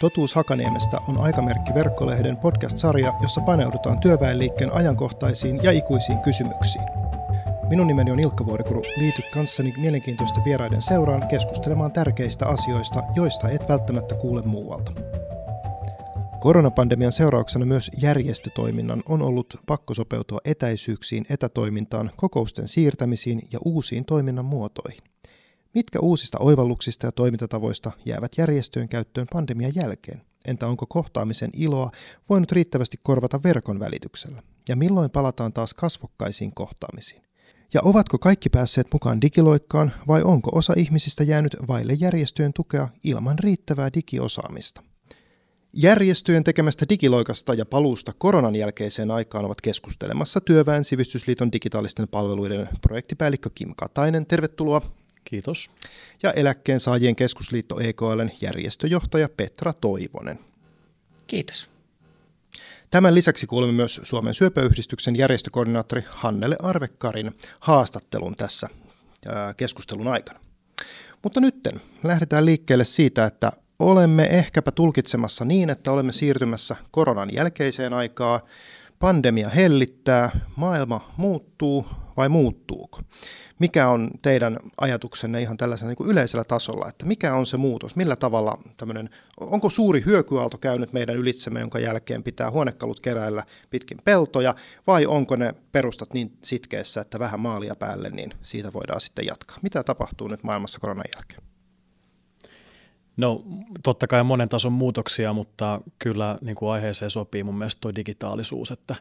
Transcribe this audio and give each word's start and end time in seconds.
Totuus 0.00 0.34
Hakaniemestä 0.34 0.98
on 1.08 1.18
Aikamerkki 1.18 1.74
verkkolehden 1.74 2.36
podcast-sarja, 2.36 3.14
jossa 3.22 3.40
paneudutaan 3.40 3.98
työväenliikkeen 3.98 4.72
ajankohtaisiin 4.72 5.60
ja 5.62 5.72
ikuisiin 5.72 6.18
kysymyksiin. 6.18 6.84
Minun 7.68 7.86
nimeni 7.86 8.10
on 8.10 8.20
Ilkka 8.20 8.46
Vuorikuru. 8.46 8.82
Liity 8.96 9.22
kanssani 9.34 9.74
mielenkiintoisten 9.80 10.44
vieraiden 10.44 10.82
seuraan 10.82 11.28
keskustelemaan 11.28 11.92
tärkeistä 11.92 12.46
asioista, 12.46 13.02
joista 13.14 13.48
et 13.48 13.68
välttämättä 13.68 14.14
kuule 14.14 14.42
muualta. 14.42 14.92
Koronapandemian 16.40 17.12
seurauksena 17.12 17.66
myös 17.66 17.90
järjestötoiminnan 17.96 19.02
on 19.08 19.22
ollut 19.22 19.60
pakko 19.66 19.94
sopeutua 19.94 20.38
etäisyyksiin, 20.44 21.26
etätoimintaan, 21.30 22.10
kokousten 22.16 22.68
siirtämisiin 22.68 23.42
ja 23.52 23.58
uusiin 23.64 24.04
toiminnan 24.04 24.44
muotoihin. 24.44 25.15
Mitkä 25.76 26.00
uusista 26.00 26.38
oivalluksista 26.40 27.06
ja 27.06 27.12
toimintatavoista 27.12 27.92
jäävät 28.04 28.32
järjestöjen 28.38 28.88
käyttöön 28.88 29.26
pandemian 29.32 29.72
jälkeen? 29.74 30.22
Entä 30.44 30.66
onko 30.66 30.86
kohtaamisen 30.88 31.50
iloa 31.52 31.90
voinut 32.28 32.52
riittävästi 32.52 33.00
korvata 33.02 33.42
verkon 33.42 33.80
välityksellä? 33.80 34.42
Ja 34.68 34.76
milloin 34.76 35.10
palataan 35.10 35.52
taas 35.52 35.74
kasvokkaisiin 35.74 36.54
kohtaamisiin? 36.54 37.22
Ja 37.74 37.80
ovatko 37.84 38.18
kaikki 38.18 38.48
päässeet 38.48 38.86
mukaan 38.92 39.20
digiloikkaan 39.20 39.92
vai 40.08 40.22
onko 40.22 40.50
osa 40.54 40.72
ihmisistä 40.76 41.24
jäänyt 41.24 41.56
vaille 41.68 41.92
järjestöjen 41.92 42.52
tukea 42.52 42.88
ilman 43.04 43.38
riittävää 43.38 43.90
digiosaamista? 43.94 44.82
Järjestöjen 45.72 46.44
tekemästä 46.44 46.86
digiloikasta 46.88 47.54
ja 47.54 47.66
paluusta 47.66 48.12
koronan 48.18 48.54
jälkeiseen 48.54 49.10
aikaan 49.10 49.44
ovat 49.44 49.60
keskustelemassa 49.60 50.40
Työväen 50.40 50.84
sivistysliiton 50.84 51.52
digitaalisten 51.52 52.08
palveluiden 52.08 52.68
projektipäällikkö 52.80 53.50
Kim 53.54 53.74
Katainen. 53.76 54.26
Tervetuloa. 54.26 55.05
Kiitos. 55.30 55.70
Ja 56.22 56.32
eläkkeensaajien 56.32 57.16
keskusliitto 57.16 57.80
EKLn 57.80 58.30
järjestöjohtaja 58.40 59.28
Petra 59.28 59.72
Toivonen. 59.72 60.38
Kiitos. 61.26 61.70
Tämän 62.90 63.14
lisäksi 63.14 63.46
kuulemme 63.46 63.72
myös 63.72 64.00
Suomen 64.02 64.34
syöpäyhdistyksen 64.34 65.16
järjestökoordinaattori 65.16 66.04
Hannele 66.08 66.56
Arvekarin 66.62 67.36
haastattelun 67.60 68.34
tässä 68.34 68.68
keskustelun 69.56 70.08
aikana. 70.08 70.40
Mutta 71.22 71.40
nytten 71.40 71.80
lähdetään 72.04 72.44
liikkeelle 72.44 72.84
siitä, 72.84 73.24
että 73.24 73.52
olemme 73.78 74.24
ehkäpä 74.24 74.70
tulkitsemassa 74.70 75.44
niin, 75.44 75.70
että 75.70 75.92
olemme 75.92 76.12
siirtymässä 76.12 76.76
koronan 76.90 77.34
jälkeiseen 77.34 77.94
aikaan, 77.94 78.40
pandemia 78.98 79.48
hellittää, 79.48 80.30
maailma 80.56 81.12
muuttuu 81.16 81.86
vai 82.16 82.28
muuttuuko? 82.28 83.00
Mikä 83.58 83.88
on 83.88 84.10
teidän 84.22 84.58
ajatuksenne 84.80 85.42
ihan 85.42 85.56
tällaisella 85.56 85.94
niin 85.98 86.10
yleisellä 86.10 86.44
tasolla, 86.44 86.88
että 86.88 87.06
mikä 87.06 87.34
on 87.34 87.46
se 87.46 87.56
muutos, 87.56 87.96
millä 87.96 88.16
tavalla 88.16 88.58
tämmöinen, 88.76 89.10
onko 89.40 89.70
suuri 89.70 90.02
hyökyaalto 90.06 90.58
käynyt 90.58 90.92
meidän 90.92 91.16
ylitsemme, 91.16 91.60
jonka 91.60 91.78
jälkeen 91.78 92.22
pitää 92.22 92.50
huonekalut 92.50 93.00
keräillä 93.00 93.44
pitkin 93.70 93.98
peltoja, 94.04 94.54
vai 94.86 95.06
onko 95.06 95.36
ne 95.36 95.54
perustat 95.72 96.12
niin 96.12 96.38
sitkeessä, 96.44 97.00
että 97.00 97.18
vähän 97.18 97.40
maalia 97.40 97.76
päälle, 97.76 98.10
niin 98.10 98.30
siitä 98.42 98.72
voidaan 98.72 99.00
sitten 99.00 99.26
jatkaa. 99.26 99.58
Mitä 99.62 99.82
tapahtuu 99.82 100.28
nyt 100.28 100.42
maailmassa 100.42 100.80
koronan 100.80 101.04
jälkeen? 101.16 101.55
No 103.16 103.42
totta 103.82 104.06
kai 104.06 104.22
monen 104.22 104.48
tason 104.48 104.72
muutoksia, 104.72 105.32
mutta 105.32 105.80
kyllä 105.98 106.38
niin 106.40 106.56
kuin 106.56 106.70
aiheeseen 106.72 107.10
sopii 107.10 107.44
mun 107.44 107.58
mielestä 107.58 107.80
tuo 107.80 107.94
digitaalisuus, 107.94 108.70
että 108.70 108.94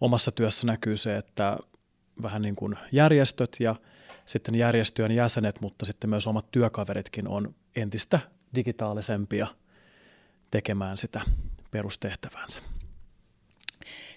omassa 0.00 0.30
työssä 0.30 0.66
näkyy 0.66 0.96
se, 0.96 1.16
että 1.16 1.56
vähän 2.22 2.42
niin 2.42 2.56
kuin 2.56 2.76
järjestöt 2.92 3.56
ja 3.60 3.76
sitten 4.26 4.54
järjestöjen 4.54 5.12
jäsenet, 5.12 5.60
mutta 5.60 5.86
sitten 5.86 6.10
myös 6.10 6.26
omat 6.26 6.50
työkaveritkin 6.50 7.28
on 7.28 7.54
entistä 7.76 8.20
digitaalisempia 8.54 9.46
tekemään 10.50 10.96
sitä 10.96 11.20
perustehtävänsä. 11.70 12.60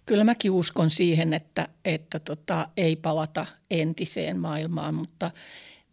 Kyllä 0.06 0.24
mäkin 0.24 0.52
uskon 0.52 0.90
siihen, 0.90 1.34
että, 1.34 1.68
että 1.86 2.20
tota, 2.20 2.70
ei 2.78 2.96
palata 2.96 3.46
entiseen 3.72 4.40
maailmaan, 4.40 4.94
mutta 4.95 5.32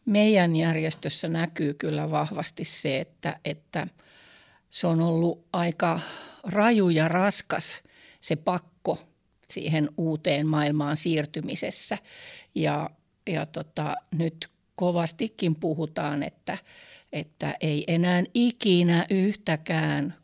meidän 0.08 0.56
järjestössä 0.56 1.28
näkyy 1.28 1.74
kyllä 1.74 2.10
vahvasti 2.10 2.64
se, 2.64 3.00
että, 3.00 3.40
että 3.44 3.86
se 4.70 4.86
on 4.86 5.00
ollut 5.00 5.46
aika 5.52 6.00
raju 6.42 6.88
ja 6.88 7.08
raskas 7.08 7.82
se 8.20 8.36
pakko 8.36 8.98
siihen 9.50 9.88
uuteen 9.96 10.46
maailmaan 10.46 10.96
siirtymisessä. 10.96 11.98
Ja, 12.54 12.90
ja 13.26 13.46
tota, 13.46 13.96
nyt 14.14 14.48
kovastikin 14.74 15.54
puhutaan, 15.54 16.22
että, 16.22 16.58
että 17.12 17.54
ei 17.60 17.84
enää 17.86 18.22
ikinä 18.34 19.06
yhtäkään 19.10 20.14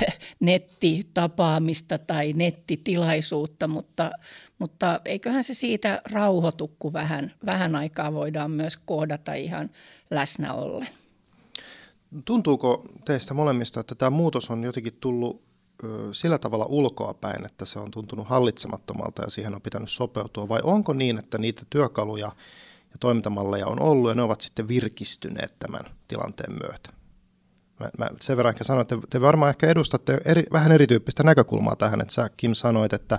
nettitapaamista 0.40 1.98
tai 1.98 2.32
nettitilaisuutta, 2.32 3.68
mutta, 3.68 4.10
mutta 4.58 5.00
eiköhän 5.04 5.44
se 5.44 5.54
siitä 5.54 6.00
rauhoitu, 6.12 6.76
kun 6.78 6.92
vähän, 6.92 7.32
vähän 7.46 7.74
aikaa 7.74 8.12
voidaan 8.12 8.50
myös 8.50 8.76
kohdata 8.76 9.32
ihan 9.32 9.70
läsnä 10.10 10.52
ollen. 10.52 10.88
Tuntuuko 12.24 12.84
teistä 13.04 13.34
molemmista, 13.34 13.80
että 13.80 13.94
tämä 13.94 14.10
muutos 14.10 14.50
on 14.50 14.64
jotenkin 14.64 14.96
tullut 15.00 15.46
sillä 16.12 16.38
tavalla 16.38 16.66
ulkoa 16.68 17.14
päin, 17.14 17.46
että 17.46 17.64
se 17.64 17.78
on 17.78 17.90
tuntunut 17.90 18.28
hallitsemattomalta 18.28 19.22
ja 19.22 19.30
siihen 19.30 19.54
on 19.54 19.62
pitänyt 19.62 19.90
sopeutua, 19.90 20.48
vai 20.48 20.60
onko 20.64 20.92
niin, 20.92 21.18
että 21.18 21.38
niitä 21.38 21.62
työkaluja 21.70 22.32
ja 22.90 22.98
toimintamalleja 23.00 23.66
on 23.66 23.82
ollut 23.82 24.10
ja 24.10 24.14
ne 24.14 24.22
ovat 24.22 24.40
sitten 24.40 24.68
virkistyneet 24.68 25.54
tämän 25.58 25.80
tilanteen 26.08 26.52
myötä? 26.52 26.90
Mä, 27.80 27.90
mä 27.98 28.08
sen 28.20 28.36
verran 28.36 28.54
ehkä 28.54 28.64
sanoin, 28.64 28.82
että 28.82 28.96
te 29.10 29.20
varmaan 29.20 29.50
ehkä 29.50 29.66
edustatte 29.66 30.18
eri, 30.24 30.42
vähän 30.52 30.72
erityyppistä 30.72 31.22
näkökulmaa 31.22 31.76
tähän, 31.76 32.00
että 32.00 32.14
sä 32.14 32.30
Kim 32.36 32.54
sanoit, 32.54 32.92
että 32.92 33.18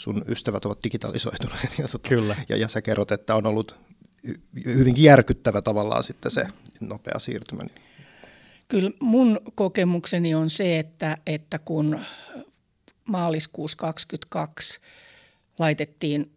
sun 0.00 0.24
ystävät 0.28 0.64
ovat 0.64 0.84
digitalisoituneet 0.84 1.74
ja, 1.78 1.88
tota, 1.88 2.08
Kyllä. 2.08 2.36
ja, 2.48 2.56
ja 2.56 2.68
sä 2.68 2.82
kerrot, 2.82 3.12
että 3.12 3.34
on 3.34 3.46
ollut 3.46 3.78
hyvinkin 4.64 5.04
järkyttävä 5.04 5.62
tavallaan 5.62 6.02
sitten 6.02 6.30
se 6.30 6.46
nopea 6.80 7.18
siirtymä. 7.18 7.62
Kyllä 8.68 8.90
mun 9.00 9.40
kokemukseni 9.54 10.34
on 10.34 10.50
se, 10.50 10.78
että, 10.78 11.16
että 11.26 11.58
kun 11.58 12.00
maaliskuussa 13.04 13.76
2022 13.76 14.80
laitettiin 15.58 16.30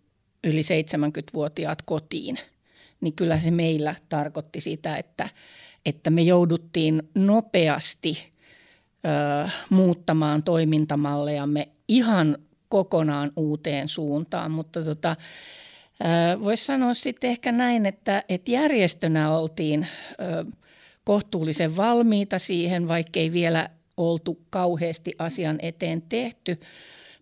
yli 0.43 0.61
70-vuotiaat 0.61 1.81
kotiin, 1.81 2.39
niin 3.01 3.13
kyllä 3.13 3.39
se 3.39 3.51
meillä 3.51 3.95
tarkoitti 4.09 4.61
sitä, 4.61 4.97
että, 4.97 5.29
että 5.85 6.09
me 6.09 6.21
jouduttiin 6.21 7.03
nopeasti 7.15 8.29
ö, 9.05 9.49
muuttamaan 9.69 10.43
toimintamallejamme 10.43 11.69
ihan 11.87 12.37
kokonaan 12.73 13.31
uuteen 13.35 13.87
suuntaan, 13.87 14.51
mutta 14.51 14.83
tota, 14.83 15.15
voisi 16.43 16.65
sanoa 16.65 16.93
sitten 16.93 17.29
ehkä 17.29 17.51
näin, 17.51 17.85
että, 17.85 18.23
että 18.29 18.51
järjestönä 18.51 19.37
oltiin 19.37 19.87
ö, 20.11 20.45
kohtuullisen 21.03 21.77
valmiita 21.77 22.39
siihen, 22.39 22.87
vaikkei 22.87 23.31
vielä 23.31 23.69
oltu 23.97 24.39
kauheasti 24.49 25.13
asian 25.19 25.59
eteen 25.61 26.01
tehty 26.01 26.59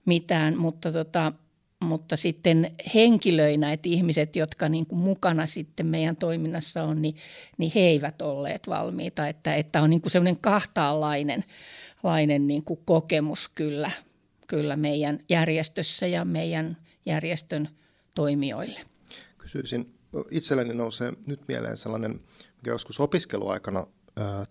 mitään, 0.06 0.58
mutta, 0.58 0.92
tota, 0.92 1.34
mutta 1.80 2.16
sitten 2.16 2.72
henkilöinä, 2.94 3.74
että 3.74 3.90
ihmiset, 3.90 4.36
jotka 4.36 4.70
niin 4.70 4.86
kuin 4.86 5.00
mukana 5.00 5.46
sitten 5.46 5.86
meidän 5.86 6.16
toiminnassa 6.16 6.84
on, 6.84 7.02
niin, 7.02 7.16
niin 7.58 7.72
he 7.76 7.80
eivät 7.80 8.22
olleet 8.22 8.68
valmiita, 8.68 9.28
että, 9.28 9.56
että 9.56 9.82
on 9.82 9.90
niin 9.90 10.02
kuin 10.02 10.12
sellainen 10.12 10.42
kahtaanlainen 10.42 11.44
lainen 12.04 12.48
niin 12.48 12.64
kuin 12.64 12.80
kokemus 12.86 13.48
kyllä, 13.56 13.92
kyllä 14.52 14.76
meidän 14.76 15.20
järjestössä 15.30 16.08
ja 16.08 16.26
meidän 16.26 16.78
järjestön 17.06 17.70
toimijoille. 18.16 18.80
Kysyisin, 19.38 19.96
itselleni 20.32 20.74
nousee 20.74 21.14
nyt 21.26 21.40
mieleen 21.48 21.78
sellainen 21.78 22.20
joskus 22.66 23.00
opiskeluaikana 23.00 23.88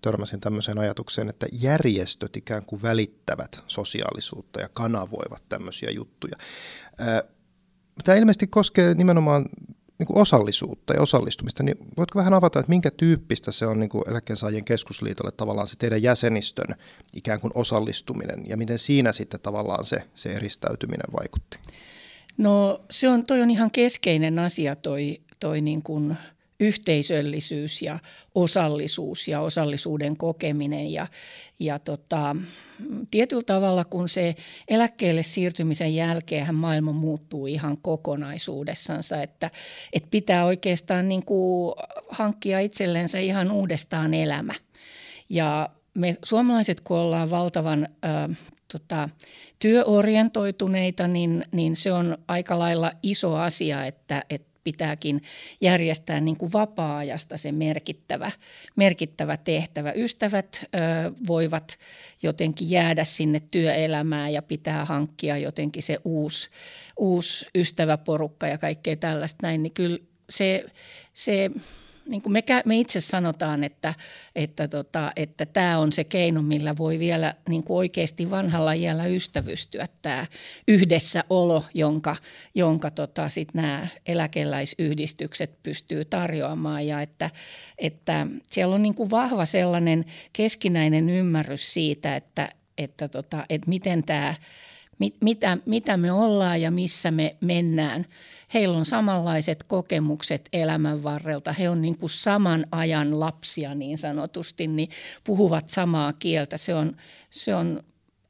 törmäsin 0.03 0.41
tämmöiseen 0.41 0.79
ajatukseen, 0.79 1.29
että 1.29 1.47
järjestöt 1.53 2.37
ikään 2.37 2.65
kuin 2.65 2.83
välittävät 2.83 3.63
sosiaalisuutta 3.67 4.61
ja 4.61 4.69
kanavoivat 4.69 5.43
tämmöisiä 5.49 5.91
juttuja. 5.91 6.37
Tämä 8.05 8.19
ilmeisesti 8.19 8.47
koskee 8.47 8.95
nimenomaan 8.95 9.47
niin 10.01 10.07
kuin 10.07 10.19
osallisuutta 10.19 10.95
ja 10.95 11.03
osallistumista, 11.03 11.63
niin 11.63 11.77
voitko 11.97 12.19
vähän 12.19 12.35
avata, 12.35 12.61
että 12.61 12.71
minkä 12.71 12.91
tyyppistä 12.91 13.53
se 13.53 13.67
on 13.67 13.81
niin 13.81 13.91
kuin 13.91 14.11
Eläkkeensaajien 14.11 14.65
keskusliitolle 14.65 15.33
tavallaan 15.33 15.67
se 15.67 15.77
teidän 15.77 16.03
jäsenistön 16.03 16.75
ikään 17.15 17.41
kuin 17.41 17.51
osallistuminen 17.55 18.43
ja 18.49 18.57
miten 18.57 18.79
siinä 18.79 19.13
sitten 19.13 19.41
tavallaan 19.41 19.85
se, 19.85 19.97
se 20.15 20.33
eristäytyminen 20.33 21.13
vaikutti? 21.21 21.59
No 22.39 22.81
se 22.91 23.09
on, 23.09 23.27
toi 23.27 23.43
on 23.43 23.51
ihan 23.51 23.71
keskeinen 23.71 24.39
asia 24.39 24.77
toi, 24.77 25.21
toi 25.41 25.61
niin 25.61 25.83
kuin– 25.83 26.17
yhteisöllisyys 26.61 27.83
ja 27.83 27.99
osallisuus 28.35 29.29
ja 29.29 29.41
osallisuuden 29.41 30.17
kokeminen. 30.17 30.93
Ja, 30.93 31.07
ja 31.61 31.79
tota, 31.79 32.37
tietyllä 33.11 33.43
tavalla, 33.43 33.85
kun 33.85 34.09
se 34.09 34.35
eläkkeelle 34.69 35.23
siirtymisen 35.23 35.95
jälkeen 35.95 36.55
maailma 36.55 36.93
muuttuu 36.93 37.47
ihan 37.47 37.79
kokonaisuudessansa, 37.83 39.23
että, 39.23 39.51
että 39.93 40.09
pitää 40.11 40.45
oikeastaan 40.45 41.09
niin 41.09 41.25
kuin 41.25 41.75
hankkia 42.09 42.61
itsellensä 42.61 43.19
ihan 43.19 43.51
uudestaan 43.51 44.15
elämä. 44.15 44.55
Ja, 45.29 45.69
me 45.95 46.17
suomalaiset, 46.25 46.81
kun 46.81 46.97
ollaan 46.97 47.31
valtavan 47.31 47.89
ö, 48.05 48.35
tota, 48.73 49.09
työorientoituneita, 49.59 51.09
niin, 51.09 51.45
niin 51.53 51.77
se 51.77 51.93
on 51.93 52.19
aika 52.29 52.59
lailla 52.59 52.93
iso 53.03 53.37
asia, 53.37 53.87
että, 53.87 54.25
että 54.31 54.50
pitääkin 54.65 55.23
järjestää 55.61 56.21
niin 56.21 56.37
kuin 56.37 56.53
vapaa-ajasta 56.53 57.37
se 57.37 57.53
merkittävä, 57.53 58.31
merkittävä 58.77 59.37
tehtävä. 59.37 59.93
Ystävät 59.93 60.65
ö, 60.65 60.69
voivat 61.27 61.79
jotenkin 62.23 62.71
jäädä 62.71 63.05
sinne 63.05 63.41
työelämään 63.51 64.33
ja 64.33 64.43
pitää 64.43 64.85
hankkia 64.85 65.39
jotenkin 65.39 65.83
se 65.83 65.99
uusi, 66.05 66.51
uusi 66.97 67.47
ystäväporukka 67.55 68.49
ja 68.49 68.59
kaikkea 68.59 68.97
tällaista 68.97 69.39
näin, 69.43 69.63
niin 69.63 69.73
kyllä 69.73 69.99
se, 70.31 70.65
se 71.15 71.51
niin 72.09 72.23
kuin 72.23 72.33
me, 72.33 72.45
me 72.65 72.79
itse 72.79 73.01
sanotaan, 73.01 73.65
että, 73.65 73.95
että, 74.35 74.69
tota, 74.69 75.13
että 75.17 75.47
tämä 75.47 75.79
on 75.79 75.93
se 75.93 76.05
keino, 76.05 76.43
millä 76.43 76.77
voi 76.77 76.99
vielä 76.99 77.35
niin 77.49 77.63
kuin 77.63 77.77
oikeasti 77.77 78.31
vanhalla 78.31 78.73
iällä 78.73 79.07
ystävystyä 79.07 79.87
tämä 80.03 80.27
yhdessäolo, 80.69 81.65
jonka, 81.75 82.17
jonka 82.55 82.91
tota, 82.91 83.29
sit 83.29 83.55
nämä 83.55 83.87
eläkeläisyhdistykset 84.07 85.63
pystyy 85.63 86.05
tarjoamaan. 86.05 86.87
Ja 86.87 87.01
että, 87.03 87.31
että 87.79 88.27
siellä 88.51 88.75
on 88.75 88.83
niin 88.83 88.95
kuin 88.95 89.11
vahva 89.11 89.45
sellainen 89.45 90.05
keskinäinen 90.33 91.11
ymmärrys 91.11 91.73
siitä, 91.73 92.17
että, 92.17 92.49
että, 92.79 93.09
tota, 93.09 93.45
että 93.49 93.69
miten 93.69 94.03
tämä– 94.03 94.35
mit, 95.01 95.17
mitä, 95.21 95.59
mitä 95.67 95.97
me 95.97 96.13
ollaan 96.13 96.61
ja 96.61 96.71
missä 96.71 97.11
me 97.11 97.37
mennään. 97.41 98.07
Heillä 98.55 98.79
on 98.79 98.85
samanlaiset 98.85 99.63
kokemukset 99.63 100.49
elämän 100.53 101.03
varrelta. 101.03 101.53
He 101.53 101.69
on 101.69 101.83
niin 101.83 101.99
kuin 101.99 102.11
saman 102.11 102.67
ajan 102.73 103.21
lapsia 103.21 103.75
niin 103.75 103.99
sanotusti, 103.99 104.67
niin 104.67 104.89
puhuvat 105.25 105.69
samaa 105.69 106.13
kieltä. 106.13 106.57
Se 106.57 106.75
on, 106.75 106.97
se 107.31 107.55
on 107.55 107.83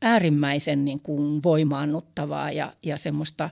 äärimmäisen 0.02 0.84
niin 0.84 1.00
kuin 1.00 1.42
voimaannuttavaa 1.42 2.50
ja, 2.50 2.72
ja 2.84 2.98
semmoista 2.98 3.50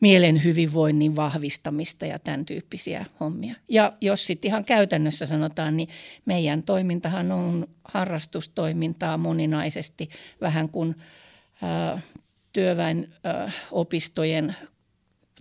mielen 0.00 0.44
hyvinvoinnin 0.44 1.16
vahvistamista 1.16 2.06
ja 2.06 2.18
tämän 2.18 2.44
tyyppisiä 2.44 3.06
hommia. 3.20 3.54
Ja 3.68 3.92
jos 4.00 4.26
sitten 4.26 4.48
ihan 4.48 4.64
käytännössä 4.64 5.26
sanotaan, 5.26 5.76
niin 5.76 5.88
meidän 6.24 6.62
toimintahan 6.62 7.32
on 7.32 7.66
harrastustoimintaa 7.84 9.16
moninaisesti 9.16 10.08
vähän 10.40 10.68
kuin 10.68 10.94
työväenopistojen 12.52 14.56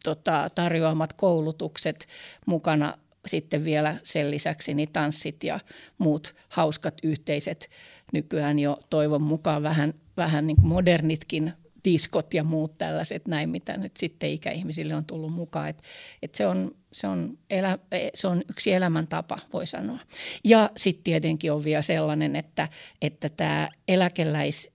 tota, 0.03 0.49
tarjoamat 0.55 1.13
koulutukset 1.13 2.07
mukana 2.45 2.97
sitten 3.25 3.65
vielä 3.65 3.97
sen 4.03 4.31
lisäksi 4.31 4.73
niin 4.73 4.91
tanssit 4.93 5.43
ja 5.43 5.59
muut 5.97 6.35
hauskat 6.49 6.93
yhteiset 7.03 7.69
nykyään 8.13 8.59
jo 8.59 8.79
toivon 8.89 9.21
mukaan 9.21 9.63
vähän, 9.63 9.93
vähän 10.17 10.47
niin 10.47 10.57
kuin 10.57 10.67
modernitkin 10.67 11.53
diskot 11.83 12.33
ja 12.33 12.43
muut 12.43 12.73
tällaiset 12.77 13.27
näin, 13.27 13.49
mitä 13.49 13.77
nyt 13.77 13.97
sitten 13.97 14.29
ikäihmisille 14.29 14.95
on 14.95 15.05
tullut 15.05 15.33
mukaan. 15.33 15.69
Et, 15.69 15.81
et 16.21 16.35
se, 16.35 16.47
on, 16.47 16.75
se, 16.91 17.07
on 17.07 17.37
elä, 17.49 17.79
se 18.13 18.27
on 18.27 18.41
yksi 18.49 18.73
elämäntapa, 18.73 19.39
voi 19.53 19.67
sanoa. 19.67 19.99
Ja 20.43 20.69
sitten 20.77 21.03
tietenkin 21.03 21.51
on 21.51 21.63
vielä 21.63 21.81
sellainen, 21.81 22.35
että, 22.35 22.67
että 23.01 23.29
tämä 23.29 23.69
eläkeläis 23.87 24.71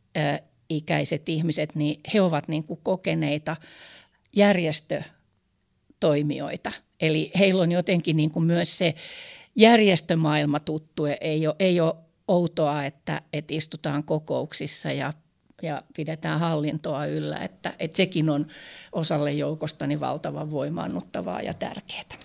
ikäiset 0.77 1.29
ihmiset, 1.29 1.75
niin 1.75 2.01
he 2.15 2.21
ovat 2.21 2.49
niin 2.49 2.65
kuin 2.65 2.81
kokeneita 2.83 3.57
järjestötoimijoita. 4.37 6.73
Eli 7.01 7.31
heillä 7.39 7.63
on 7.63 7.73
jotenkin 7.73 8.17
niin 8.17 8.31
kuin 8.31 8.45
myös 8.45 8.79
se 8.79 8.95
järjestömaailma 9.57 10.61
tuttu. 10.61 11.03
Ei 11.21 11.47
ole, 11.47 11.57
ei 11.59 11.81
ole 11.81 11.95
outoa, 12.29 12.85
että, 12.85 13.23
että 13.33 13.55
istutaan 13.55 14.05
kokouksissa 14.05 14.93
ja, 14.93 15.13
ja 15.63 15.83
pidetään 15.97 16.41
hallintoa 16.41 17.07
yllä. 17.07 17.39
Että, 17.39 17.73
että 17.79 17.97
sekin 17.97 18.31
on 18.31 18.47
osalle 18.93 19.33
joukostani 19.33 20.01
valtavan 20.01 20.51
voimaannuttavaa 20.51 21.43
ja 21.43 21.55
tärkeää. 21.55 22.19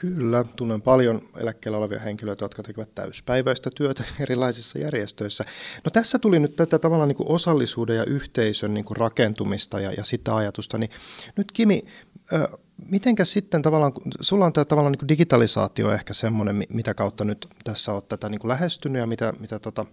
Kyllä, 0.00 0.44
tunnen 0.56 0.82
paljon 0.82 1.28
eläkkeellä 1.40 1.78
olevia 1.78 1.98
henkilöitä, 1.98 2.44
jotka 2.44 2.62
tekevät 2.62 2.94
täyspäiväistä 2.94 3.70
työtä 3.76 4.04
erilaisissa 4.20 4.78
järjestöissä. 4.78 5.44
No 5.84 5.90
tässä 5.90 6.18
tuli 6.18 6.38
nyt 6.38 6.56
tätä 6.56 6.78
tavallaan 6.78 7.08
niin 7.08 7.16
kuin 7.16 7.28
osallisuuden 7.28 7.96
ja 7.96 8.04
yhteisön 8.04 8.74
niin 8.74 8.84
kuin 8.84 8.96
rakentumista 8.96 9.80
ja, 9.80 9.92
ja 9.92 10.04
sitä 10.04 10.36
ajatusta. 10.36 10.78
Niin 10.78 10.90
nyt 11.36 11.52
Kimi, 11.52 11.82
mitenkä 12.90 13.24
sitten 13.24 13.62
tavallaan, 13.62 13.92
sulla 14.20 14.46
on 14.46 14.52
tämä 14.52 14.64
tavallaan 14.64 14.92
niin 14.92 14.98
kuin 14.98 15.08
digitalisaatio 15.08 15.92
ehkä 15.92 16.14
semmoinen, 16.14 16.64
mitä 16.68 16.94
kautta 16.94 17.24
nyt 17.24 17.48
tässä 17.64 17.92
olet 17.92 18.08
tätä 18.08 18.28
niin 18.28 18.40
kuin 18.40 18.48
lähestynyt 18.48 19.00
ja 19.00 19.06
mitä, 19.06 19.32
mitä 19.40 19.58
tota, 19.58 19.86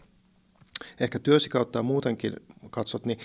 ehkä 0.99 1.19
työsi 1.19 1.49
kautta 1.49 1.79
ja 1.79 1.83
muutenkin 1.83 2.33
katsot, 2.69 3.05
niin 3.05 3.19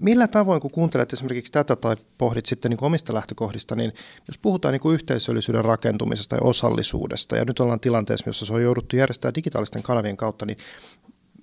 millä 0.00 0.28
tavoin, 0.28 0.60
kun 0.60 0.70
kuuntelet 0.70 1.12
esimerkiksi 1.12 1.52
tätä 1.52 1.76
tai 1.76 1.96
pohdit 2.18 2.46
sitten 2.46 2.70
niin 2.70 2.84
omista 2.84 3.14
lähtökohdista, 3.14 3.76
niin 3.76 3.92
jos 4.28 4.38
puhutaan 4.38 4.72
niin 4.72 4.94
yhteisöllisyyden 4.94 5.64
rakentumisesta 5.64 6.36
ja 6.36 6.42
osallisuudesta, 6.42 7.36
ja 7.36 7.44
nyt 7.44 7.60
ollaan 7.60 7.80
tilanteessa, 7.80 8.28
jossa 8.28 8.46
se 8.46 8.52
on 8.52 8.62
jouduttu 8.62 8.96
järjestämään 8.96 9.34
digitaalisten 9.34 9.82
kanavien 9.82 10.16
kautta, 10.16 10.46
niin 10.46 10.58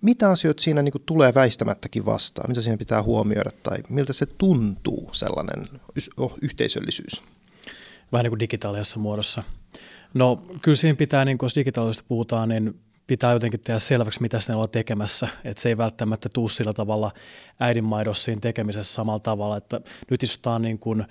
mitä 0.02 0.30
asioita 0.30 0.64
siinä 0.64 0.82
niin 0.82 0.94
tulee 1.06 1.34
väistämättäkin 1.34 2.06
vastaan? 2.06 2.50
Mitä 2.50 2.62
siinä 2.62 2.78
pitää 2.78 3.04
huomioida 3.04 3.50
tai 3.64 3.78
miltä 3.90 4.14
se 4.14 4.26
tuntuu 4.26 5.10
sellainen 5.14 5.68
yhteisöllisyys? 6.42 7.24
Vähän 8.12 8.24
niin 8.24 8.32
kuin 8.32 8.40
digitaalisessa 8.40 9.00
muodossa. 9.00 9.44
No 10.14 10.44
kyllä 10.62 10.76
siinä 10.76 10.96
pitää, 10.96 11.26
niin 11.26 11.38
jos 11.42 11.56
digitaalisesta 11.56 12.06
puhutaan, 12.08 12.50
niin 12.50 12.80
pitää 13.10 13.34
jotenkin 13.34 13.60
tehdä 13.60 13.80
selväksi, 13.80 14.22
mitä 14.22 14.38
ne 14.48 14.54
ollaan 14.54 14.70
tekemässä. 14.70 15.28
Että 15.44 15.62
se 15.62 15.70
ei 15.70 15.78
välttämättä 15.78 16.30
tuu 16.34 16.50
sillä 16.50 16.74
tavalla 16.74 17.12
äidinmaidossa 17.60 18.24
siinä 18.24 18.42
tekemisessä 18.42 18.94
samalla 18.94 19.20
tavalla, 19.20 19.58
että 19.58 19.82
nyt 20.12 20.24
istutaan 20.24 20.62
niin 20.62 20.80
kuin 20.80 21.06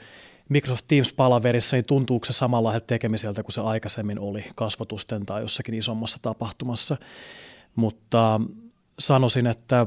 Microsoft 0.49 0.85
Teams-palaverissa, 0.89 1.77
niin 1.77 1.85
tuntuuko 1.85 2.25
se 2.27 2.33
samalla 2.33 2.81
tekemiseltä 2.81 3.43
kuin 3.43 3.53
se 3.53 3.61
aikaisemmin 3.61 4.21
oli 4.21 4.45
kasvotusten 4.57 5.27
tai 5.27 5.43
jossakin 5.43 5.75
isommassa 5.75 6.19
tapahtumassa. 6.23 6.97
Mutta 7.77 8.41
sanoisin, 8.99 9.47
että 9.47 9.87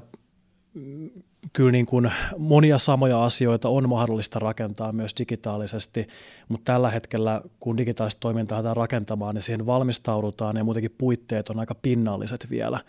kyllä 1.53 1.71
niin 1.71 1.85
kuin 1.85 2.11
monia 2.37 2.77
samoja 2.77 3.23
asioita 3.23 3.69
on 3.69 3.89
mahdollista 3.89 4.39
rakentaa 4.39 4.91
myös 4.91 5.15
digitaalisesti, 5.17 6.07
mutta 6.49 6.73
tällä 6.73 6.89
hetkellä, 6.89 7.41
kun 7.59 7.77
digitaalista 7.77 8.19
toimintaa 8.19 8.55
lähdetään 8.55 8.77
rakentamaan, 8.77 9.35
niin 9.35 9.43
siihen 9.43 9.65
valmistaudutaan 9.65 10.57
ja 10.57 10.63
muutenkin 10.63 10.95
puitteet 10.97 11.49
on 11.49 11.59
aika 11.59 11.75
pinnalliset 11.75 12.47
vielä. 12.49 12.79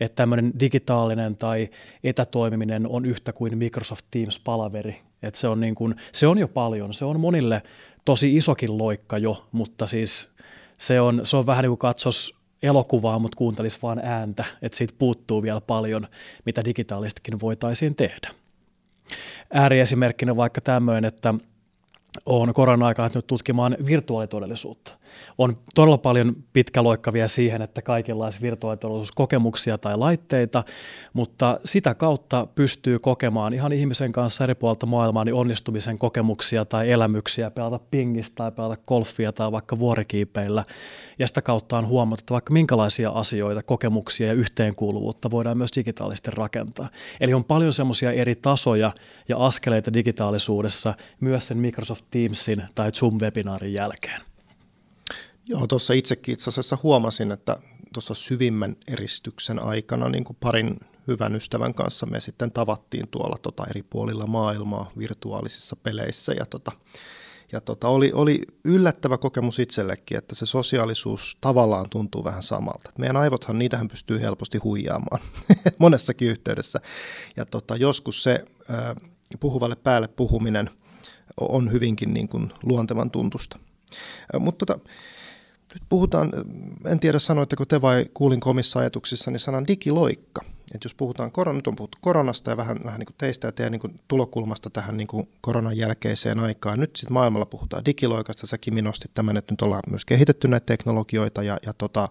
Että 0.00 0.16
tämmöinen 0.16 0.52
digitaalinen 0.60 1.36
tai 1.36 1.68
etätoimiminen 2.04 2.88
on 2.88 3.06
yhtä 3.06 3.32
kuin 3.32 3.58
Microsoft 3.58 4.04
Teams-palaveri. 4.10 4.94
Että 5.22 5.40
se, 5.40 5.48
on 5.48 5.60
niin 5.60 5.74
kuin, 5.74 5.94
se 6.12 6.26
on 6.26 6.38
jo 6.38 6.48
paljon, 6.48 6.94
se 6.94 7.04
on 7.04 7.20
monille 7.20 7.62
tosi 8.04 8.36
isokin 8.36 8.78
loikka 8.78 9.18
jo, 9.18 9.46
mutta 9.52 9.86
siis 9.86 10.30
se 10.78 11.00
on, 11.00 11.20
se 11.22 11.36
on 11.36 11.46
vähän 11.46 11.62
niin 11.62 11.70
kuin 11.70 11.78
katsos 11.78 12.43
elokuvaa, 12.64 13.18
mutta 13.18 13.36
kuuntelisi 13.36 13.78
vain 13.82 13.98
ääntä, 13.98 14.44
että 14.62 14.78
siitä 14.78 14.94
puuttuu 14.98 15.42
vielä 15.42 15.60
paljon, 15.60 16.06
mitä 16.46 16.64
digitaalistakin 16.64 17.40
voitaisiin 17.40 17.94
tehdä. 17.94 18.30
Ääriesimerkkinä 19.52 20.36
vaikka 20.36 20.60
tämmöinen, 20.60 21.04
että 21.04 21.34
on 22.26 22.54
korona-aikaa 22.54 23.10
nyt 23.14 23.26
tutkimaan 23.26 23.76
virtuaalitodellisuutta. 23.86 24.92
On 25.38 25.56
todella 25.74 25.98
paljon 25.98 26.36
pitkäloikkavia 26.52 27.28
siihen, 27.28 27.62
että 27.62 27.82
kaikilla 27.82 28.24
olisi 28.24 28.40
virtuaalitodellisuuskokemuksia 28.40 29.78
tai 29.78 29.96
laitteita, 29.96 30.64
mutta 31.12 31.60
sitä 31.64 31.94
kautta 31.94 32.46
pystyy 32.54 32.98
kokemaan 32.98 33.54
ihan 33.54 33.72
ihmisen 33.72 34.12
kanssa 34.12 34.44
eri 34.44 34.54
puolta 34.54 34.86
maailmaa 34.86 35.24
niin 35.24 35.34
onnistumisen 35.34 35.98
kokemuksia 35.98 36.64
tai 36.64 36.90
elämyksiä, 36.90 37.50
pelata 37.50 37.80
pingistä 37.90 38.34
tai 38.34 38.52
pelata 38.52 38.82
golfia 38.86 39.32
tai 39.32 39.52
vaikka 39.52 39.78
vuorikiipeillä. 39.78 40.64
Ja 41.18 41.26
sitä 41.26 41.42
kautta 41.42 41.78
on 41.78 41.86
huomattu, 41.86 42.22
että 42.22 42.32
vaikka 42.32 42.52
minkälaisia 42.52 43.10
asioita, 43.10 43.62
kokemuksia 43.62 44.26
ja 44.26 44.32
yhteenkuuluvuutta 44.32 45.30
voidaan 45.30 45.58
myös 45.58 45.70
digitaalisesti 45.76 46.30
rakentaa. 46.30 46.88
Eli 47.20 47.34
on 47.34 47.44
paljon 47.44 47.72
semmoisia 47.72 48.12
eri 48.12 48.34
tasoja 48.34 48.92
ja 49.28 49.36
askeleita 49.38 49.92
digitaalisuudessa 49.92 50.94
myös 51.20 51.46
sen 51.46 51.58
Microsoft 51.58 52.03
Teamsin 52.10 52.62
tai 52.74 52.90
Zoom-webinaarin 52.90 53.72
jälkeen. 53.72 54.20
Joo, 55.48 55.66
tuossa 55.66 55.92
itsekin 55.92 56.32
itse 56.32 56.50
asiassa 56.50 56.78
huomasin, 56.82 57.32
että 57.32 57.56
tuossa 57.92 58.14
syvimmän 58.14 58.76
eristyksen 58.88 59.62
aikana 59.62 60.08
niin 60.08 60.24
kuin 60.24 60.36
parin 60.40 60.76
hyvän 61.08 61.34
ystävän 61.34 61.74
kanssa 61.74 62.06
me 62.06 62.20
sitten 62.20 62.52
tavattiin 62.52 63.08
tuolla 63.08 63.36
tota 63.42 63.64
eri 63.70 63.82
puolilla 63.82 64.26
maailmaa 64.26 64.90
virtuaalisissa 64.98 65.76
peleissä 65.76 66.32
ja, 66.32 66.46
tota, 66.46 66.72
ja 67.52 67.60
tota, 67.60 67.88
oli, 67.88 68.12
oli 68.14 68.40
yllättävä 68.64 69.18
kokemus 69.18 69.58
itsellekin, 69.58 70.18
että 70.18 70.34
se 70.34 70.46
sosiaalisuus 70.46 71.36
tavallaan 71.40 71.90
tuntuu 71.90 72.24
vähän 72.24 72.42
samalta. 72.42 72.90
Meidän 72.98 73.16
aivothan, 73.16 73.58
niitähän 73.58 73.88
pystyy 73.88 74.20
helposti 74.20 74.58
huijaamaan 74.58 75.22
monessakin 75.78 76.28
yhteydessä 76.28 76.80
ja 77.36 77.46
tota, 77.46 77.76
joskus 77.76 78.22
se 78.22 78.44
äh, 78.70 78.96
puhuvalle 79.40 79.76
päälle 79.76 80.08
puhuminen 80.08 80.70
on 81.40 81.72
hyvinkin 81.72 82.14
niin 82.14 82.28
kuin 82.28 82.52
luontevan 82.62 83.10
tuntusta. 83.10 83.58
Mutta 84.40 84.66
tota, 84.66 84.88
nyt 85.74 85.82
puhutaan, 85.88 86.32
en 86.86 87.00
tiedä 87.00 87.18
sanoitteko 87.18 87.64
te 87.64 87.82
vai 87.82 88.06
kuulin 88.14 88.40
komissa 88.40 88.78
ajatuksissa, 88.78 89.30
niin 89.30 89.40
sanan 89.40 89.66
digiloikka. 89.66 90.42
että 90.74 90.86
jos 90.86 90.94
puhutaan, 90.94 91.32
koron, 91.32 91.56
nyt 91.56 91.66
on 91.66 91.76
puhuttu 91.76 91.98
koronasta 92.00 92.50
ja 92.50 92.56
vähän, 92.56 92.80
vähän 92.84 92.98
niin 92.98 93.06
kuin 93.06 93.14
teistä 93.18 93.48
ja 93.48 93.52
teidän 93.52 93.72
niin 93.72 93.80
kuin 93.80 94.00
tulokulmasta 94.08 94.70
tähän 94.70 94.96
niin 94.96 95.06
kuin 95.06 95.28
koronan 95.40 95.76
jälkeiseen 95.76 96.40
aikaan. 96.40 96.80
Nyt 96.80 96.96
sitten 96.96 97.12
maailmalla 97.12 97.46
puhutaan 97.46 97.84
digiloikasta, 97.84 98.46
säkin 98.46 98.74
minusti 98.74 99.10
tämän, 99.14 99.36
että 99.36 99.52
nyt 99.52 99.62
ollaan 99.62 99.82
myös 99.90 100.04
kehitetty 100.04 100.48
näitä 100.48 100.66
teknologioita 100.66 101.42
ja, 101.42 101.58
ja 101.66 101.72
tota, 101.72 102.08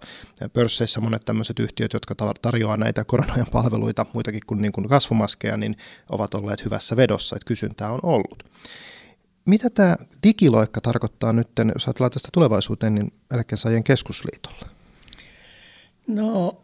pörsseissä 0.54 1.02
monet 1.02 1.22
tämmöiset 1.26 1.60
yhtiöt, 1.60 1.94
jotka 1.94 2.16
tarjoaa 2.42 2.78
näitä 2.78 3.04
koronajan 3.04 3.48
palveluita, 3.52 4.06
muitakin 4.14 4.42
kuin, 4.48 4.62
niin 4.62 4.72
kuin 4.72 4.90
kasvomaskeja, 4.90 5.58
niin 5.58 5.78
ovat 6.10 6.34
olleet 6.34 6.66
hyvässä 6.66 6.98
vedossa, 6.98 7.36
että 7.36 7.48
kysyntää 7.48 7.92
on 7.92 8.00
ollut. 8.04 8.44
Mitä 9.46 9.70
tämä 9.70 9.96
digiloikka 10.24 10.82
tarkoittaa 10.82 11.34
nyt, 11.34 11.48
jos 11.74 11.88
ajatellaan 11.88 12.12
tästä 12.12 12.30
tulevaisuuteen, 12.34 12.96
niin 12.96 13.14
eläkkeensaajien 13.34 13.84
keskusliitolla? 13.84 14.70
No 16.08 16.62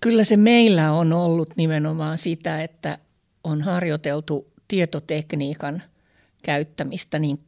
kyllä 0.00 0.24
se 0.24 0.36
meillä 0.36 0.92
on 0.92 1.12
ollut 1.12 1.56
nimenomaan 1.56 2.18
sitä, 2.18 2.62
että 2.62 2.98
on 3.44 3.62
harjoiteltu 3.62 4.52
tietotekniikan 4.68 5.82
käyttämistä 6.42 7.18
niin, 7.18 7.38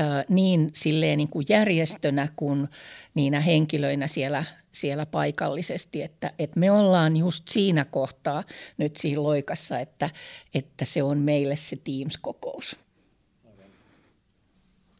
äh, 0.00 0.24
niin, 0.28 0.70
silleen 0.72 1.16
niin 1.16 1.28
kuin 1.28 1.46
järjestönä 1.48 2.28
kuin 2.36 2.68
niinä 3.14 3.40
henkilöinä 3.40 4.06
siellä, 4.06 4.44
siellä 4.72 5.06
paikallisesti, 5.06 6.02
että, 6.02 6.32
että 6.38 6.60
me 6.60 6.70
ollaan 6.70 7.16
just 7.16 7.48
siinä 7.48 7.84
kohtaa 7.84 8.44
nyt 8.78 8.96
siinä 8.96 9.22
loikassa, 9.22 9.80
että, 9.80 10.10
että 10.54 10.84
se 10.84 11.02
on 11.02 11.18
meille 11.18 11.56
se 11.56 11.76
Teams-kokous. 11.76 12.87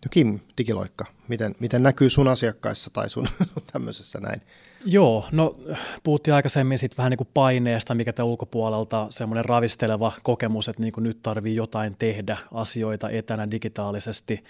No 0.04 0.08
Kim, 0.10 0.40
digiloikka, 0.58 1.04
miten, 1.28 1.54
miten 1.60 1.82
näkyy 1.82 2.10
sun 2.10 2.28
asiakkaissa 2.28 2.90
tai 2.92 3.10
sun 3.10 3.28
tämmöisessä 3.72 4.20
näin? 4.20 4.40
Joo, 4.84 5.24
no 5.32 5.56
puhuttiin 6.02 6.34
aikaisemmin 6.34 6.78
sit 6.78 6.98
vähän 6.98 7.10
niin 7.10 7.18
kuin 7.18 7.28
paineesta, 7.34 7.94
mikä 7.94 8.12
tämä 8.12 8.26
ulkopuolelta 8.26 9.06
semmoinen 9.10 9.44
ravisteleva 9.44 10.12
kokemus, 10.22 10.68
että 10.68 10.82
niin 10.82 10.92
kuin 10.92 11.04
nyt 11.04 11.22
tarvii 11.22 11.56
jotain 11.56 11.96
tehdä 11.98 12.36
asioita 12.52 13.10
etänä 13.10 13.50
digitaalisesti, 13.50 14.44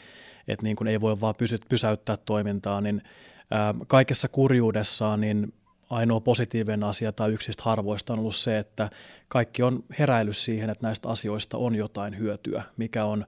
että 0.49 0.65
niin 0.65 0.77
kuin 0.77 0.89
ei 0.89 1.01
voi 1.01 1.21
vaan 1.21 1.35
pysy, 1.35 1.59
pysäyttää 1.69 2.17
toimintaa, 2.17 2.81
niin 2.81 3.03
ää, 3.51 3.75
kaikessa 3.87 4.29
kurjuudessaan 4.29 5.21
niin 5.21 5.53
ainoa 5.91 6.21
positiivinen 6.21 6.85
asia 6.85 7.13
tai 7.13 7.33
yksistä 7.33 7.63
harvoista 7.63 8.13
on 8.13 8.19
ollut 8.19 8.37
se, 8.37 8.59
että 8.59 8.91
kaikki 9.29 9.63
on 9.63 9.85
heräillyt 9.99 10.37
siihen, 10.37 10.71
että 10.71 10.87
näistä 10.87 11.09
asioista 11.09 11.59
on 11.59 11.75
jotain 11.75 12.19
hyötyä, 12.19 12.63
mikä 12.77 13.05
on 13.05 13.25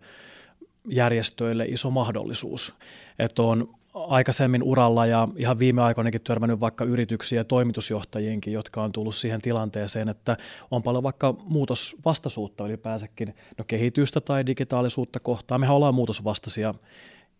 järjestöille 0.88 1.64
iso 1.64 1.90
mahdollisuus. 1.90 2.74
Että 3.18 3.42
on 3.42 3.74
aikaisemmin 3.94 4.62
uralla 4.62 5.06
ja 5.06 5.28
ihan 5.36 5.58
viime 5.58 5.82
aikoinakin 5.82 6.20
törmännyt 6.20 6.60
vaikka 6.60 6.84
yrityksiä 6.84 7.40
ja 7.40 7.44
toimitusjohtajiinkin, 7.44 8.52
jotka 8.52 8.82
on 8.82 8.92
tullut 8.92 9.14
siihen 9.14 9.42
tilanteeseen, 9.42 10.08
että 10.08 10.36
on 10.70 10.82
paljon 10.82 11.02
vaikka 11.02 11.34
muutosvastaisuutta 11.44 12.66
ylipäänsäkin, 12.66 13.34
no 13.58 13.64
kehitystä 13.64 14.20
tai 14.20 14.46
digitaalisuutta 14.46 15.20
kohtaan. 15.20 15.60
Mehän 15.60 15.76
ollaan 15.76 15.94
muutosvastaisia 15.94 16.74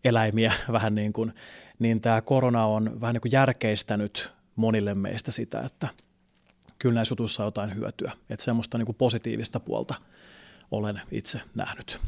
eläimiä 0.03 0.53
vähän 0.71 0.95
niin 0.95 1.13
kuin, 1.13 1.33
niin 1.79 2.01
tämä 2.01 2.21
korona 2.21 2.65
on 2.65 3.01
vähän 3.01 3.13
niin 3.13 3.21
kuin 3.21 3.31
järkeistänyt 3.31 4.31
monille 4.55 4.93
meistä 4.93 5.31
sitä, 5.31 5.61
että 5.61 5.87
kyllä 6.79 6.95
näissä 6.95 7.13
jutuissa 7.13 7.43
on 7.43 7.47
jotain 7.47 7.75
hyötyä. 7.75 8.11
Että 8.29 8.45
semmoista 8.45 8.77
niin 8.77 8.85
kuin 8.85 8.95
positiivista 8.95 9.59
puolta 9.59 9.95
olen 10.71 11.01
itse 11.11 11.41
nähnyt 11.55 11.99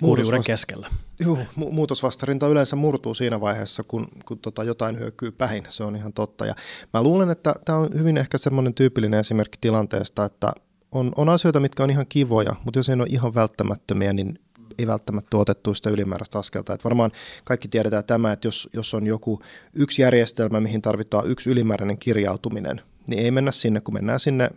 kurjuuden 0.00 0.44
keskellä. 0.44 0.88
Joo, 1.20 1.36
mu- 1.36 1.70
muutosvastarinta 1.70 2.48
yleensä 2.48 2.76
murtuu 2.76 3.14
siinä 3.14 3.40
vaiheessa, 3.40 3.82
kun, 3.82 4.08
kun 4.24 4.38
tota 4.38 4.64
jotain 4.64 4.98
hyökyy 4.98 5.32
päin, 5.32 5.64
se 5.68 5.84
on 5.84 5.96
ihan 5.96 6.12
totta. 6.12 6.46
Ja 6.46 6.54
mä 6.94 7.02
luulen, 7.02 7.30
että 7.30 7.54
tämä 7.64 7.78
on 7.78 7.88
hyvin 7.98 8.16
ehkä 8.16 8.38
semmoinen 8.38 8.74
tyypillinen 8.74 9.20
esimerkki 9.20 9.58
tilanteesta, 9.60 10.24
että 10.24 10.52
on, 10.92 11.12
on 11.16 11.28
asioita, 11.28 11.60
mitkä 11.60 11.84
on 11.84 11.90
ihan 11.90 12.06
kivoja, 12.08 12.54
mutta 12.64 12.78
jos 12.78 12.88
ei 12.88 12.96
ne 12.96 13.02
ole 13.02 13.10
ihan 13.10 13.34
välttämättömiä, 13.34 14.12
niin 14.12 14.38
ei 14.78 14.86
välttämättä 14.86 15.30
tuotettu 15.30 15.74
sitä 15.74 15.90
ylimääräistä 15.90 16.38
askelta. 16.38 16.74
Et 16.74 16.84
varmaan 16.84 17.12
kaikki 17.44 17.68
tiedetään 17.68 18.04
tämä, 18.04 18.32
että 18.32 18.48
jos, 18.48 18.68
jos 18.72 18.94
on 18.94 19.06
joku 19.06 19.42
yksi 19.74 20.02
järjestelmä, 20.02 20.60
mihin 20.60 20.82
tarvitaan 20.82 21.30
yksi 21.30 21.50
ylimääräinen 21.50 21.98
kirjautuminen, 21.98 22.80
niin 23.06 23.22
ei 23.22 23.30
mennä 23.30 23.52
sinne, 23.52 23.80
kun 23.80 23.94
mennään 23.94 24.20
sinne 24.20 24.50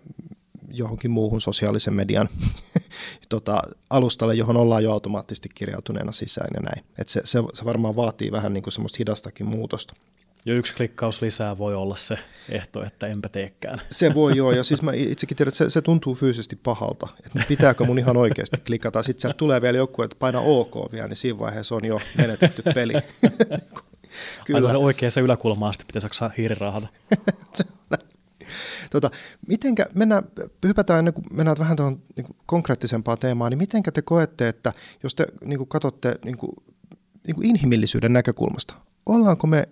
johonkin 0.70 1.12
muuhun 1.12 1.42
sosiaalisen 1.42 1.94
median 1.94 2.30
tota, 3.30 3.62
alustalle, 3.90 4.36
johon 4.36 4.58
ollaan 4.58 4.84
jo 4.84 4.92
automaattisesti 4.92 5.50
kirjautuneena 5.56 6.12
sisään 6.12 6.50
ja 6.54 6.60
näin. 6.62 6.86
Et 6.98 7.10
se, 7.10 7.22
se, 7.26 7.40
se 7.54 7.66
varmaan 7.66 7.96
vaatii 7.96 8.32
vähän 8.32 8.54
niin 8.54 8.64
kuin 8.64 8.74
semmoista 8.74 8.98
hidastakin 9.00 9.46
muutosta. 9.46 9.94
Jo 10.46 10.56
yksi 10.56 10.74
klikkaus 10.74 11.22
lisää 11.22 11.58
voi 11.58 11.76
olla 11.76 11.96
se 11.96 12.18
ehto, 12.50 12.84
että 12.84 13.08
enpä 13.08 13.30
teekään. 13.30 13.82
Se 13.92 14.14
voi 14.14 14.38
joo, 14.38 14.52
ja 14.52 14.64
siis 14.64 14.82
mä 14.82 14.92
itsekin 14.94 15.38
tiedän, 15.38 15.50
että 15.50 15.58
se, 15.58 15.70
se 15.70 15.82
tuntuu 15.82 16.16
fyysisesti 16.16 16.56
pahalta, 16.56 17.08
että 17.26 17.44
pitääkö 17.48 17.86
mun 17.86 18.00
ihan 18.00 18.18
oikeasti 18.18 18.58
klikata. 18.58 19.04
Sitten 19.04 19.22
sieltä 19.22 19.38
tulee 19.38 19.62
vielä 19.62 19.78
joku, 19.78 20.02
että 20.02 20.16
paina 20.20 20.40
OK 20.40 20.92
vielä, 20.92 21.08
niin 21.08 21.16
siinä 21.16 21.40
vaiheessa 21.40 21.76
on 21.76 21.86
jo 21.86 22.00
menetetty 22.18 22.64
peli. 22.76 22.94
Kyllä. 24.46 24.68
Aivan 24.68 24.84
oikeassa 24.84 25.22
yläkulmaan 25.22 25.70
asti 25.70 25.86
pitäisi 25.86 26.08
saa 26.12 26.32
hiirirahata. 26.38 26.88
Tota, 28.92 29.10
mitenkä, 29.48 29.86
mennään, 29.94 30.24
hypätään 30.68 31.00
ennen 31.00 31.14
kuin 31.14 31.26
mennään 31.32 31.58
vähän 31.60 31.78
tuohon 31.78 32.02
niin 32.16 32.36
konkreettisempaan 32.46 33.18
teemaan, 33.18 33.52
niin 33.52 33.58
mitenkä 33.58 33.92
te 33.92 34.02
koette, 34.02 34.48
että 34.48 34.74
jos 35.04 35.16
te 35.16 35.26
niin 35.46 35.58
kuin 35.58 35.68
katsotte 35.68 36.16
niin 36.26 36.38
kuin, 36.38 36.52
niin 37.28 37.36
kuin 37.36 37.48
inhimillisyyden 37.48 38.14
näkökulmasta, 38.14 38.74
ollaanko 39.06 39.48
me 39.48 39.70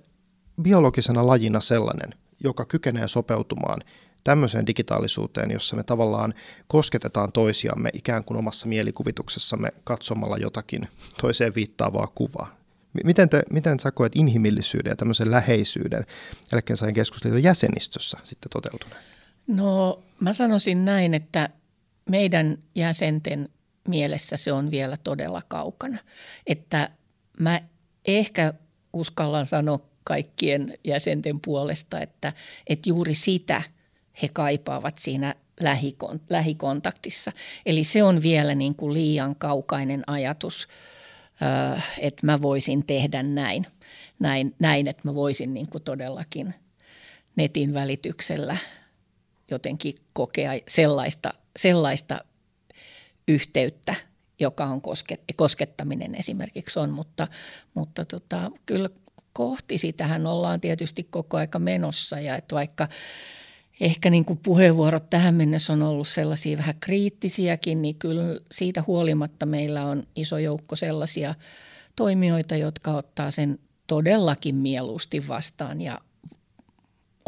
biologisena 0.62 1.28
lajina 1.28 1.60
sellainen, 1.60 2.10
joka 2.44 2.66
kykenee 2.66 3.08
sopeutumaan 3.08 3.82
tämmöiseen 4.24 4.68
digitaalisuuteen, 4.68 5.52
jossa 5.52 5.76
me 5.76 5.84
tavallaan 5.84 6.34
kosketetaan 6.68 7.32
toisiamme 7.32 7.90
ikään 7.94 8.24
kuin 8.24 8.38
omassa 8.38 8.68
mielikuvituksessamme 8.68 9.70
katsomalla 9.84 10.38
jotakin 10.38 10.88
toiseen 11.22 11.56
viittaavaa 11.56 12.08
kuvaa. 12.08 12.60
Miten, 13.04 13.30
te, 13.30 13.44
miten 13.52 13.80
sä 13.80 13.92
koet 13.92 14.16
inhimillisyyden 14.16 14.90
ja 14.92 14.96
tämmöisen 14.96 15.32
läheisyyden 15.32 16.06
eläkkeensaajien 16.54 16.96
keskustelun 16.96 17.44
jäsenistössä 17.44 18.18
sitten 18.24 18.50
toteutuneen? 18.50 19.09
No 19.50 20.03
mä 20.20 20.34
sanoisin 20.34 20.86
näin, 20.86 21.13
että 21.13 21.50
meidän 22.10 22.58
jäsenten 22.75 23.50
mielessä 23.88 24.38
se 24.38 24.51
on 24.51 24.72
vielä 24.72 24.98
todella 24.98 25.41
kaukana. 25.48 25.98
Että 26.48 26.89
mä 27.39 27.62
ehkä 28.06 28.53
uskallan 28.94 29.46
sanoa 29.46 29.79
kaikkien 30.03 30.77
jäsenten 30.84 31.39
puolesta, 31.39 32.00
että, 32.00 32.34
että 32.68 32.89
juuri 32.89 33.15
sitä 33.15 33.62
he 34.22 34.29
kaipaavat 34.34 34.98
siinä 34.98 35.36
lähikontaktissa. 36.29 37.32
Eli 37.65 37.84
se 37.84 38.03
on 38.03 38.22
vielä 38.22 38.56
niin 38.56 38.75
kuin 38.75 38.94
liian 38.94 39.36
kaukainen 39.36 40.03
ajatus– 40.08 40.68
että 42.00 42.25
mä 42.25 42.41
voisin 42.41 42.86
tehdä 42.86 43.24
näin, 43.24 43.65
näin, 44.20 44.56
näin 44.60 44.88
että 44.88 45.01
mä 45.06 45.15
voisin 45.15 45.53
niin 45.53 45.70
kuin 45.70 45.84
todellakin 45.84 46.53
netin 47.36 47.74
välityksellä 47.74 48.58
jotenkin 49.51 49.96
kokea 50.13 50.51
sellaista, 50.68 51.34
sellaista 51.58 52.20
yhteyttä, 53.27 53.96
joka 54.39 54.65
on 54.65 54.82
kosket, 54.82 55.22
koskettaminen 55.36 56.15
esimerkiksi 56.15 56.79
on, 56.79 56.89
mutta, 56.89 57.27
mutta 57.74 58.06
tota, 58.06 58.51
kyllä 58.65 58.89
kohti 59.34 59.77
sitähän 59.77 60.27
ollaan 60.27 60.62
tietysti 60.62 61.08
koko 61.10 61.38
aika 61.38 61.60
menossa. 61.60 62.20
Ja 62.20 62.36
että 62.36 62.56
vaikka 62.56 62.88
ehkä 63.82 64.10
niin 64.10 64.25
kuin 64.25 64.39
puheenvuorot 64.44 65.10
tähän 65.10 65.36
mennessä 65.36 65.74
on 65.74 65.82
ollut 65.82 66.08
sellaisia 66.08 66.58
vähän 66.58 66.75
kriittisiäkin, 66.79 67.82
niin 67.82 67.96
kyllä 67.96 68.39
siitä 68.51 68.84
huolimatta 68.88 69.46
meillä 69.46 69.86
on 69.86 70.03
iso 70.15 70.38
joukko 70.38 70.75
sellaisia 70.75 71.36
toimijoita, 71.96 72.56
jotka 72.56 72.91
ottaa 72.91 73.32
sen 73.32 73.60
todellakin 73.88 74.56
mieluusti 74.56 75.27
vastaan. 75.27 75.82
Ja 75.82 76.00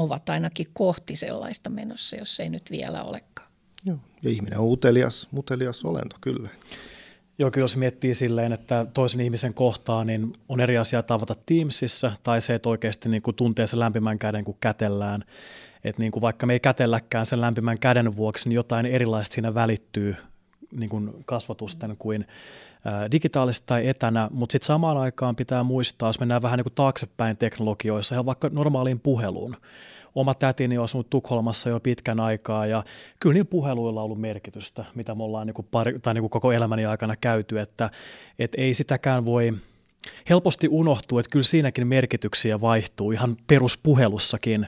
ovat 0.01 0.29
ainakin 0.29 0.67
kohti 0.73 1.15
sellaista 1.15 1.69
menossa, 1.69 2.15
jos 2.15 2.39
ei 2.39 2.49
nyt 2.49 2.71
vielä 2.71 3.03
olekaan. 3.03 3.49
Joo. 3.85 3.97
Ja 4.23 4.29
ihminen 4.29 4.59
on 4.59 4.71
utelias, 4.71 5.27
utelias 5.37 5.85
olento, 5.85 6.15
kyllä. 6.21 6.49
Joo, 7.39 7.51
kyllä 7.51 7.63
jos 7.63 7.77
miettii 7.77 8.13
silleen, 8.13 8.53
että 8.53 8.85
toisen 8.93 9.21
ihmisen 9.21 9.53
kohtaa, 9.53 10.05
niin 10.05 10.33
on 10.49 10.59
eri 10.59 10.77
asia 10.77 11.03
tavata 11.03 11.35
Teamsissa 11.45 12.11
tai 12.23 12.41
se, 12.41 12.55
että 12.55 12.69
oikeasti 12.69 13.09
niin 13.09 13.21
kuin 13.21 13.35
tuntee 13.35 13.67
sen 13.67 13.79
lämpimän 13.79 14.19
käden, 14.19 14.45
kun 14.45 14.57
kätellään 14.59 15.23
että 15.83 16.01
niin 16.01 16.11
kuin 16.11 16.21
vaikka 16.21 16.45
me 16.45 16.53
ei 16.53 16.59
kätelläkään 16.59 17.25
sen 17.25 17.41
lämpimän 17.41 17.79
käden 17.79 18.15
vuoksi, 18.15 18.49
niin 18.49 18.55
jotain 18.55 18.85
erilaista 18.85 19.33
siinä 19.33 19.53
välittyy 19.53 20.15
niin 20.71 20.89
kuin 20.89 21.13
kasvatusten 21.25 21.95
kuin 21.99 22.27
digitaalisesti 23.11 23.67
tai 23.67 23.87
etänä, 23.87 24.29
mutta 24.31 24.51
sitten 24.51 24.67
samaan 24.67 24.97
aikaan 24.97 25.35
pitää 25.35 25.63
muistaa, 25.63 26.09
jos 26.09 26.19
mennään 26.19 26.41
vähän 26.41 26.57
niin 26.57 26.63
kuin 26.63 26.73
taaksepäin 26.73 27.37
teknologioissa, 27.37 28.15
ihan 28.15 28.25
vaikka 28.25 28.49
normaaliin 28.53 28.99
puheluun. 28.99 29.57
Oma 30.15 30.33
tätini 30.33 30.77
on 30.77 30.83
asunut 30.83 31.09
Tukholmassa 31.09 31.69
jo 31.69 31.79
pitkän 31.79 32.19
aikaa 32.19 32.65
ja 32.65 32.83
kyllä 33.19 33.33
niin 33.33 33.47
puheluilla 33.47 33.99
on 33.99 34.05
ollut 34.05 34.21
merkitystä, 34.21 34.85
mitä 34.95 35.15
me 35.15 35.23
ollaan 35.23 35.47
niin 35.47 35.53
kuin 35.53 35.67
pari, 35.71 35.99
tai 35.99 36.13
niin 36.13 36.21
kuin 36.21 36.29
koko 36.29 36.51
elämäni 36.51 36.85
aikana 36.85 37.15
käyty, 37.15 37.59
että 37.59 37.89
et 38.39 38.51
ei 38.57 38.73
sitäkään 38.73 39.25
voi 39.25 39.53
helposti 40.29 40.67
unohtua, 40.67 41.19
että 41.19 41.29
kyllä 41.29 41.43
siinäkin 41.43 41.87
merkityksiä 41.87 42.61
vaihtuu 42.61 43.11
ihan 43.11 43.37
peruspuhelussakin, 43.47 44.67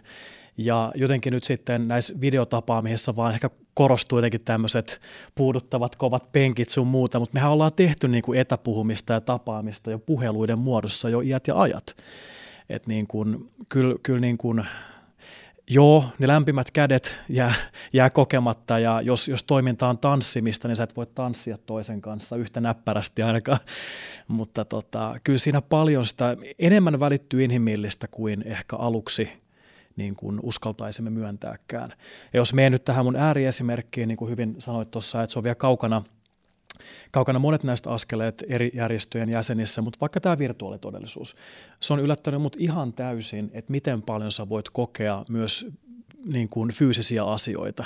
Ja 0.58 0.92
jotenkin 0.96 1.34
nyt 1.34 1.44
sitten 1.44 1.88
näissä 1.88 2.14
videotapaamisissa 2.22 3.16
vaan 3.16 3.34
ehkä 3.34 3.50
korostuu 3.74 4.18
jotenkin 4.18 4.42
tämmöiset 4.42 5.02
puuduttavat 5.36 5.96
kovat 5.96 6.32
penkit 6.32 6.70
sun 6.70 6.88
muuta, 6.88 7.20
mutta 7.20 7.34
mehän 7.34 7.52
ollaan 7.52 7.74
tehty 7.74 8.08
niin 8.08 8.24
kuin 8.24 8.40
etäpuhumista 8.40 9.14
ja 9.14 9.22
tapaamista 9.22 9.92
jo 9.92 10.00
puheluiden 10.00 10.60
muodossa 10.60 11.10
jo 11.10 11.22
iät 11.22 11.48
ja 11.48 11.62
ajat. 11.62 11.96
Että 12.70 12.90
niin 12.90 13.08
kuin, 13.08 13.50
kyllä, 13.70 13.96
kyllä 14.04 14.20
niin 14.20 14.38
kuin, 14.38 14.66
joo, 15.70 16.06
ne 16.20 16.28
lämpimät 16.28 16.72
kädet 16.72 17.20
jää, 17.30 17.54
jää 17.94 18.10
kokematta 18.10 18.80
ja 18.80 19.02
jos, 19.02 19.28
jos 19.28 19.44
toiminta 19.44 19.88
on 19.88 19.98
tanssimista, 19.98 20.68
niin 20.68 20.76
sä 20.76 20.84
et 20.84 20.96
voi 20.96 21.06
tanssia 21.06 21.58
toisen 21.58 22.02
kanssa 22.02 22.36
yhtä 22.36 22.62
näppärästi 22.62 23.24
ainakaan, 23.24 23.60
mutta 24.28 24.66
tota, 24.66 25.16
kyllä 25.24 25.40
siinä 25.40 25.62
paljon 25.62 26.06
sitä 26.06 26.38
enemmän 26.60 27.00
välittyy 27.00 27.44
inhimillistä 27.44 28.08
kuin 28.08 28.44
ehkä 28.48 28.76
aluksi 28.76 29.43
niin 29.96 30.16
kuin 30.16 30.40
uskaltaisimme 30.44 31.10
myöntääkään. 31.10 31.90
Ja 32.34 32.38
jos 32.38 32.54
menen 32.54 32.72
nyt 32.72 32.84
tähän 32.84 33.06
mun 33.06 33.16
ääriesimerkkiin, 33.16 34.08
niin 34.08 34.18
kuin 34.18 34.32
hyvin 34.32 34.56
sanoit 34.60 34.92
tuossa, 34.92 35.24
että 35.24 35.34
se 35.34 35.40
on 35.40 35.44
vielä 35.44 35.56
kaukana, 35.56 36.04
kaukana 37.12 37.40
monet 37.40 37.64
näistä 37.64 37.90
askeleet 37.90 38.44
eri 38.48 38.72
järjestöjen 38.74 39.30
jäsenissä, 39.30 39.82
mutta 39.82 40.00
vaikka 40.02 40.20
tämä 40.20 40.38
virtuaalitodellisuus, 40.38 41.36
se 41.82 41.94
on 41.94 42.00
yllättänyt 42.00 42.42
mut 42.42 42.56
ihan 42.60 42.94
täysin, 42.94 43.52
että 43.54 43.72
miten 43.72 44.02
paljon 44.02 44.32
sä 44.32 44.50
voit 44.50 44.70
kokea 44.70 45.24
myös 45.30 45.66
niin 46.26 46.50
kuin 46.50 46.72
fyysisiä 46.72 47.24
asioita 47.24 47.86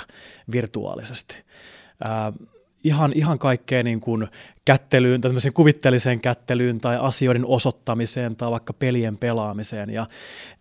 virtuaalisesti. 0.52 1.36
Ää, 2.04 2.32
ihan, 2.84 3.12
ihan 3.14 3.38
kaikkeen 3.38 3.84
niin 3.84 4.00
kuin 4.00 4.28
kättelyyn, 4.64 5.20
tämmöiseen 5.20 5.52
kuvitteelliseen 5.52 6.20
kättelyyn 6.20 6.80
tai 6.80 6.96
asioiden 7.00 7.46
osoittamiseen 7.46 8.36
tai 8.36 8.50
vaikka 8.50 8.72
pelien 8.72 9.18
pelaamiseen. 9.18 9.90
Ja 9.90 10.06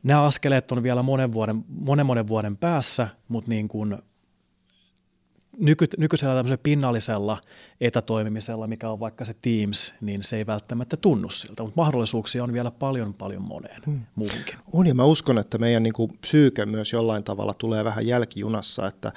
nämä 0.04 0.24
askeleet 0.24 0.72
on 0.72 0.84
vielä 0.84 1.04
monen 1.04 1.34
vuoden, 1.34 1.66
monen 1.68 2.06
monen 2.06 2.28
vuoden 2.28 2.58
päässä, 2.58 3.08
mutta 3.28 3.50
niin 3.50 3.68
kuin 3.68 3.98
nyky, 5.58 5.88
nykyisellä 5.98 6.36
tämmöisellä 6.36 6.62
pinnallisella 6.64 7.38
etätoimimisella, 7.82 8.68
mikä 8.68 8.90
on 8.90 9.00
vaikka 9.00 9.26
se 9.26 9.36
Teams, 9.42 9.94
niin 10.02 10.24
se 10.24 10.38
ei 10.38 10.46
välttämättä 10.46 10.98
tunnu 10.98 11.30
siltä, 11.30 11.64
mutta 11.64 11.82
mahdollisuuksia 11.82 12.44
on 12.44 12.54
vielä 12.54 12.72
paljon 12.72 13.14
paljon 13.14 13.42
moneen 13.42 13.82
hmm. 13.86 14.02
muuhunkin. 14.16 14.56
On 14.74 14.88
ja 14.88 14.94
mä 14.94 15.04
uskon, 15.04 15.38
että 15.38 15.58
meidän 15.58 15.84
niin 15.84 15.94
kuin 15.94 16.18
psyyke 16.22 16.66
myös 16.66 16.94
jollain 16.94 17.24
tavalla 17.24 17.54
tulee 17.54 17.84
vähän 17.84 18.08
jälkijunassa, 18.08 18.88
että, 18.88 19.12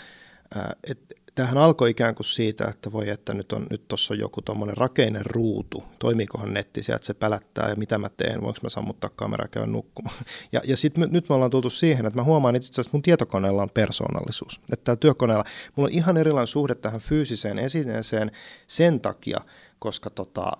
että 0.91 1.15
tämähän 1.35 1.59
alkoi 1.59 1.91
ikään 1.91 2.15
kuin 2.15 2.27
siitä, 2.27 2.65
että 2.65 2.93
voi, 2.93 3.09
että 3.09 3.35
nyt 3.35 3.53
on 3.53 3.67
nyt 3.71 3.89
tuossa 3.89 4.15
on 4.15 4.19
joku 4.19 4.43
tuommoinen 4.43 4.77
rakeinen 4.77 5.27
ruutu, 5.27 5.85
toimiikohan 5.99 6.55
netti 6.55 6.83
sieltä, 6.83 7.07
se 7.07 7.15
pälättää 7.15 7.69
ja 7.69 7.77
mitä 7.77 7.99
mä 7.99 8.09
teen, 8.09 8.41
voinko 8.43 8.61
mä 8.63 8.69
sammuttaa 8.69 9.11
kameraa 9.17 9.45
ja 9.45 9.49
käydä 9.49 9.67
nukkumaan. 9.67 10.17
Ja, 10.53 10.61
ja 10.65 10.77
sitten 10.77 11.09
nyt 11.11 11.29
me 11.29 11.35
ollaan 11.35 11.51
tultu 11.51 11.71
siihen, 11.71 12.07
että 12.07 12.19
mä 12.21 12.25
huomaan 12.25 12.57
itse 12.57 12.67
asiassa, 12.67 12.81
että 12.81 12.97
mun 12.97 13.03
tietokoneella 13.03 13.63
on 13.63 13.71
persoonallisuus. 13.71 14.61
Että 14.73 14.85
täällä 14.85 15.01
työkoneella 15.01 15.45
mulla 15.77 15.87
on 15.89 15.95
ihan 15.95 16.17
erilainen 16.17 16.47
suhde 16.47 16.75
tähän 16.75 17.01
fyysiseen 17.01 17.59
esineeseen 17.59 18.31
sen 18.67 19.01
takia, 19.01 19.41
koska 19.79 20.11
tota, 20.11 20.53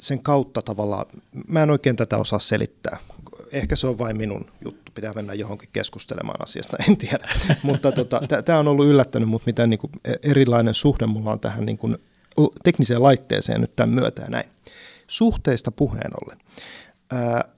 sen 0.00 0.22
kautta 0.22 0.62
tavallaan, 0.62 1.06
mä 1.48 1.62
en 1.62 1.70
oikein 1.70 1.96
tätä 1.96 2.18
osaa 2.18 2.38
selittää. 2.38 2.98
Ehkä 3.52 3.76
se 3.76 3.86
on 3.86 3.98
vain 3.98 4.16
minun 4.16 4.50
juttu, 4.64 4.92
pitää 4.94 5.12
mennä 5.12 5.34
johonkin 5.34 5.68
keskustelemaan 5.72 6.42
asiasta, 6.42 6.76
en 6.88 6.96
tiedä. 6.96 7.28
Mutta 7.62 7.92
tota, 7.92 8.20
tämä 8.44 8.58
on 8.58 8.68
ollut 8.68 8.86
yllättänyt 8.86 9.28
mut, 9.28 9.46
miten 9.46 9.70
niin 9.70 9.78
kuin 9.78 9.92
erilainen 10.22 10.74
suhde 10.74 11.06
mulla 11.06 11.32
on 11.32 11.40
tähän 11.40 11.66
niin 11.66 11.78
kuin 11.78 11.98
tekniseen 12.62 13.02
laitteeseen 13.02 13.60
nyt 13.60 13.76
tämän 13.76 13.94
myötä 13.94 14.22
ja 14.22 14.28
näin. 14.28 14.50
Suhteista 15.06 15.70
puheen 15.70 16.10
ollen. 16.22 16.38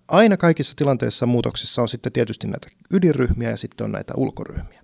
Aina 0.08 0.36
kaikissa 0.36 0.76
tilanteissa 0.76 1.26
muutoksissa 1.26 1.82
on 1.82 1.88
sitten 1.88 2.12
tietysti 2.12 2.46
näitä 2.46 2.68
ydinryhmiä 2.92 3.50
ja 3.50 3.56
sitten 3.56 3.84
on 3.84 3.92
näitä 3.92 4.14
ulkoryhmiä. 4.16 4.82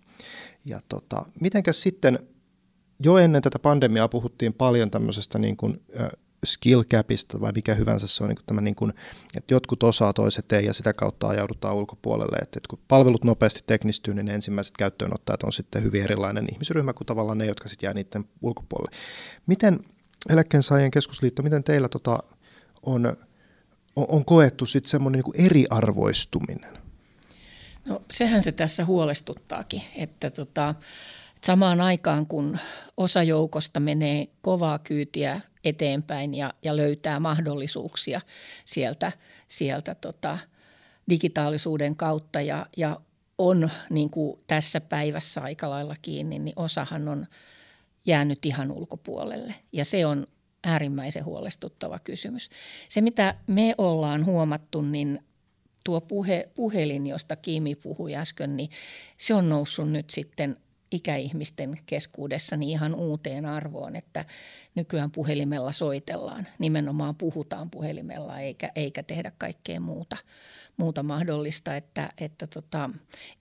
Ja 0.65 0.81
tota, 0.89 1.25
mitenkäs 1.41 1.83
sitten 1.83 2.19
jo 3.05 3.19
ennen 3.19 3.43
tätä 3.43 3.59
pandemiaa 3.59 4.09
puhuttiin 4.09 4.55
paljon 4.55 4.91
tämmöisestä 4.91 5.39
niin 5.39 5.57
kuin, 5.57 5.83
skill 6.47 6.83
capista 6.83 7.41
vai 7.41 7.53
mikä 7.53 7.75
hyvänsä 7.75 8.07
se 8.07 8.25
on 8.25 8.29
niin 8.29 8.39
tämä, 8.47 8.61
niin 8.61 8.75
kuin, 8.75 8.93
että 9.37 9.55
jotkut 9.55 9.83
osaa, 9.83 10.13
toiset 10.13 10.53
ei 10.53 10.65
ja 10.65 10.73
sitä 10.75 10.93
kautta 10.93 11.29
ajaudutaan 11.29 11.77
ulkopuolelle. 11.77 12.37
Että, 12.37 12.59
että 12.59 12.69
kun 12.71 12.79
palvelut 12.89 13.25
nopeasti 13.25 13.63
teknistyy, 13.67 14.15
niin 14.15 14.27
ne 14.27 14.35
ensimmäiset 14.35 14.77
käyttöönottajat 14.77 15.43
on 15.43 15.53
sitten 15.53 15.85
hyvin 15.85 16.03
erilainen 16.03 16.47
ihmisryhmä 16.53 16.93
kuin 16.93 17.07
tavallaan 17.07 17.39
ne, 17.39 17.47
jotka 17.47 17.69
sitten 17.69 17.87
jää 17.87 17.95
niiden 17.95 18.25
ulkopuolelle. 18.43 18.97
Miten 19.47 19.81
eläkkeensaajien 20.31 20.91
keskusliitto, 20.91 21.43
miten 21.43 21.65
teillä 21.65 21.89
tota, 21.89 22.19
on, 22.83 23.17
on, 23.97 24.07
on 24.09 24.25
koettu 24.25 24.67
sitten 24.67 24.91
semmoinen 24.91 25.23
niin 25.25 25.47
eriarvoistuminen? 25.47 26.79
No 27.85 28.03
sehän 28.11 28.43
se 28.43 28.53
tässä 28.53 28.85
huolestuttaakin, 28.85 29.83
että 29.97 30.31
tota, 30.31 30.75
samaan 31.45 31.81
aikaan 31.81 32.27
kun 32.27 32.59
osa 32.97 33.23
joukosta 33.23 33.81
menee 33.81 34.27
kovaa 34.41 34.79
kyytiä 34.79 35.41
eteenpäin 35.65 36.35
ja, 36.35 36.55
ja 36.63 36.77
löytää 36.77 37.21
mahdollisuuksia 37.21 38.21
sieltä, 38.65 39.13
sieltä 39.49 39.95
tota, 39.95 40.39
digitaalisuuden 41.09 41.97
kautta 41.97 42.41
ja, 42.41 42.67
ja 42.77 43.01
on 43.39 43.71
niin 43.91 44.11
kuin 44.11 44.41
tässä 44.47 44.81
päivässä 44.81 45.41
aika 45.41 45.71
lailla 45.71 45.97
kiinni, 46.03 46.39
niin 46.39 46.55
osahan 46.57 47.09
on 47.09 47.27
jäänyt 48.07 48.47
ihan 48.47 48.71
ulkopuolelle. 48.71 49.55
Ja 49.73 49.85
se 49.85 50.07
on 50.07 50.27
äärimmäisen 50.65 51.25
huolestuttava 51.25 51.99
kysymys. 51.99 52.51
Se, 52.89 53.01
mitä 53.01 53.35
me 53.47 53.75
ollaan 53.79 54.25
huomattu, 54.25 54.83
niin 54.83 55.19
tuo 55.85 56.01
puhe, 56.01 56.49
puhelin, 56.55 57.07
josta 57.07 57.37
Kimi 57.37 57.75
puhui 57.75 58.15
äsken, 58.15 58.57
niin 58.57 58.71
se 59.19 59.35
on 59.35 59.49
noussut 59.49 59.91
nyt 59.91 60.11
sitten 60.11 60.57
ikäihmisten 60.93 61.79
keskuudessa 61.87 62.57
niin 62.57 62.71
ihan 62.71 62.95
uuteen 62.95 63.47
arvoon, 63.47 63.97
että 63.97 64.25
nykyään 64.75 65.11
puhelimella 65.11 65.73
soitellaan, 65.73 66.47
nimenomaan 66.59 67.15
puhutaan 67.15 67.71
puhelimella 67.71 68.41
eikä, 68.41 68.73
eikä 68.77 69.03
tehdä 69.03 69.33
kaikkea 69.39 69.81
muuta, 69.81 70.17
muuta 70.77 71.03
mahdollista, 71.03 71.77
että, 71.77 72.13
että, 72.19 72.47
tota, 72.47 72.91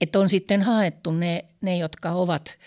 että 0.00 0.18
on 0.18 0.28
sitten 0.28 0.62
haettu 0.62 1.12
ne, 1.12 1.44
ne, 1.60 1.76
jotka 1.76 2.10
ovat 2.10 2.58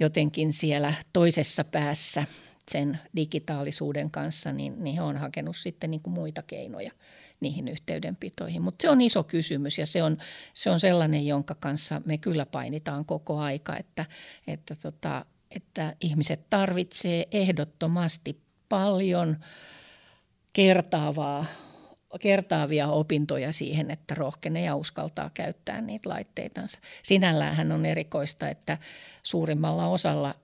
jotenkin 0.00 0.52
siellä 0.52 0.94
toisessa 1.12 1.64
päässä 1.64 2.24
sen 2.68 2.98
digitaalisuuden 3.16 4.10
kanssa, 4.10 4.52
niin, 4.52 4.84
niin 4.84 4.96
he 4.96 5.02
on 5.02 5.16
hakenut 5.16 5.56
sitten 5.56 5.90
niin 5.90 6.02
kuin 6.02 6.14
muita 6.14 6.42
keinoja– 6.42 6.90
niihin 7.40 7.68
yhteydenpitoihin. 7.68 8.62
Mutta 8.62 8.82
se 8.82 8.90
on 8.90 9.00
iso 9.00 9.24
kysymys 9.24 9.78
ja 9.78 9.86
se 9.86 10.02
on, 10.02 10.18
se 10.54 10.70
on 10.70 10.80
sellainen, 10.80 11.26
jonka 11.26 11.54
kanssa 11.54 12.02
me 12.04 12.18
kyllä 12.18 12.46
painitaan 12.46 13.04
koko 13.04 13.38
aika, 13.38 13.76
että, 13.76 14.04
että, 14.46 14.74
tota, 14.82 15.24
että 15.50 15.96
ihmiset 16.00 16.50
tarvitsee 16.50 17.26
ehdottomasti 17.30 18.40
paljon 18.68 19.36
kertaavaa 20.52 21.46
kertaavia 22.20 22.88
opintoja 22.88 23.52
siihen, 23.52 23.90
että 23.90 24.14
rohkenee 24.14 24.64
ja 24.64 24.76
uskaltaa 24.76 25.30
käyttää 25.34 25.80
niitä 25.80 26.08
laitteitansa. 26.08 26.78
Sinällään 27.02 27.72
on 27.72 27.86
erikoista, 27.86 28.48
että 28.48 28.78
suurimmalla 29.22 29.88
osalla 29.88 30.34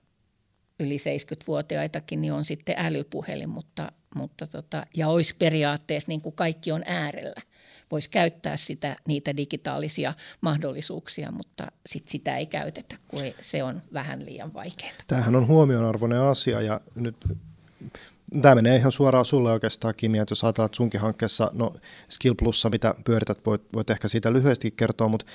yli 0.79 0.97
70-vuotiaitakin 0.97 2.21
niin 2.21 2.33
on 2.33 2.45
sitten 2.45 2.75
älypuhelin, 2.77 3.49
mutta 3.49 3.91
mutta 4.15 4.47
tota, 4.47 4.85
ja 4.95 5.07
olisi 5.07 5.35
periaatteessa 5.39 6.09
niin 6.09 6.21
kuin 6.21 6.35
kaikki 6.35 6.71
on 6.71 6.83
äärellä. 6.85 7.41
Voisi 7.91 8.09
käyttää 8.09 8.57
sitä, 8.57 8.95
niitä 9.07 9.37
digitaalisia 9.37 10.13
mahdollisuuksia, 10.41 11.31
mutta 11.31 11.67
sit 11.85 12.07
sitä 12.07 12.37
ei 12.37 12.45
käytetä, 12.45 12.95
kun 13.07 13.21
se 13.41 13.63
on 13.63 13.81
vähän 13.93 14.25
liian 14.25 14.53
vaikeaa. 14.53 14.91
Tämähän 15.07 15.35
on 15.35 15.47
huomionarvoinen 15.47 16.21
asia 16.21 16.61
ja 16.61 16.79
nyt 16.95 17.15
Tämä 18.41 18.55
menee 18.55 18.75
ihan 18.75 18.91
suoraan 18.91 19.25
sulle 19.25 19.51
oikeastaan, 19.51 19.93
Kimi, 19.97 20.17
että 20.17 20.31
jos 20.31 20.43
ajatellaan, 20.43 20.65
että 20.65 20.75
sunkin 20.75 21.01
hankkeessa, 21.01 21.51
no 21.53 21.71
Skill 22.09 22.35
Plussa, 22.35 22.69
mitä 22.69 22.95
pyörität, 23.05 23.45
voit, 23.45 23.61
voit 23.73 23.89
ehkä 23.89 24.07
siitä 24.07 24.33
lyhyesti 24.33 24.71
kertoa, 24.71 25.07
mutta 25.07 25.25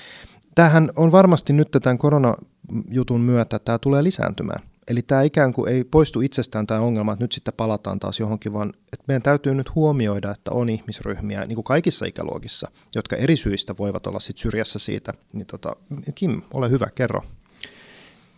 tämähän 0.55 0.91
on 0.97 1.13
varmasti 1.13 1.53
nyt 1.53 1.69
tämän 1.83 1.99
koronajutun 1.99 3.21
myötä, 3.21 3.59
tämä 3.59 3.79
tulee 3.79 4.03
lisääntymään. 4.03 4.72
Eli 4.89 5.03
tämä 5.03 5.23
ikään 5.23 5.53
kuin 5.53 5.73
ei 5.73 5.85
poistu 5.85 6.21
itsestään 6.21 6.67
tämä 6.67 6.81
ongelma, 6.81 7.13
että 7.13 7.25
nyt 7.25 7.33
sitten 7.33 7.55
palataan 7.57 7.99
taas 8.01 8.21
johonkin, 8.21 8.53
vaan 8.53 8.73
että 8.93 9.05
meidän 9.09 9.23
täytyy 9.23 9.55
nyt 9.55 9.75
huomioida, 9.75 10.31
että 10.31 10.51
on 10.51 10.69
ihmisryhmiä, 10.69 11.47
niin 11.47 11.55
kuin 11.55 11.65
kaikissa 11.65 12.07
ikäluokissa, 12.07 12.71
jotka 12.95 13.17
eri 13.17 13.37
syistä 13.37 13.75
voivat 13.79 14.07
olla 14.07 14.21
sit 14.21 14.39
syrjässä 14.39 14.79
siitä. 14.79 15.15
Niin 15.33 15.47
tota, 15.47 15.77
Kim, 16.15 16.43
ole 16.55 16.71
hyvä, 16.71 16.87
kerro. 16.95 17.23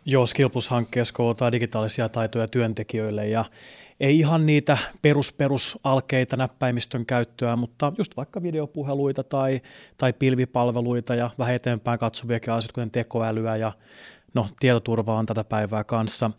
Joo, 0.06 0.26
Skillplus-hankkeessa 0.26 1.14
koulutaan 1.14 1.52
digitaalisia 1.52 2.08
taitoja 2.08 2.48
työntekijöille 2.48 3.28
ja 3.28 3.44
ei 4.00 4.18
ihan 4.18 4.46
niitä 4.46 4.78
perus, 5.02 5.32
perusalkeita 5.32 6.36
näppäimistön 6.36 7.06
käyttöä, 7.06 7.56
mutta 7.56 7.92
just 7.98 8.16
vaikka 8.16 8.42
videopuheluita 8.42 9.24
tai, 9.24 9.60
tai 9.96 10.12
pilvipalveluita 10.12 11.14
ja 11.14 11.30
vähän 11.38 11.54
eteenpäin 11.54 11.98
katsoviakin 11.98 12.52
asioita, 12.52 12.74
kuten 12.74 12.90
tekoälyä 12.90 13.56
ja 13.56 13.72
no, 14.34 14.46
tietoturva 14.60 15.18
on 15.18 15.26
tätä 15.26 15.44
päivää 15.44 15.84
kanssa. 15.84 16.30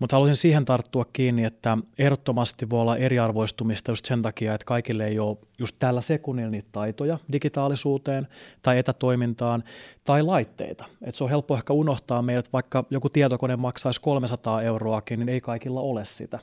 Mutta 0.00 0.16
haluaisin 0.16 0.36
siihen 0.36 0.64
tarttua 0.64 1.04
kiinni, 1.12 1.44
että 1.44 1.78
ehdottomasti 1.98 2.70
voi 2.70 2.80
olla 2.80 2.96
eriarvoistumista 2.96 3.90
just 3.90 4.04
sen 4.04 4.22
takia, 4.22 4.54
että 4.54 4.64
kaikille 4.64 5.06
ei 5.06 5.18
ole 5.18 5.36
just 5.58 5.76
tällä 5.78 6.00
sekunnilla 6.00 6.50
niitä 6.50 6.68
taitoja 6.72 7.18
digitaalisuuteen 7.32 8.28
tai 8.62 8.78
etätoimintaan 8.78 9.64
tai 10.04 10.22
laitteita. 10.22 10.84
Et 11.02 11.14
se 11.14 11.24
on 11.24 11.30
helppo 11.30 11.54
ehkä 11.54 11.72
unohtaa 11.72 12.22
meidät, 12.22 12.52
vaikka 12.52 12.84
joku 12.90 13.08
tietokone 13.08 13.56
maksaisi 13.56 14.00
300 14.00 14.62
euroakin, 14.62 15.18
niin 15.18 15.28
ei 15.28 15.40
kaikilla 15.40 15.80
ole 15.80 16.04
sitä. 16.04 16.38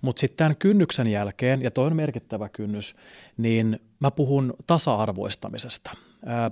Mutta 0.00 0.20
sitten 0.20 0.36
tämän 0.36 0.56
kynnyksen 0.56 1.06
jälkeen, 1.06 1.62
ja 1.62 1.70
toi 1.70 1.86
on 1.86 1.96
merkittävä 1.96 2.48
kynnys, 2.48 2.96
niin 3.36 3.80
mä 4.00 4.10
puhun 4.10 4.54
tasa-arvoistamisesta. 4.66 5.90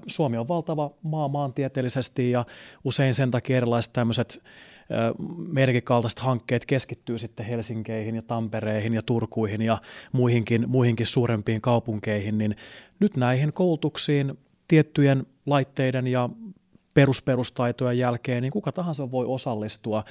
Suomi 0.06 0.38
on 0.38 0.48
valtava 0.48 0.90
maa 1.02 1.28
maantieteellisesti 1.28 2.30
ja 2.30 2.44
usein 2.84 3.14
sen 3.14 3.30
takia 3.30 3.56
erilaiset 3.56 3.92
tämmöiset 3.92 4.42
merkikaltaiset 5.36 6.18
hankkeet 6.18 6.66
keskittyy 6.66 7.18
sitten 7.18 7.46
Helsinkeihin 7.46 8.14
ja 8.14 8.22
Tampereihin 8.22 8.94
ja 8.94 9.02
Turkuihin 9.02 9.62
ja 9.62 9.78
muihinkin, 10.12 10.64
muihinkin 10.68 11.06
suurempiin 11.06 11.60
kaupunkeihin, 11.60 12.38
niin 12.38 12.56
nyt 13.00 13.16
näihin 13.16 13.52
koulutuksiin 13.52 14.38
tiettyjen 14.68 15.26
laitteiden 15.46 16.06
ja 16.06 16.28
perusperustaitojen 16.94 17.98
jälkeen 17.98 18.42
niin 18.42 18.52
kuka 18.52 18.72
tahansa 18.72 19.10
voi 19.10 19.26
osallistua 19.26 20.04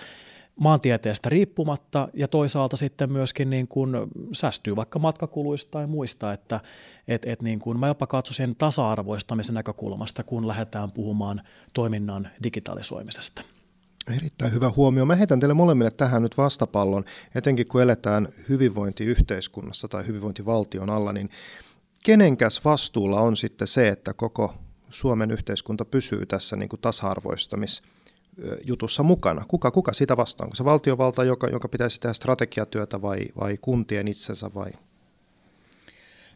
maantieteestä 0.56 1.30
riippumatta 1.30 2.08
ja 2.14 2.28
toisaalta 2.28 2.78
sitten 2.78 3.12
myöskin 3.12 3.50
niin 3.50 3.68
kuin 3.68 3.92
säästyy 4.34 4.76
vaikka 4.76 5.00
matkakuluista 5.00 5.72
tai 5.72 5.88
muista, 5.88 6.34
että 6.34 6.60
et, 7.08 7.26
et 7.26 7.42
niin 7.42 7.60
kuin 7.60 7.80
mä 7.80 7.88
jopa 7.88 8.08
katsoisin 8.08 8.56
tasa-arvoistamisen 8.56 9.56
näkökulmasta, 9.56 10.24
kun 10.24 10.48
lähdetään 10.48 10.92
puhumaan 10.92 11.42
toiminnan 11.74 12.30
digitalisoimisesta. 12.44 13.42
Erittäin 14.18 14.54
hyvä 14.54 14.72
huomio. 14.76 15.06
Mä 15.06 15.16
heitän 15.16 15.40
teille 15.40 15.54
molemmille 15.54 15.92
tähän 15.92 16.22
nyt 16.22 16.38
vastapallon, 16.38 17.06
etenkin 17.36 17.68
kun 17.68 17.82
eletään 17.82 18.28
hyvinvointiyhteiskunnassa 18.50 19.88
tai 19.88 20.08
hyvinvointivaltion 20.08 20.90
alla, 20.90 21.14
niin 21.14 21.30
kenenkäs 22.06 22.66
vastuulla 22.66 23.22
on 23.22 23.38
sitten 23.38 23.68
se, 23.68 23.88
että 23.88 24.14
koko 24.14 24.54
Suomen 24.90 25.32
yhteiskunta 25.32 25.86
pysyy 25.86 26.26
tässä 26.26 26.56
niin 26.56 26.70
kuin 26.70 26.80
tasa-arvoistamis 26.80 27.82
jutussa 28.66 29.04
mukana. 29.04 29.46
Kuka, 29.48 29.72
kuka 29.72 29.94
sitä 29.94 30.18
vastaa? 30.18 30.46
Onko 30.46 30.56
se 30.56 30.66
valtiovalta, 30.66 31.24
joka, 31.24 31.48
joka 31.48 31.68
pitäisi 31.68 32.02
tehdä 32.02 32.14
strategiatyötä 32.14 33.02
vai, 33.02 33.26
vai 33.40 33.58
kuntien 33.62 34.08
itsensä 34.08 34.50
vai? 34.56 34.72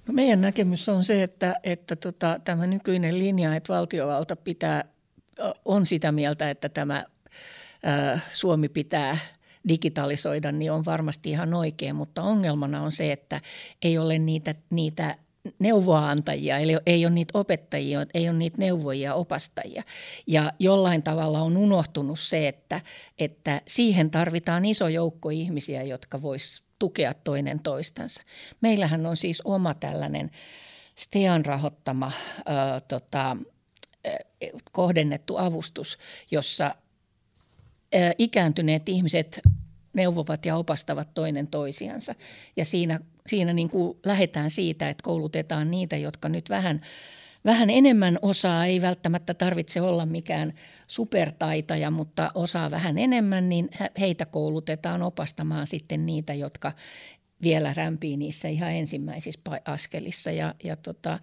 No 0.08 0.14
meidän 0.14 0.42
näkemys 0.42 0.90
on 0.90 1.04
se, 1.04 1.24
että, 1.24 1.56
että 1.64 1.96
tota, 1.96 2.40
tämä 2.44 2.68
nykyinen 2.68 3.20
linja, 3.20 3.56
että 3.56 3.74
valtiovalta 3.74 4.36
pitää, 4.36 4.84
on 5.66 5.86
sitä 5.86 6.12
mieltä, 6.12 6.50
että 6.50 6.70
tämä 6.70 7.06
ä, 7.86 8.20
Suomi 8.34 8.70
pitää 8.70 9.18
digitalisoida, 9.68 10.52
niin 10.52 10.72
on 10.72 10.86
varmasti 10.86 11.30
ihan 11.30 11.54
oikein, 11.54 11.96
mutta 11.96 12.22
ongelmana 12.22 12.82
on 12.82 12.92
se, 12.92 13.12
että 13.12 13.42
ei 13.82 13.98
ole 13.98 14.20
niitä, 14.20 14.56
niitä 14.70 15.18
neuvoantajia, 15.60 16.58
eli 16.58 16.78
ei 16.86 17.06
ole 17.06 17.14
niitä 17.14 17.40
opettajia, 17.40 18.06
ei 18.14 18.30
ole 18.30 18.38
niitä 18.38 18.58
neuvojia, 18.58 19.14
opastajia. 19.14 19.84
Ja 20.28 20.54
jollain 20.60 21.04
tavalla 21.04 21.42
on 21.42 21.58
unohtunut 21.58 22.20
se, 22.20 22.48
että, 22.48 22.82
että 23.20 23.62
siihen 23.68 24.12
tarvitaan 24.12 24.66
iso 24.66 24.88
joukko 24.88 25.30
ihmisiä, 25.30 25.84
jotka 25.84 26.22
vois 26.22 26.64
tukea 26.80 27.14
toinen 27.14 27.60
toistansa. 27.60 28.24
Meillähän 28.62 29.06
on 29.06 29.18
siis 29.18 29.42
oma 29.46 29.74
tällainen 29.74 30.32
STEAN 30.96 31.46
rahoittama 31.46 32.12
ää, 32.46 32.82
tota, 32.82 33.38
kohdennettu 34.72 35.38
avustus, 35.38 35.98
jossa 36.32 36.66
ää, 37.94 38.14
ikääntyneet 38.18 38.90
ihmiset 38.90 39.40
neuvovat 39.96 40.46
ja 40.46 40.56
opastavat 40.56 41.14
toinen 41.14 41.48
toisiansa. 41.48 42.16
Ja 42.58 42.66
siinä, 42.66 43.00
siinä 43.28 43.54
niin 43.54 43.70
kuin 43.70 43.98
lähdetään 44.06 44.50
siitä, 44.50 44.90
että 44.90 45.04
koulutetaan 45.04 45.72
niitä, 45.72 45.98
jotka 45.98 46.30
nyt 46.30 46.50
vähän, 46.50 46.82
vähän 47.46 47.70
enemmän 47.70 48.20
osaa, 48.22 48.66
ei 48.66 48.82
välttämättä 48.82 49.34
tarvitse 49.34 49.82
olla 49.82 50.06
mikään 50.06 50.54
supertaitaja, 50.88 51.92
mutta 51.92 52.32
osaa 52.34 52.72
vähän 52.72 52.98
enemmän, 52.98 53.50
niin 53.50 53.70
heitä 54.00 54.26
koulutetaan 54.26 55.02
opastamaan 55.02 55.68
sitten 55.68 56.06
niitä, 56.06 56.34
jotka 56.34 56.72
vielä 57.42 57.74
rämpii 57.74 58.18
niissä 58.18 58.48
ihan 58.48 58.72
ensimmäisissä 58.72 59.40
askelissa. 59.66 60.32
Ja, 60.32 60.56
ja 60.64 60.76
tota, 60.76 61.20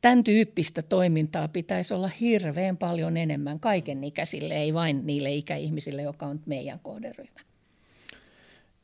tämän 0.00 0.24
tyyppistä 0.24 0.82
toimintaa 0.82 1.48
pitäisi 1.48 1.94
olla 1.94 2.10
hirveän 2.20 2.76
paljon 2.76 3.16
enemmän 3.16 3.60
kaiken 3.60 4.04
ikäisille, 4.04 4.54
ei 4.54 4.74
vain 4.74 5.06
niille 5.06 5.32
ikäihmisille, 5.32 6.02
joka 6.02 6.26
on 6.26 6.40
meidän 6.46 6.80
kohderyhmä. 6.80 7.53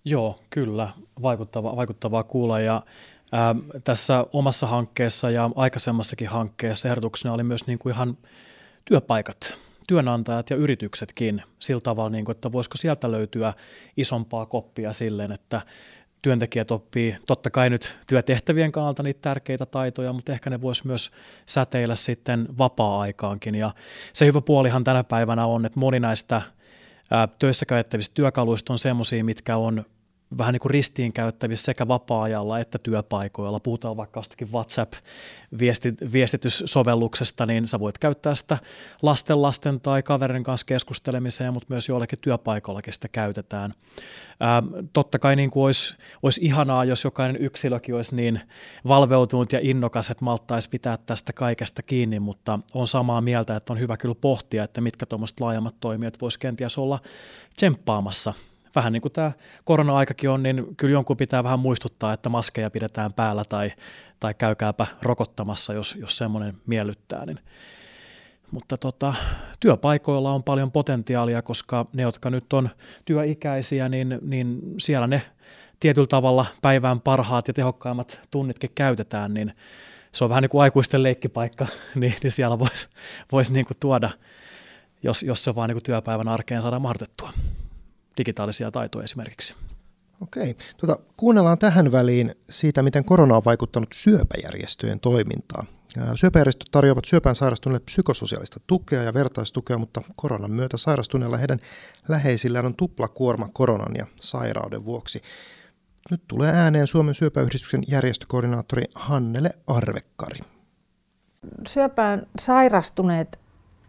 Joo, 0.05 0.41
kyllä, 0.51 0.89
vaikuttavaa, 1.23 1.77
vaikuttavaa 1.77 2.23
kuulla 2.23 2.61
ja 2.61 2.83
ää, 3.33 3.55
tässä 3.85 4.27
omassa 4.33 4.67
hankkeessa 4.67 5.31
ja 5.31 5.51
aikaisemmassakin 5.57 6.29
hankkeessa 6.29 6.89
ehdotuksena 6.89 7.35
oli 7.35 7.43
myös 7.43 7.67
niin 7.67 7.79
kuin 7.79 7.95
ihan 7.95 8.19
työpaikat, 8.85 9.57
työnantajat 9.89 10.51
ja 10.51 10.57
yrityksetkin 10.57 11.43
sillä 11.59 11.81
tavalla, 11.81 12.11
niin 12.11 12.25
kuin, 12.25 12.37
että 12.37 12.53
voisiko 12.53 12.77
sieltä 12.77 13.11
löytyä 13.11 13.55
isompaa 13.97 14.47
koppia 14.47 14.93
silleen, 14.93 15.33
että 15.33 15.61
työntekijät 16.23 16.71
oppii 16.71 17.17
totta 17.27 17.51
kai 17.51 17.71
nyt 17.71 17.99
työtehtävien 18.07 18.73
kannalta 18.73 19.03
niitä 19.03 19.21
tärkeitä 19.23 19.67
taitoja, 19.67 20.13
mutta 20.13 20.33
ehkä 20.33 20.51
ne 20.51 20.61
voisi 20.61 20.87
myös 20.87 21.11
säteillä 21.47 21.97
sitten 21.97 22.49
vapaa-aikaankin. 22.59 23.55
Ja 23.55 23.71
se 24.13 24.27
hyvä 24.27 24.41
puolihan 24.41 24.85
tänä 24.85 25.05
päivänä 25.05 25.47
on, 25.47 25.67
että 25.67 25.81
moni 25.81 26.01
näistä 26.01 26.43
töissä 27.39 27.67
käyttävistä 27.67 28.15
työkaluista 28.15 28.73
on 28.73 28.79
semmoisia, 28.79 29.25
mitkä 29.25 29.57
on 29.57 29.85
vähän 30.39 30.53
niin 30.53 30.61
kuin 30.61 30.71
ristiin 30.71 31.13
käyttävissä 31.13 31.65
sekä 31.65 31.89
vapaa-ajalla 31.89 32.59
että 32.59 32.79
työpaikoilla. 32.79 33.61
Puhutaan 33.61 33.97
vaikka 33.97 34.19
jostakin 34.19 34.53
WhatsApp-viestityssovelluksesta, 34.53 37.47
niin 37.47 37.69
sä 37.69 37.81
voit 37.81 37.99
käyttää 37.99 38.35
sitä 38.35 38.59
lasten 39.03 39.43
lasten 39.43 39.81
tai 39.81 40.03
kaverin 40.03 40.45
kanssa 40.45 40.67
keskustelemiseen, 40.67 41.53
mutta 41.53 41.67
myös 41.69 41.89
joillakin 41.89 42.19
työpaikoillakin 42.19 42.93
sitä 42.93 43.09
käytetään. 43.09 43.75
Ää, 44.41 44.63
totta 44.93 45.19
kai 45.19 45.37
niin 45.37 45.51
kuin 45.51 45.65
olisi, 45.65 45.97
olisi 46.23 46.41
ihanaa, 46.45 46.85
jos 46.85 47.05
jokainen 47.05 47.43
yksilökin 47.43 47.95
olisi 47.95 48.17
niin 48.17 48.41
valveutunut 48.89 49.53
ja 49.53 49.59
innokas, 49.63 50.11
että 50.11 50.25
malttaisi 50.25 50.69
pitää 50.69 50.99
tästä 51.07 51.33
kaikesta 51.33 51.83
kiinni, 51.83 52.21
mutta 52.21 52.59
on 52.75 52.87
samaa 52.87 53.21
mieltä, 53.21 53.57
että 53.57 53.73
on 53.73 53.79
hyvä 53.79 53.97
kyllä 53.97 54.15
pohtia, 54.15 54.65
että 54.65 54.81
mitkä 54.81 55.07
tuommoiset 55.07 55.41
laajemmat 55.41 55.75
toimijat 55.81 56.21
voisi 56.21 56.39
kenties 56.39 56.79
olla 56.79 57.01
tsemppaamassa– 57.57 58.35
vähän 58.75 58.93
niin 58.93 59.01
kuin 59.01 59.13
tämä 59.13 59.33
korona-aikakin 59.65 60.31
on, 60.31 60.43
niin 60.43 60.77
kyllä 60.77 60.93
jonkun 60.93 61.17
pitää 61.17 61.45
vähän 61.45 61.59
muistuttaa, 61.59 62.13
että 62.13 62.29
maskeja 62.29 62.71
pidetään 62.71 63.13
päällä 63.13 63.45
tai, 63.49 63.73
tai 64.21 64.35
käykääpä 64.35 64.87
rokottamassa, 65.03 65.75
jos, 65.75 65.97
jos 66.01 66.19
semmoinen 66.19 66.57
miellyttää. 66.67 67.27
Niin. 67.27 67.39
Mutta 68.51 68.77
tota, 68.77 69.15
työpaikoilla 69.61 70.33
on 70.33 70.43
paljon 70.43 70.73
potentiaalia, 70.73 71.43
koska 71.43 71.87
ne, 71.93 72.03
jotka 72.03 72.31
nyt 72.31 72.53
on 72.53 72.69
työikäisiä, 73.05 73.89
niin, 73.89 74.19
niin 74.23 74.61
siellä 74.79 75.07
ne 75.07 75.23
tietyllä 75.81 76.07
tavalla 76.07 76.47
päivän 76.63 77.01
parhaat 77.01 77.49
ja 77.49 77.55
tehokkaimmat 77.55 78.21
tunnitkin 78.31 78.71
käytetään, 78.75 79.35
niin 79.35 79.53
se 80.13 80.25
on 80.25 80.31
vähän 80.31 80.43
niin 80.43 80.51
kuin 80.51 80.63
aikuisten 80.63 81.03
leikkipaikka, 81.03 81.67
niin, 81.95 82.15
niin 82.23 82.31
siellä 82.31 82.59
voisi 82.59 82.89
vois 83.33 83.51
niin 83.51 83.67
kuin 83.67 83.77
tuoda, 83.81 84.11
jos, 85.03 85.23
jos 85.23 85.45
se 85.45 85.55
vaan 85.55 85.69
niin 85.69 85.75
kuin 85.75 85.85
työpäivän 85.85 86.29
arkeen 86.29 86.63
saadaan 86.63 86.83
mahdotettua 86.83 87.31
digitaalisia 88.17 88.71
taitoja 88.71 89.05
esimerkiksi. 89.05 89.55
Okei. 90.21 90.57
Tuota, 90.77 90.99
kuunnellaan 91.17 91.59
tähän 91.59 91.93
väliin 91.93 92.35
siitä, 92.51 92.83
miten 92.83 93.05
korona 93.05 93.37
on 93.37 93.45
vaikuttanut 93.45 93.89
syöpäjärjestöjen 93.95 95.01
toimintaan. 95.01 95.67
Syöpäjärjestöt 96.15 96.69
tarjoavat 96.71 97.05
syöpään 97.05 97.35
sairastuneille 97.35 97.85
psykososiaalista 97.85 98.61
tukea 98.67 99.03
ja 99.03 99.15
vertaistukea, 99.15 99.79
mutta 99.79 100.03
koronan 100.17 100.51
myötä 100.51 100.77
sairastuneilla 100.77 101.37
heidän 101.37 101.59
läheisillään 102.09 102.67
on 102.67 102.75
tuplakuorma 102.75 103.49
koronan 103.53 103.97
ja 103.97 104.07
sairauden 104.17 104.85
vuoksi. 104.85 105.21
Nyt 106.11 106.23
tulee 106.29 106.53
ääneen 106.53 106.87
Suomen 106.87 107.15
syöpäyhdistyksen 107.15 107.83
järjestökoordinaattori 107.89 108.85
Hannele 108.95 109.51
Arvekkari. 109.67 110.39
Syöpään 111.69 112.27
sairastuneet 112.39 113.41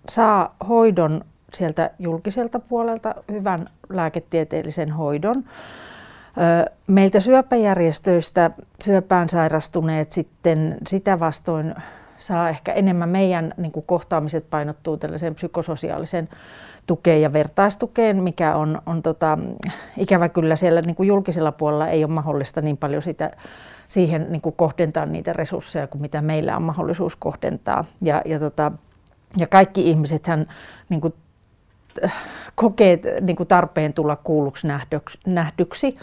saa 0.09 0.55
hoidon 0.67 1.25
sieltä 1.53 1.91
julkiselta 1.99 2.59
puolelta 2.59 3.15
hyvän 3.31 3.69
lääketieteellisen 3.89 4.91
hoidon. 4.91 5.43
Meiltä 6.87 7.19
syöpäjärjestöistä 7.19 8.51
syöpään 8.83 9.29
sairastuneet 9.29 10.11
sitten 10.11 10.77
sitä 10.87 11.19
vastoin 11.19 11.75
saa 12.17 12.49
ehkä 12.49 12.73
enemmän 12.73 13.09
meidän 13.09 13.53
niin 13.57 13.71
kuin 13.71 13.85
kohtaamiset 13.85 14.49
painottuu 14.49 14.97
tällaiseen 14.97 15.35
psykososiaaliseen 15.35 16.29
tukeen 16.85 17.21
ja 17.21 17.33
vertaistukeen, 17.33 18.23
mikä 18.23 18.55
on, 18.55 18.81
on 18.85 19.01
tota, 19.01 19.37
ikävä 19.97 20.29
kyllä 20.29 20.55
siellä 20.55 20.81
niin 20.81 20.95
kuin 20.95 21.07
julkisella 21.07 21.51
puolella 21.51 21.87
ei 21.87 22.03
ole 22.03 22.13
mahdollista 22.13 22.61
niin 22.61 22.77
paljon 22.77 23.01
sitä, 23.01 23.31
siihen 23.87 24.27
niin 24.29 24.41
kuin 24.41 24.55
kohdentaa 24.55 25.05
niitä 25.05 25.33
resursseja 25.33 25.87
kuin 25.87 26.01
mitä 26.01 26.21
meillä 26.21 26.55
on 26.55 26.63
mahdollisuus 26.63 27.15
kohdentaa. 27.15 27.85
Ja, 28.01 28.21
ja, 28.25 28.39
tota, 28.39 28.71
ja 29.37 29.47
kaikki 29.47 29.89
ihmisethän 29.89 30.47
niin 30.89 31.01
kuin 31.01 31.13
kokee 32.55 32.99
niin 33.21 33.35
kuin 33.35 33.47
tarpeen 33.47 33.93
tulla 33.93 34.15
kuulluksi 34.15 34.67
nähdyksi, 34.67 35.19
nähdyksi 35.25 35.97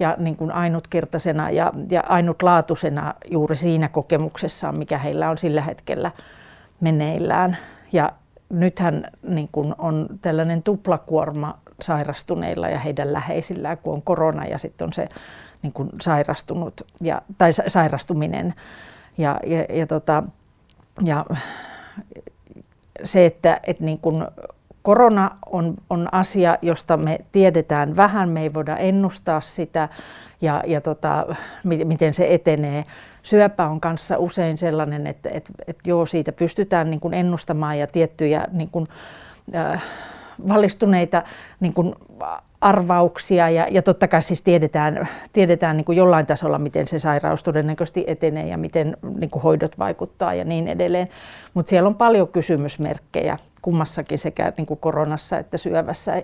ja 0.00 0.16
niin 0.18 0.36
kuin 0.36 0.50
ainutkertaisena 0.50 1.50
ja, 1.50 1.72
ja 1.90 2.02
ainutlaatuisena 2.08 3.14
juuri 3.30 3.56
siinä 3.56 3.88
kokemuksessaan, 3.88 4.78
mikä 4.78 4.98
heillä 4.98 5.30
on 5.30 5.38
sillä 5.38 5.62
hetkellä 5.62 6.10
meneillään. 6.80 7.56
Ja 7.92 8.12
nythän 8.48 9.06
niin 9.22 9.48
kuin 9.52 9.74
on 9.78 10.06
tällainen 10.22 10.62
tuplakuorma 10.62 11.58
sairastuneilla 11.80 12.68
ja 12.68 12.78
heidän 12.78 13.12
läheisillään, 13.12 13.78
kun 13.78 13.94
on 13.94 14.02
korona 14.02 14.46
ja 14.46 14.58
sitten 14.58 14.86
on 14.86 14.92
se 14.92 15.08
niin 15.62 15.72
kuin 15.72 15.88
sairastunut 16.00 16.80
ja, 17.00 17.22
tai 17.38 17.52
sairastuminen. 17.52 18.54
Ja, 19.18 19.40
ja, 19.46 19.76
ja, 19.78 19.86
tota, 19.86 20.22
ja 21.04 21.26
se, 23.04 23.26
että, 23.26 23.60
että 23.66 23.84
niin 23.84 23.98
kuin 23.98 24.26
korona 24.82 25.30
on, 25.46 25.74
on 25.90 26.08
asia, 26.12 26.58
josta 26.62 26.96
me 26.96 27.18
tiedetään 27.32 27.96
vähän, 27.96 28.28
me 28.28 28.42
ei 28.42 28.54
voida 28.54 28.76
ennustaa 28.76 29.40
sitä 29.40 29.88
ja, 30.40 30.62
ja 30.66 30.80
tota, 30.80 31.26
miten 31.64 32.14
se 32.14 32.34
etenee. 32.34 32.84
Syöpä 33.22 33.68
on 33.68 33.80
kanssa 33.80 34.18
usein 34.18 34.58
sellainen, 34.58 35.06
että, 35.06 35.28
että, 35.32 35.52
että 35.66 35.88
joo, 35.88 36.06
siitä 36.06 36.32
pystytään 36.32 36.90
niin 36.90 37.00
kuin 37.00 37.14
ennustamaan 37.14 37.78
ja 37.78 37.86
tiettyjä 37.86 38.44
niin 38.52 38.70
kuin, 38.72 38.86
äh, 39.54 39.82
valistuneita 40.48 41.22
niin 41.60 41.74
kuin 41.74 41.94
arvauksia 42.60 43.50
ja, 43.50 43.66
ja 43.70 43.82
totta 43.82 44.08
kai 44.08 44.22
siis 44.22 44.42
tiedetään, 44.42 45.08
tiedetään 45.32 45.76
niin 45.76 45.84
kuin 45.84 45.98
jollain 45.98 46.26
tasolla, 46.26 46.58
miten 46.58 46.88
se 46.88 46.98
sairaus 46.98 47.42
todennäköisesti 47.42 48.04
etenee 48.06 48.46
ja 48.46 48.58
miten 48.58 48.96
niin 49.18 49.30
kuin 49.30 49.42
hoidot 49.42 49.78
vaikuttaa 49.78 50.34
ja 50.34 50.44
niin 50.44 50.68
edelleen. 50.68 51.08
Mutta 51.54 51.70
siellä 51.70 51.86
on 51.86 51.94
paljon 51.94 52.28
kysymysmerkkejä 52.28 53.38
kummassakin 53.62 54.18
sekä 54.18 54.52
niin 54.56 54.66
kuin 54.66 54.80
koronassa 54.80 55.38
että 55.38 55.58
syövässä. 55.58 56.22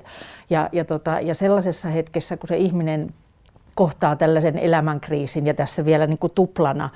Ja, 0.50 0.68
ja, 0.72 0.84
tota, 0.84 1.20
ja 1.20 1.34
sellaisessa 1.34 1.88
hetkessä, 1.88 2.36
kun 2.36 2.48
se 2.48 2.56
ihminen 2.56 3.14
kohtaa 3.74 4.16
tällaisen 4.16 4.58
elämänkriisin 4.58 5.46
ja 5.46 5.54
tässä 5.54 5.84
vielä 5.84 6.06
niin 6.06 6.18
kuin 6.18 6.32
tuplana, 6.34 6.90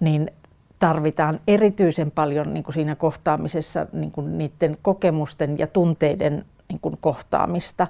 niin 0.00 0.30
tarvitaan 0.78 1.40
erityisen 1.46 2.10
paljon 2.10 2.54
niin 2.54 2.64
kuin 2.64 2.74
siinä 2.74 2.94
kohtaamisessa 2.94 3.86
niin 3.92 4.12
kuin 4.12 4.38
niiden 4.38 4.76
kokemusten 4.82 5.58
ja 5.58 5.66
tunteiden 5.66 6.44
niin 6.68 6.80
kuin 6.80 6.94
kohtaamista. 7.00 7.86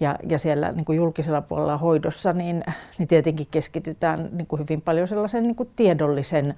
Ja, 0.00 0.16
ja 0.28 0.38
siellä 0.38 0.72
niin 0.72 0.84
kuin 0.84 0.96
julkisella 0.96 1.42
puolella 1.42 1.78
hoidossa, 1.78 2.32
niin, 2.32 2.64
niin 2.98 3.08
tietenkin 3.08 3.46
keskitytään 3.50 4.28
niin 4.32 4.46
kuin 4.46 4.60
hyvin 4.60 4.80
paljon 4.80 5.08
sellaisen 5.08 5.42
niin 5.42 5.56
kuin 5.56 5.70
tiedollisen 5.76 6.54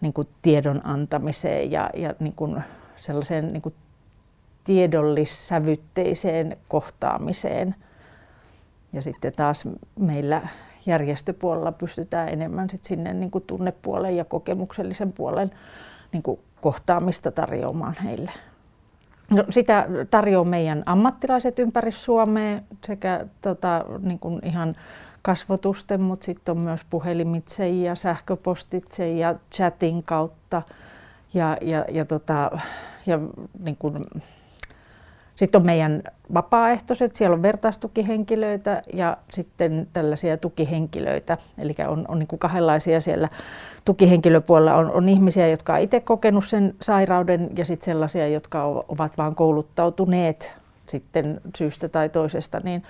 niin 0.00 0.12
kuin 0.12 0.28
tiedon 0.42 0.80
antamiseen 0.84 1.70
ja, 1.70 1.90
ja 1.94 2.14
niin 2.20 2.32
kuin 2.32 2.62
sellaiseen 2.96 3.52
niin 3.52 3.62
kuin 3.62 3.74
tiedollissävytteiseen 4.64 6.56
kohtaamiseen. 6.68 7.74
Ja 8.92 9.02
sitten 9.02 9.32
taas 9.36 9.68
meillä 9.98 10.42
järjestöpuolella 10.86 11.72
pystytään 11.72 12.28
enemmän 12.28 12.70
sit 12.70 12.84
sinne 12.84 13.14
niin 13.14 13.30
kuin 13.30 13.44
tunnepuolen 13.46 14.16
ja 14.16 14.24
kokemuksellisen 14.24 15.12
puolen 15.12 15.50
niin 16.12 16.22
kuin 16.22 16.40
kohtaamista 16.60 17.30
tarjoamaan 17.30 17.94
heille. 18.04 18.30
No, 19.30 19.44
sitä 19.50 19.86
tarjoaa 20.10 20.44
meidän 20.44 20.82
ammattilaiset 20.86 21.58
ympäri 21.58 21.92
Suomea 21.92 22.60
sekä 22.86 23.26
tota, 23.42 23.84
niin 24.00 24.18
kuin 24.18 24.40
ihan 24.42 24.76
kasvotusten, 25.22 26.00
mutta 26.00 26.24
sitten 26.24 26.56
on 26.56 26.62
myös 26.62 26.84
puhelimitse 26.90 27.68
ja 27.68 27.94
sähköpostitse 27.94 29.12
ja 29.12 29.34
chatin 29.52 30.02
kautta. 30.02 30.62
Ja, 31.34 31.56
ja, 31.60 31.84
ja, 31.90 32.04
tota, 32.04 32.50
ja 33.06 33.18
niin 33.58 33.76
kuin, 33.76 34.06
sitten 35.38 35.60
on 35.60 35.66
meidän 35.66 36.02
vapaaehtoiset, 36.34 37.14
siellä 37.14 37.34
on 37.34 37.42
vertaistukihenkilöitä 37.42 38.82
ja 38.92 39.16
sitten 39.32 39.88
tällaisia 39.92 40.36
tukihenkilöitä. 40.36 41.38
Eli 41.58 41.74
on, 41.88 42.04
on 42.08 42.18
niin 42.18 42.26
kuin 42.26 42.38
kahdenlaisia 42.38 43.00
siellä 43.00 43.28
tukihenkilöpuolella. 43.84 44.74
On, 44.74 44.90
on 44.90 45.08
ihmisiä, 45.08 45.48
jotka 45.48 45.72
ovat 45.72 45.82
itse 45.82 46.00
kokenut 46.00 46.44
sen 46.44 46.74
sairauden 46.82 47.50
ja 47.56 47.64
sitten 47.64 47.84
sellaisia, 47.84 48.28
jotka 48.28 48.64
ovat 48.64 49.18
vain 49.18 49.34
kouluttautuneet 49.34 50.56
sitten 50.88 51.40
syystä 51.56 51.88
tai 51.88 52.08
toisesta 52.08 52.60
niin, 52.64 52.82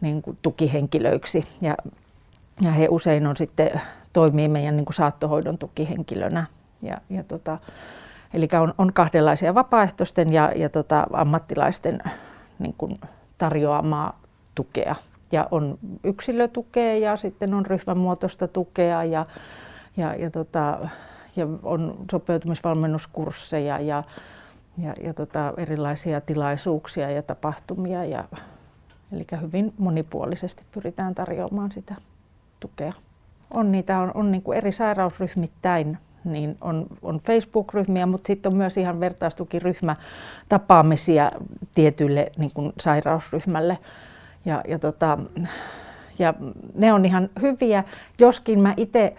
niin 0.00 0.22
kuin 0.22 0.38
tukihenkilöiksi. 0.42 1.44
Ja, 1.60 1.76
ja 2.62 2.72
he 2.72 2.88
usein 2.90 3.26
on 3.26 3.36
sitten 3.36 3.70
toimii 4.12 4.48
meidän 4.48 4.76
niin 4.76 4.86
kuin 4.86 4.94
saattohoidon 4.94 5.58
tukihenkilönä. 5.58 6.46
Ja, 6.82 6.96
ja 7.10 7.24
tota, 7.24 7.58
Eli 8.34 8.48
on, 8.60 8.74
on 8.78 8.92
kahdenlaisia 8.92 9.54
vapaaehtoisten 9.54 10.32
ja, 10.32 10.52
ja 10.56 10.68
tota, 10.68 11.06
ammattilaisten 11.12 12.00
niin 12.58 12.74
kuin 12.78 12.96
tarjoamaa 13.38 14.20
tukea. 14.54 14.94
Ja 15.32 15.48
on 15.50 15.78
yksilötukea 16.04 16.96
ja 16.96 17.16
sitten 17.16 17.54
on 17.54 17.66
ryhmämuotoista 17.66 18.48
tukea 18.48 19.04
ja, 19.04 19.26
ja, 19.96 20.14
ja, 20.14 20.30
tota, 20.30 20.88
ja 21.36 21.46
on 21.62 21.96
sopeutumisvalmennuskursseja 22.10 23.80
ja, 23.80 24.04
ja, 24.78 24.94
ja 25.02 25.14
tota, 25.14 25.54
erilaisia 25.56 26.20
tilaisuuksia 26.20 27.10
ja 27.10 27.22
tapahtumia. 27.22 28.04
Ja, 28.04 28.24
eli 29.12 29.24
hyvin 29.40 29.74
monipuolisesti 29.78 30.64
pyritään 30.72 31.14
tarjoamaan 31.14 31.72
sitä 31.72 31.94
tukea. 32.60 32.92
On 33.50 33.72
niitä 33.72 33.98
on, 33.98 34.10
on 34.14 34.30
niin 34.30 34.42
kuin 34.42 34.58
eri 34.58 34.72
sairausryhmittäin 34.72 35.98
niin 36.24 36.56
on, 36.60 36.86
on 37.02 37.20
Facebook-ryhmiä, 37.20 38.06
mutta 38.06 38.26
sitten 38.26 38.52
on 38.52 38.58
myös 38.58 38.76
ihan 38.76 39.00
vertaistukiryhmä 39.00 39.96
tapaamisia 40.48 41.32
tietylle 41.74 42.32
niin 42.36 42.50
kuin 42.54 42.72
sairausryhmälle. 42.80 43.78
Ja, 44.44 44.62
ja, 44.68 44.78
tota, 44.78 45.18
ja 46.18 46.34
ne 46.74 46.92
on 46.92 47.04
ihan 47.04 47.30
hyviä, 47.42 47.84
joskin 48.18 48.60
mä 48.60 48.74
itse 48.76 49.14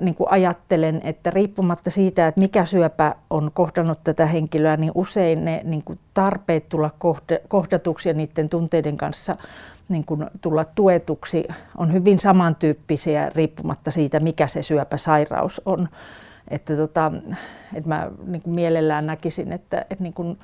niin 0.00 0.14
kuin 0.14 0.30
ajattelen, 0.30 1.00
että 1.04 1.30
riippumatta 1.30 1.90
siitä, 1.90 2.26
että 2.26 2.40
mikä 2.40 2.64
syöpä 2.64 3.14
on 3.30 3.50
kohdannut 3.54 4.04
tätä 4.04 4.26
henkilöä, 4.26 4.76
niin 4.76 4.92
usein 4.94 5.44
ne 5.44 5.60
niin 5.64 5.82
kuin 5.82 5.98
tarpeet 6.14 6.68
tulla 6.68 6.90
kohdatuksi 7.48 8.08
ja 8.08 8.14
niiden 8.14 8.48
tunteiden 8.48 8.96
kanssa 8.96 9.36
niin 9.88 10.04
kuin 10.04 10.26
tulla 10.40 10.64
tuetuksi 10.64 11.48
on 11.76 11.92
hyvin 11.92 12.18
samantyyppisiä 12.18 13.30
riippumatta 13.34 13.90
siitä, 13.90 14.20
mikä 14.20 14.46
se 14.46 14.62
syöpäsairaus 14.62 15.62
on. 15.64 15.88
Että, 16.48 16.76
tota, 16.76 17.12
että 17.74 17.88
mä 17.88 18.10
niin 18.26 18.42
kuin 18.42 18.54
mielellään 18.54 19.06
näkisin, 19.06 19.52
että, 19.52 19.80
että 19.80 20.02
niin 20.02 20.12
kuin, 20.12 20.38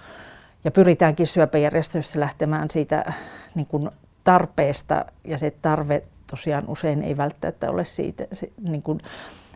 ja 0.65 0.71
pyritäänkin 0.71 1.27
syöpäjärjestössä 1.27 2.21
lähtemään 2.21 2.71
siitä 2.71 3.13
niin 3.55 3.67
kuin 3.67 3.91
tarpeesta, 4.25 5.05
ja 5.25 5.39
se 5.39 5.51
tarve 5.63 6.03
tosiaan 6.31 6.65
usein 6.69 7.03
ei 7.03 7.17
välttämättä 7.17 7.71
ole 7.71 7.85
siitä, 7.85 8.25
niin 8.61 8.83
kuin, 8.83 8.99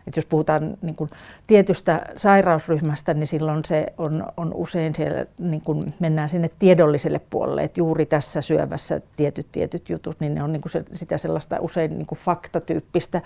että 0.09 0.17
jos 0.17 0.25
puhutaan 0.25 0.77
niin 0.81 0.95
kuin 0.95 1.09
tietystä 1.47 2.01
sairausryhmästä, 2.15 3.13
niin 3.13 3.27
silloin 3.27 3.65
se 3.65 3.93
on, 3.97 4.25
on 4.37 4.53
usein 4.53 4.95
siellä, 4.95 5.25
niin 5.39 5.61
kuin 5.61 5.93
mennään 5.99 6.29
sinne 6.29 6.49
tiedolliselle 6.59 7.21
puolelle, 7.29 7.63
että 7.63 7.79
juuri 7.79 8.05
tässä 8.05 8.41
syövässä 8.41 9.01
tietyt 9.17 9.47
tietyt 9.51 9.89
jutut, 9.89 10.19
niin 10.19 10.35
ne 10.35 10.43
on 10.43 10.51
niin 10.51 10.61
kuin 10.61 10.71
se, 10.71 10.83
sitä 10.91 11.17
sellaista 11.17 11.57
usein 11.59 11.97
niin 11.97 12.07
kuin 12.07 12.19
faktatyyppistä 12.19 13.21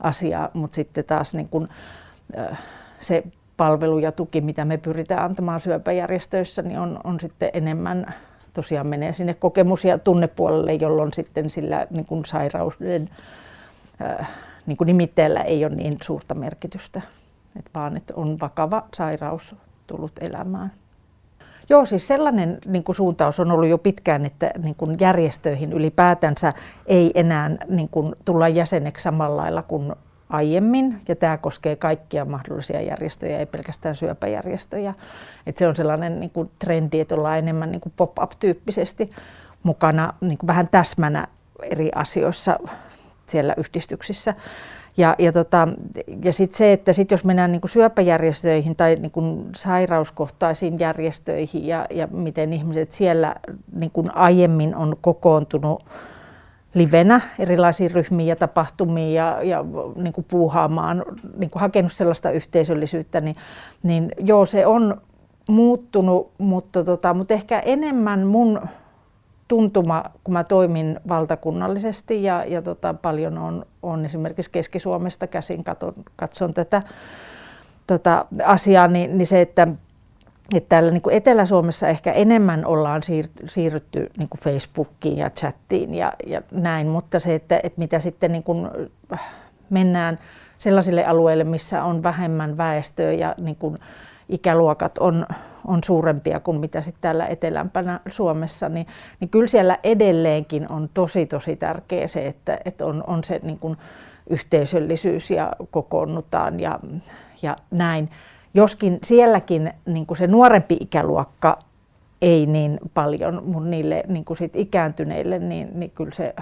asiaa, 0.00 0.50
mutta 0.54 0.74
sitten 0.74 1.04
taas 1.04 1.34
niin 1.34 1.48
kuin, 1.48 1.68
se 3.00 3.24
palvelu 3.56 3.98
ja 3.98 4.12
tuki, 4.12 4.40
mitä 4.40 4.64
me 4.64 4.76
pyritään 4.76 5.24
antamaan 5.24 5.60
syöpäjärjestöissä, 5.60 6.62
niin 6.62 6.78
on, 6.78 7.00
on 7.04 7.20
sitten 7.20 7.50
enemmän 7.52 8.14
tosiaan 8.52 8.86
menee 8.86 9.12
sinne 9.12 9.34
kokemus- 9.34 9.84
ja 9.84 9.98
tunnepuolelle, 9.98 10.74
jolloin 10.74 11.12
sitten 11.12 11.50
sillä 11.50 11.86
niin 11.90 12.06
kuin 12.06 12.24
sairauden 12.24 13.10
niin 14.66 14.76
kuin 14.76 14.86
nimitteellä 14.86 15.40
ei 15.40 15.64
ole 15.64 15.74
niin 15.74 15.96
suurta 16.02 16.34
merkitystä, 16.34 17.02
että 17.56 17.70
vaan 17.74 17.96
että 17.96 18.14
on 18.16 18.40
vakava 18.40 18.84
sairaus 18.94 19.54
tullut 19.86 20.12
elämään. 20.20 20.72
Joo, 21.68 21.84
siis 21.84 22.08
sellainen 22.08 22.58
niin 22.66 22.84
kuin 22.84 22.96
suuntaus 22.96 23.40
on 23.40 23.50
ollut 23.50 23.68
jo 23.68 23.78
pitkään, 23.78 24.24
että 24.24 24.50
niin 24.62 24.74
kuin 24.74 24.96
järjestöihin 25.00 25.72
ylipäätänsä 25.72 26.52
ei 26.86 27.12
enää 27.14 27.50
niin 27.68 27.88
kuin, 27.88 28.12
tulla 28.24 28.48
jäseneksi 28.48 29.02
samalla 29.02 29.36
lailla 29.36 29.62
kuin 29.62 29.92
aiemmin, 30.28 31.00
ja 31.08 31.16
tämä 31.16 31.36
koskee 31.36 31.76
kaikkia 31.76 32.24
mahdollisia 32.24 32.80
järjestöjä, 32.80 33.38
ei 33.38 33.46
pelkästään 33.46 33.94
syöpäjärjestöjä. 33.94 34.94
Et 35.46 35.56
se 35.56 35.68
on 35.68 35.76
sellainen 35.76 36.20
niin 36.20 36.30
kuin 36.30 36.50
trendi, 36.58 37.00
että 37.00 37.14
ollaan 37.14 37.38
enemmän 37.38 37.70
niin 37.70 37.80
kuin 37.80 37.92
pop-up-tyyppisesti 37.96 39.10
mukana 39.62 40.12
niin 40.20 40.38
kuin 40.38 40.48
vähän 40.48 40.68
täsmänä 40.68 41.26
eri 41.62 41.90
asioissa 41.94 42.58
siellä 43.30 43.54
yhdistyksissä. 43.56 44.34
Ja, 44.96 45.14
ja, 45.18 45.32
tota, 45.32 45.68
ja 46.24 46.32
sitten 46.32 46.58
se, 46.58 46.72
että 46.72 46.92
sit 46.92 47.10
jos 47.10 47.24
mennään 47.24 47.52
niin 47.52 47.60
kuin 47.60 47.70
syöpäjärjestöihin 47.70 48.76
tai 48.76 48.96
niin 48.96 49.10
kuin 49.10 49.46
sairauskohtaisiin 49.56 50.78
järjestöihin 50.78 51.66
ja, 51.66 51.86
ja 51.90 52.06
miten 52.06 52.52
ihmiset 52.52 52.92
siellä 52.92 53.34
niin 53.72 53.90
kuin 53.90 54.16
aiemmin 54.16 54.76
on 54.76 54.96
kokoontunut 55.00 55.84
livenä 56.74 57.20
erilaisiin 57.38 57.90
ryhmiin 57.90 58.26
ja 58.26 58.36
tapahtumiin 58.36 59.14
ja, 59.14 59.42
ja 59.42 59.64
niin 59.96 60.12
kuin 60.12 60.26
puuhaamaan, 60.30 61.04
niin 61.36 61.50
kuin 61.50 61.60
hakenut 61.60 61.92
sellaista 61.92 62.30
yhteisöllisyyttä, 62.30 63.20
niin, 63.20 63.36
niin 63.82 64.10
joo, 64.18 64.46
se 64.46 64.66
on 64.66 65.00
muuttunut, 65.48 66.30
mutta, 66.38 66.84
tota, 66.84 67.14
mutta 67.14 67.34
ehkä 67.34 67.58
enemmän 67.58 68.26
mun 68.26 68.60
tuntuma, 69.48 70.04
kun 70.24 70.32
mä 70.32 70.44
toimin 70.44 71.00
valtakunnallisesti 71.08 72.22
ja, 72.22 72.44
ja 72.44 72.62
tota, 72.62 72.94
paljon 72.94 73.38
on, 73.38 73.66
on 73.82 74.04
esimerkiksi 74.04 74.50
Keski-Suomesta 74.50 75.26
käsin 75.26 75.64
katon, 75.64 75.94
katson 76.16 76.54
tätä 76.54 76.82
tota, 77.86 78.26
asiaa, 78.44 78.88
niin, 78.88 79.18
niin 79.18 79.26
se, 79.26 79.40
että 79.40 79.68
että 80.54 80.68
täällä 80.68 80.90
niin 80.90 81.02
kuin 81.02 81.14
Etelä-Suomessa 81.14 81.88
ehkä 81.88 82.12
enemmän 82.12 82.64
ollaan 82.64 83.02
siirrytty 83.46 84.10
niin 84.18 84.28
kuin 84.28 84.40
Facebookiin 84.40 85.18
ja 85.18 85.30
chattiin 85.30 85.94
ja, 85.94 86.12
ja 86.26 86.42
näin, 86.50 86.86
mutta 86.86 87.18
se, 87.18 87.34
että, 87.34 87.60
että 87.62 87.78
mitä 87.78 88.00
sitten 88.00 88.32
niin 88.32 88.42
kuin 88.42 88.68
mennään 89.70 90.18
sellaisille 90.58 91.04
alueille, 91.04 91.44
missä 91.44 91.84
on 91.84 92.02
vähemmän 92.02 92.56
väestöä 92.56 93.12
ja 93.12 93.34
niin 93.38 93.56
kuin 93.56 93.78
ikäluokat 94.28 94.98
on, 94.98 95.26
on 95.66 95.84
suurempia 95.84 96.40
kuin 96.40 96.60
mitä 96.60 96.82
sitten 96.82 97.00
täällä 97.00 97.26
etelämpänä 97.26 98.00
Suomessa, 98.08 98.68
niin, 98.68 98.86
niin 99.20 99.28
kyllä 99.28 99.46
siellä 99.46 99.78
edelleenkin 99.84 100.72
on 100.72 100.88
tosi 100.94 101.26
tosi 101.26 101.56
tärkeä 101.56 102.08
se, 102.08 102.26
että, 102.26 102.58
että 102.64 102.86
on, 102.86 103.04
on 103.06 103.24
se 103.24 103.40
niin 103.42 103.58
kuin 103.58 103.76
yhteisöllisyys 104.30 105.30
ja 105.30 105.52
kokoonnutaan 105.70 106.60
ja, 106.60 106.80
ja 107.42 107.56
näin. 107.70 108.10
Joskin 108.54 108.98
sielläkin 109.02 109.72
niin 109.86 110.06
kuin 110.06 110.18
se 110.18 110.26
nuorempi 110.26 110.76
ikäluokka 110.80 111.58
ei 112.22 112.46
niin 112.46 112.80
paljon, 112.94 113.42
mutta 113.44 113.70
niille 113.70 114.02
niin 114.08 114.24
kuin 114.24 114.36
sit 114.36 114.56
ikääntyneille, 114.56 115.38
niin, 115.38 115.68
niin 115.74 115.90
kyllä 115.90 116.12
se 116.12 116.34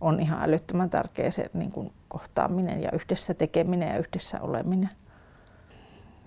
on 0.00 0.20
ihan 0.20 0.42
älyttömän 0.42 0.90
tärkeä 0.90 1.30
se 1.30 1.50
niin 1.54 1.72
kuin 1.72 1.92
kohtaaminen 2.08 2.82
ja 2.82 2.90
yhdessä 2.92 3.34
tekeminen 3.34 3.88
ja 3.88 3.98
yhdessä 3.98 4.40
oleminen. 4.40 4.90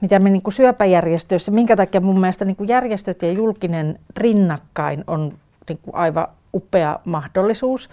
Mitä 0.02 0.20
me 0.20 0.30
niin 0.30 0.42
kuin 0.42 0.54
syöpäjärjestöissä, 0.54 1.52
minkä 1.52 1.76
takia 1.76 2.02
mun 2.02 2.20
mielestä 2.20 2.46
niin 2.46 2.56
kuin 2.56 2.70
järjestöt 2.70 3.22
ja 3.22 3.32
julkinen 3.32 4.00
rinnakkain 4.18 5.04
on 5.08 5.34
niin 5.70 5.80
kuin 5.82 5.96
aivan 5.96 6.28
upea 6.54 7.00
mahdollisuus, 7.06 7.90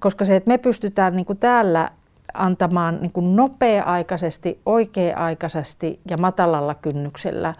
koska 0.00 0.24
se, 0.24 0.36
että 0.36 0.48
me 0.48 0.58
pystytään 0.58 1.16
niin 1.16 1.26
kuin 1.26 1.38
täällä 1.38 1.88
antamaan 2.34 2.98
niin 3.00 3.12
kuin 3.12 3.36
nopea-aikaisesti, 3.36 4.60
oikea-aikaisesti 4.66 6.00
ja 6.10 6.16
matalalla 6.16 6.74
kynnyksellä 6.74 7.54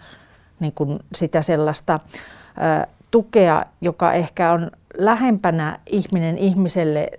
niin 0.59 0.73
kuin 0.73 0.99
sitä 1.15 1.41
sellaista 1.41 1.93
ä, 1.93 2.87
tukea, 3.11 3.65
joka 3.81 4.13
ehkä 4.13 4.51
on 4.51 4.71
lähempänä 4.97 5.79
ihminen 5.85 6.37
ihmiselle 6.37 7.11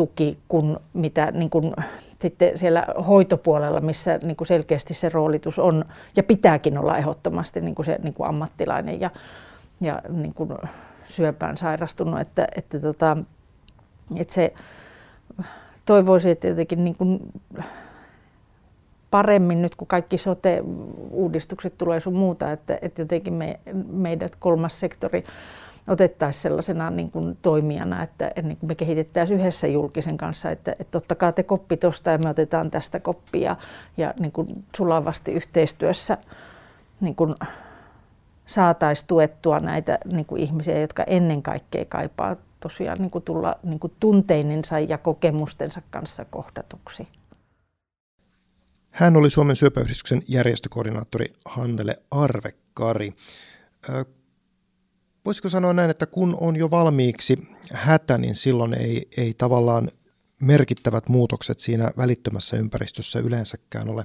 tuki 0.00 0.38
kuin 0.48 0.76
mitä 0.92 1.30
niin 1.30 1.50
kuin, 1.50 1.72
sitten 2.20 2.58
siellä 2.58 2.84
hoitopuolella, 3.06 3.80
missä 3.80 4.18
niin 4.22 4.36
kuin 4.36 4.48
selkeästi 4.48 4.94
se 4.94 5.08
roolitus 5.08 5.58
on 5.58 5.84
ja 6.16 6.22
pitääkin 6.22 6.78
olla 6.78 6.98
ehdottomasti 6.98 7.60
niin 7.60 7.74
kuin 7.74 7.86
se 7.86 7.98
niin 8.02 8.14
kuin 8.14 8.28
ammattilainen 8.28 9.00
ja, 9.00 9.10
ja 9.80 10.02
niin 10.08 10.34
kuin 10.34 10.50
syöpään 11.06 11.56
sairastunut. 11.56 12.20
Että, 12.20 12.48
että, 12.56 12.80
tota, 12.80 13.16
että 14.16 14.34
se, 14.34 14.54
toivoisin, 15.86 16.32
että 16.32 16.48
jotenkin 16.48 16.84
niin 16.84 16.96
kuin 16.96 17.20
paremmin 19.10 19.62
nyt, 19.62 19.74
kun 19.74 19.88
kaikki 19.88 20.18
sote-uudistukset 20.18 21.78
tulee 21.78 22.00
sun 22.00 22.14
muuta, 22.14 22.52
että, 22.52 22.78
että 22.82 23.02
jotenkin 23.02 23.34
me, 23.34 23.60
meidät 23.92 24.36
kolmas 24.36 24.80
sektori 24.80 25.24
otettaisiin 25.88 26.42
sellaisena 26.42 26.90
niin 26.90 27.10
kuin 27.10 27.38
toimijana, 27.42 28.02
että 28.02 28.32
niin 28.42 28.56
kuin 28.56 28.70
me 28.70 28.74
kehitettäisiin 28.74 29.40
yhdessä 29.40 29.66
julkisen 29.66 30.16
kanssa, 30.16 30.50
että, 30.50 30.76
että 30.78 30.98
ottakaa 30.98 31.32
te 31.32 31.42
koppi 31.42 31.76
tuosta 31.76 32.10
ja 32.10 32.18
me 32.18 32.30
otetaan 32.30 32.70
tästä 32.70 33.00
koppia 33.00 33.56
ja 33.96 34.14
niin 34.18 34.32
kuin 34.32 34.64
sulavasti 34.76 35.32
yhteistyössä 35.32 36.18
niin 37.00 37.14
kuin 37.14 37.34
saataisiin 38.46 39.06
tuettua 39.06 39.60
näitä 39.60 39.98
niin 40.04 40.26
kuin 40.26 40.42
ihmisiä, 40.42 40.78
jotka 40.78 41.04
ennen 41.06 41.42
kaikkea 41.42 41.84
kaipaa 41.84 42.36
tosiaan 42.60 42.98
niin 42.98 43.10
kuin 43.10 43.24
tulla 43.24 43.58
niin 43.62 43.80
kuin 43.80 43.92
tunteininsa 44.00 44.78
ja 44.78 44.98
kokemustensa 44.98 45.82
kanssa 45.90 46.24
kohdatuksi. 46.24 47.08
Hän 48.90 49.16
oli 49.16 49.30
Suomen 49.30 49.56
syöpäyhdistyksen 49.56 50.22
järjestökoordinaattori 50.28 51.26
Hannele 51.44 51.96
Arvekari. 52.10 53.14
Voisiko 55.24 55.48
sanoa 55.48 55.72
näin, 55.72 55.90
että 55.90 56.06
kun 56.06 56.36
on 56.40 56.56
jo 56.56 56.70
valmiiksi 56.70 57.48
hätä, 57.72 58.18
niin 58.18 58.34
silloin 58.34 58.74
ei, 58.74 59.08
ei 59.16 59.34
tavallaan 59.34 59.90
merkittävät 60.40 61.08
muutokset 61.08 61.60
siinä 61.60 61.90
välittömässä 61.96 62.56
ympäristössä 62.56 63.18
yleensäkään 63.18 63.88
ole 63.88 64.04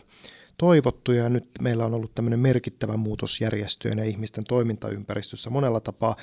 toivottuja. 0.58 1.24
Ja 1.24 1.30
nyt 1.30 1.50
meillä 1.62 1.86
on 1.86 1.94
ollut 1.94 2.16
tämmöinen 2.16 2.40
merkittävä 2.40 2.98
muutos 2.98 3.42
järjestöjen 3.42 3.98
ja 3.98 4.06
ihmisten 4.06 4.44
toimintaympäristössä 4.44 5.50
monella 5.50 5.80
tapaa. 5.80 6.16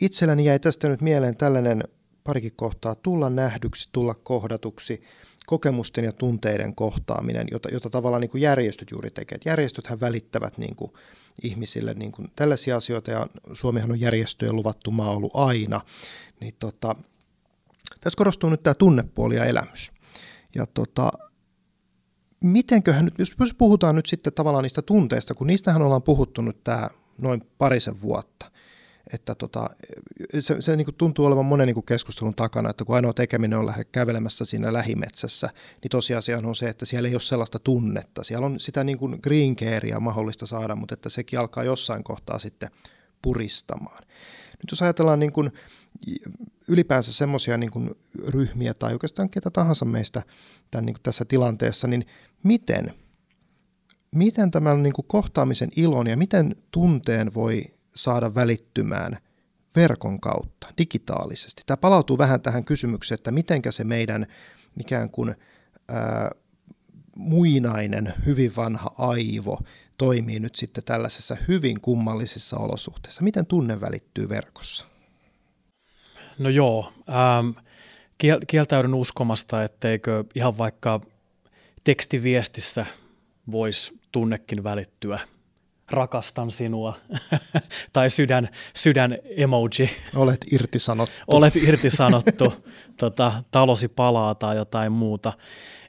Itselläni 0.00 0.44
jäi 0.44 0.58
tästä 0.60 0.88
nyt 0.88 1.00
mieleen 1.00 1.36
tällainen 1.36 1.84
parikin 2.24 2.52
kohtaa, 2.56 2.94
tulla 2.94 3.30
nähdyksi, 3.30 3.88
tulla 3.92 4.14
kohdatuksi, 4.14 5.02
kokemusten 5.46 6.04
ja 6.04 6.12
tunteiden 6.12 6.74
kohtaaminen, 6.74 7.46
jota, 7.50 7.68
jota 7.72 7.90
tavallaan 7.90 8.20
niin 8.20 8.30
kuin 8.30 8.42
järjestöt 8.42 8.90
juuri 8.90 9.10
tekevät. 9.10 9.44
Järjestöthän 9.44 10.00
välittävät 10.00 10.58
niin 10.58 10.76
kuin 10.76 10.92
ihmisille 11.42 11.94
niin 11.94 12.12
kuin 12.12 12.32
tällaisia 12.36 12.76
asioita, 12.76 13.10
ja 13.10 13.26
Suomihan 13.52 13.90
on 13.90 14.00
järjestöjen 14.00 14.56
luvattu 14.56 14.90
maa 14.90 15.10
ollut 15.10 15.32
aina, 15.34 15.80
niin 16.40 16.54
tota, 16.58 16.96
tässä 18.00 18.16
korostuu 18.16 18.50
nyt 18.50 18.62
tämä 18.62 18.74
tunnepuoli 18.74 19.36
ja 19.36 19.44
elämys. 19.44 19.92
Ja 20.54 20.66
tota, 20.66 21.12
mitenköhän 22.40 23.04
nyt, 23.04 23.14
jos 23.18 23.54
puhutaan 23.58 23.94
nyt 23.94 24.06
sitten 24.06 24.32
tavallaan 24.32 24.62
niistä 24.62 24.82
tunteista, 24.82 25.34
kun 25.34 25.46
niistähän 25.46 25.82
ollaan 25.82 26.02
puhuttu 26.02 26.42
nyt 26.42 26.64
tämä 26.64 26.90
noin 27.18 27.42
parisen 27.58 28.00
vuotta, 28.00 28.50
että 29.12 29.34
tota, 29.34 29.70
se, 30.38 30.60
se 30.60 30.76
niin 30.76 30.84
kuin 30.84 30.94
tuntuu 30.94 31.26
olevan 31.26 31.46
monen 31.46 31.66
niin 31.66 31.74
kuin 31.74 31.86
keskustelun 31.86 32.34
takana, 32.34 32.70
että 32.70 32.84
kun 32.84 32.96
ainoa 32.96 33.12
tekeminen 33.12 33.58
on 33.58 33.66
lähde 33.66 33.84
kävelemässä 33.84 34.44
siinä 34.44 34.72
lähimetsässä, 34.72 35.50
niin 35.82 35.90
tosiasia 35.90 36.38
on 36.38 36.56
se, 36.56 36.68
että 36.68 36.84
siellä 36.84 37.08
ei 37.08 37.14
ole 37.14 37.20
sellaista 37.20 37.58
tunnetta. 37.58 38.24
Siellä 38.24 38.46
on 38.46 38.60
sitä 38.60 38.84
niin 38.84 38.98
kuin 38.98 39.18
green 39.22 39.56
carea 39.56 40.00
mahdollista 40.00 40.46
saada, 40.46 40.76
mutta 40.76 40.94
että 40.94 41.08
sekin 41.08 41.38
alkaa 41.38 41.64
jossain 41.64 42.04
kohtaa 42.04 42.38
sitten 42.38 42.70
puristamaan. 43.22 44.02
Nyt 44.62 44.70
jos 44.70 44.82
ajatellaan 44.82 45.18
niin 45.18 45.32
kuin 45.32 45.52
ylipäänsä 46.68 47.12
semmoisia 47.12 47.56
niin 47.56 47.70
ryhmiä 48.28 48.74
tai 48.74 48.92
oikeastaan 48.92 49.30
ketä 49.30 49.50
tahansa 49.50 49.84
meistä 49.84 50.22
tämän, 50.70 50.86
niin 50.86 50.94
kuin 50.94 51.02
tässä 51.02 51.24
tilanteessa, 51.24 51.88
niin 51.88 52.06
miten, 52.42 52.94
miten 54.10 54.50
tämän 54.50 54.82
niin 54.82 54.92
kuin 54.92 55.06
kohtaamisen 55.08 55.70
ilon 55.76 56.06
ja 56.06 56.16
miten 56.16 56.56
tunteen 56.70 57.34
voi 57.34 57.71
saada 57.94 58.34
välittymään 58.34 59.18
verkon 59.76 60.20
kautta, 60.20 60.66
digitaalisesti. 60.78 61.62
Tämä 61.66 61.76
palautuu 61.76 62.18
vähän 62.18 62.40
tähän 62.40 62.64
kysymykseen, 62.64 63.16
että 63.16 63.30
mitenkä 63.30 63.72
se 63.72 63.84
meidän 63.84 64.26
ikään 64.80 65.10
kuin 65.10 65.34
ää, 65.88 66.30
muinainen, 67.16 68.14
hyvin 68.26 68.56
vanha 68.56 68.94
aivo 68.98 69.60
toimii 69.98 70.40
nyt 70.40 70.56
sitten 70.56 70.84
tällaisessa 70.84 71.36
hyvin 71.48 71.80
kummallisissa 71.80 72.56
olosuhteissa. 72.56 73.22
Miten 73.22 73.46
tunne 73.46 73.80
välittyy 73.80 74.28
verkossa? 74.28 74.86
No 76.38 76.48
joo, 76.48 76.92
ähm, 77.08 77.58
kiel- 78.18 78.44
kieltäydyn 78.46 78.94
uskomasta, 78.94 79.64
etteikö 79.64 80.24
ihan 80.34 80.58
vaikka 80.58 81.00
tekstiviestissä 81.84 82.86
voisi 83.52 84.00
tunnekin 84.12 84.64
välittyä– 84.64 85.18
rakastan 85.92 86.50
sinua, 86.50 86.94
tai 87.92 88.10
sydän, 88.10 88.48
sydän 88.74 89.18
emoji. 89.36 89.90
Olet 90.14 90.46
irtisanottu. 90.52 91.14
Olet 91.26 91.56
irtisanottu, 91.68 92.54
tota, 92.96 93.32
talosi 93.50 93.88
palaa 93.88 94.34
tai 94.34 94.56
jotain 94.56 94.92
muuta. 94.92 95.32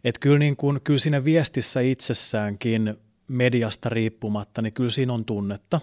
Et 0.03 0.19
kyllä, 0.19 0.39
niin 0.39 0.55
kun, 0.55 0.81
kyllä 0.83 0.99
siinä 0.99 1.25
viestissä 1.25 1.79
itsessäänkin 1.79 2.97
mediasta 3.27 3.89
riippumatta, 3.89 4.61
niin 4.61 4.73
kyllä 4.73 4.89
siinä 4.89 5.13
on 5.13 5.25
tunnetta. 5.25 5.81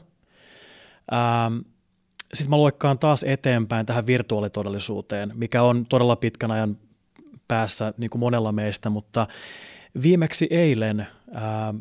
Ähm, 1.12 1.58
Sitten 2.34 2.50
mä 2.50 2.56
luokkaan 2.56 2.98
taas 2.98 3.22
eteenpäin 3.22 3.86
tähän 3.86 4.06
virtuaalitodellisuuteen, 4.06 5.32
mikä 5.34 5.62
on 5.62 5.86
todella 5.86 6.16
pitkän 6.16 6.50
ajan 6.50 6.78
päässä 7.48 7.94
niin 7.98 8.10
kuin 8.10 8.20
monella 8.20 8.52
meistä, 8.52 8.90
mutta 8.90 9.26
viimeksi 10.02 10.46
eilen 10.50 11.06
ähm, 11.36 11.76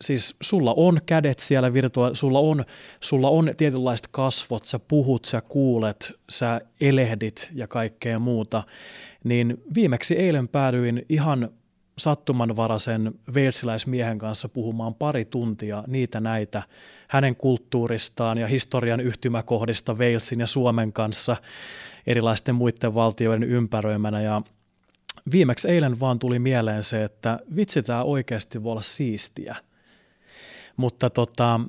siis 0.00 0.36
sulla 0.42 0.74
on 0.76 1.00
kädet 1.06 1.38
siellä 1.38 1.72
virtua- 1.72 2.14
sulla 2.14 2.38
on, 2.38 2.64
sulla 3.00 3.28
on 3.28 3.50
tietynlaiset 3.56 4.08
kasvot, 4.10 4.66
sä 4.66 4.78
puhut, 4.78 5.24
sä 5.24 5.40
kuulet, 5.40 6.12
sä 6.30 6.60
elehdit 6.80 7.50
ja 7.54 7.68
kaikkea 7.68 8.18
muuta, 8.18 8.62
niin 9.24 9.62
viimeksi 9.74 10.14
eilen 10.14 10.48
päädyin 10.48 11.06
ihan 11.08 11.48
sattumanvaraisen 11.98 13.14
veilsiläismiehen 13.34 14.18
kanssa 14.18 14.48
puhumaan 14.48 14.94
pari 14.94 15.24
tuntia 15.24 15.84
niitä 15.86 16.20
näitä 16.20 16.62
hänen 17.08 17.36
kulttuuristaan 17.36 18.38
ja 18.38 18.46
historian 18.46 19.00
yhtymäkohdista 19.00 19.94
Walesin 19.94 20.40
ja 20.40 20.46
Suomen 20.46 20.92
kanssa 20.92 21.36
erilaisten 22.06 22.54
muiden 22.54 22.94
valtioiden 22.94 23.48
ympäröimänä. 23.48 24.22
Ja 24.22 24.42
viimeksi 25.32 25.68
eilen 25.68 26.00
vaan 26.00 26.18
tuli 26.18 26.38
mieleen 26.38 26.82
se, 26.82 27.04
että 27.04 27.38
vitsi 27.56 27.82
tämä 27.82 28.02
oikeasti 28.02 28.62
voi 28.62 28.72
olla 28.72 28.82
siistiä– 28.82 29.56
mutta 30.76 31.10
tota, 31.10 31.60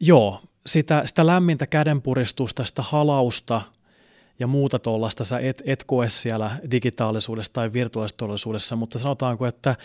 joo, 0.00 0.40
sitä, 0.66 1.02
sitä 1.04 1.26
lämmintä 1.26 1.66
kädenpuristusta, 1.66 2.64
sitä 2.64 2.82
halausta 2.82 3.62
ja 4.38 4.46
muuta 4.46 4.78
tuollaista 4.78 5.24
sä 5.24 5.38
et, 5.38 5.62
et 5.66 5.84
koe 5.84 6.08
siellä 6.08 6.50
digitaalisuudessa 6.70 7.52
tai 7.52 7.72
virtuaalitodellisuudessa, 7.72 8.76
mutta 8.76 8.98
sanotaanko, 8.98 9.46
että 9.46 9.76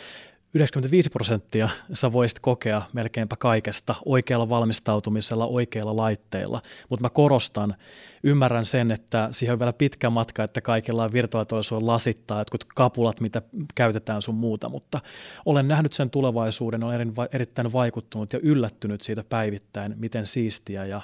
95 0.54 1.10
prosenttia 1.10 1.70
sä 1.94 2.12
voisit 2.12 2.40
kokea 2.40 2.82
melkeinpä 2.94 3.36
kaikesta 3.36 3.96
oikealla 4.06 4.50
valmistautumisella, 4.50 5.48
oikeilla 5.48 5.98
laitteilla, 5.98 6.62
mutta 6.90 7.02
mä 7.02 7.10
korostan, 7.10 7.76
ymmärrän 8.24 8.66
sen, 8.66 8.92
että 8.92 9.28
siihen 9.32 9.54
on 9.54 9.60
vielä 9.60 9.74
pitkä 9.74 10.10
matka, 10.10 10.44
että 10.44 10.62
kaikilla 10.62 11.04
on 11.04 11.14
virtuaalitodellisuuden 11.14 11.88
lasittaa, 11.88 12.40
jotkut 12.40 12.64
kapulat, 12.64 13.20
mitä 13.20 13.42
käytetään 13.76 14.22
sun 14.22 14.36
muuta, 14.36 14.70
mutta 14.70 15.00
olen 15.46 15.68
nähnyt 15.68 15.94
sen 15.94 16.10
tulevaisuuden, 16.10 16.84
olen 16.84 17.14
erittäin 17.32 17.74
vaikuttunut 17.74 18.34
ja 18.34 18.40
yllättynyt 18.44 19.02
siitä 19.02 19.24
päivittäin, 19.24 19.94
miten 19.98 20.28
siistiä 20.28 20.86
ja 20.86 21.02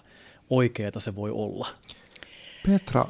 oikeeta 0.50 1.00
se 1.00 1.16
voi 1.16 1.32
olla. 1.32 1.68
Petra. 2.68 3.06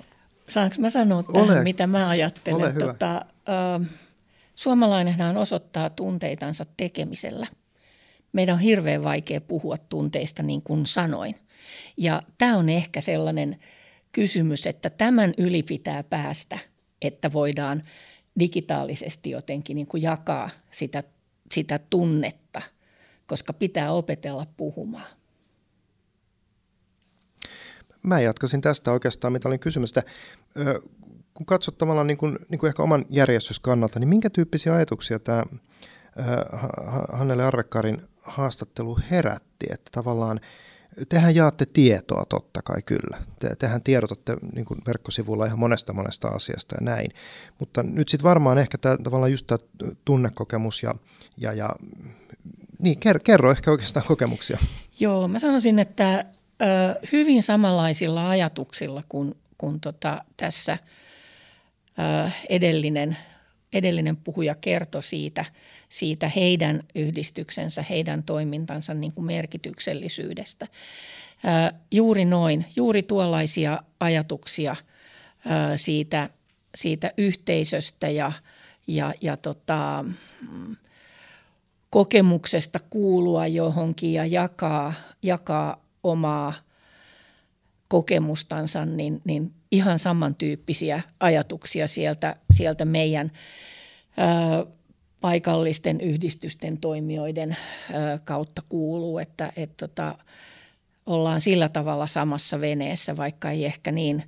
Saanko 0.50 0.76
mä 0.80 0.90
sanoa 0.90 1.24
tähän, 1.24 1.50
ole, 1.50 1.64
mitä 1.64 1.88
mä 1.88 2.10
ajattelen? 2.10 2.62
Ole 2.62 2.74
hyvä. 2.74 2.86
Tota, 2.86 3.26
äh, 3.50 3.88
Suomalainenhan 4.56 5.38
osoittaa 5.38 5.90
tunteitansa 5.90 6.66
tekemisellä. 6.78 7.48
Meidän 8.34 8.54
on 8.54 8.60
hirveän 8.60 9.04
vaikea 9.04 9.42
puhua 9.42 9.78
tunteista 9.78 10.44
niin 10.44 10.62
kuin 10.62 10.86
sanoin. 10.86 11.36
Ja 11.98 12.22
tämä 12.38 12.58
on 12.58 12.70
ehkä 12.70 13.02
sellainen 13.02 13.60
kysymys, 14.12 14.68
että 14.68 14.90
tämän 14.90 15.34
yli 15.38 15.64
pitää 15.64 16.04
päästä, 16.04 16.60
että 17.02 17.32
voidaan 17.34 17.84
digitaalisesti 18.40 19.30
jotenkin 19.30 19.76
niin 19.76 19.88
kuin 19.88 20.04
jakaa 20.04 20.50
sitä, 20.72 21.04
sitä 21.52 21.80
tunnetta, 21.90 22.62
koska 23.28 23.54
pitää 23.54 23.92
opetella 23.92 24.46
puhumaan. 24.58 25.08
Mä 28.04 28.22
jatkaisin 28.22 28.62
tästä 28.62 28.92
oikeastaan, 28.92 29.34
mitä 29.34 29.48
olin 29.48 29.60
kysymästä 29.60 30.04
kun 31.34 31.46
katsot 31.46 31.78
tavallaan 31.78 32.08
niin 32.08 32.18
kuin, 32.18 32.40
niin 32.50 32.60
kuin 32.60 32.68
ehkä 32.68 32.84
oman 32.84 33.06
järjestyskannalta, 33.10 34.00
niin 34.00 34.10
minkä 34.10 34.30
tyyppisiä 34.30 34.74
ajatuksia 34.74 35.20
tämä 35.20 35.44
Hannele 37.14 37.44
Arvekkarin 37.44 38.02
haastattelu 38.22 39.00
herätti, 39.12 39.66
että 39.72 39.90
tavallaan 39.92 40.40
tehän 41.10 41.36
jaatte 41.36 41.66
tietoa 41.66 42.26
totta 42.26 42.62
kai 42.62 42.82
kyllä. 42.82 43.18
Te, 43.40 43.56
tehän 43.60 43.84
tiedotatte 43.84 44.38
niin 44.56 44.66
kuin 44.66 44.82
ihan 45.46 45.60
monesta 45.60 45.94
monesta 45.94 46.28
asiasta 46.28 46.76
ja 46.76 46.86
näin. 46.86 47.12
Mutta 47.60 47.84
nyt 47.84 48.10
sitten 48.10 48.24
varmaan 48.24 48.58
ehkä 48.58 48.78
tämä, 48.78 48.98
tavallaan 49.04 49.32
just 49.32 49.48
tämä 49.48 49.58
tunnekokemus 50.06 50.84
ja, 50.84 50.96
ja, 51.38 51.54
ja 51.54 51.70
niin, 52.80 53.00
kerro 53.24 53.52
ehkä 53.52 53.72
oikeastaan 53.72 54.06
kokemuksia. 54.06 54.58
Joo, 55.00 55.28
mä 55.28 55.40
sanoisin, 55.40 55.80
että 55.80 56.26
ö, 56.62 56.66
hyvin 57.12 57.44
samanlaisilla 57.44 58.30
ajatuksilla 58.30 59.04
kuin, 59.10 59.38
kuin 59.58 59.80
tota, 59.80 60.24
tässä– 60.38 60.78
edellinen, 62.50 63.18
edellinen 63.74 64.18
puhuja 64.18 64.56
kertoi 64.56 65.04
siitä, 65.04 65.46
siitä 65.90 66.30
heidän 66.30 66.84
yhdistyksensä, 66.96 67.86
heidän 67.90 68.24
toimintansa 68.24 68.94
niin 68.94 69.14
kuin 69.14 69.26
merkityksellisyydestä. 69.26 70.68
Juuri 71.92 72.26
noin, 72.26 72.66
juuri 72.76 73.04
tuollaisia 73.04 73.84
ajatuksia 74.00 74.76
siitä, 75.76 76.30
siitä 76.76 77.12
yhteisöstä 77.18 78.10
ja, 78.10 78.32
ja, 78.88 79.14
ja 79.22 79.38
tota, 79.38 80.06
kokemuksesta 81.90 82.80
kuulua 82.90 83.48
johonkin 83.48 84.14
ja 84.14 84.26
jakaa, 84.26 84.94
jakaa 85.24 85.86
omaa 86.04 86.54
kokemustansa, 87.88 88.86
niin, 88.86 89.22
niin 89.24 89.54
ihan 89.74 90.00
samantyyppisiä 90.00 91.02
ajatuksia 91.20 91.88
sieltä, 91.88 92.36
sieltä 92.52 92.86
meidän 92.86 93.32
ää, 94.18 94.66
paikallisten 95.22 96.02
yhdistysten 96.02 96.78
toimijoiden 96.78 97.58
ää, 97.94 98.20
kautta 98.24 98.62
kuuluu, 98.70 99.20
että 99.20 99.52
et 99.56 99.78
tota, 99.78 100.18
ollaan 101.06 101.42
sillä 101.42 101.70
tavalla 101.70 102.08
samassa 102.08 102.62
veneessä, 102.62 103.18
vaikka 103.18 103.52
ei 103.52 103.66
ehkä 103.66 103.92
niin, 103.92 104.24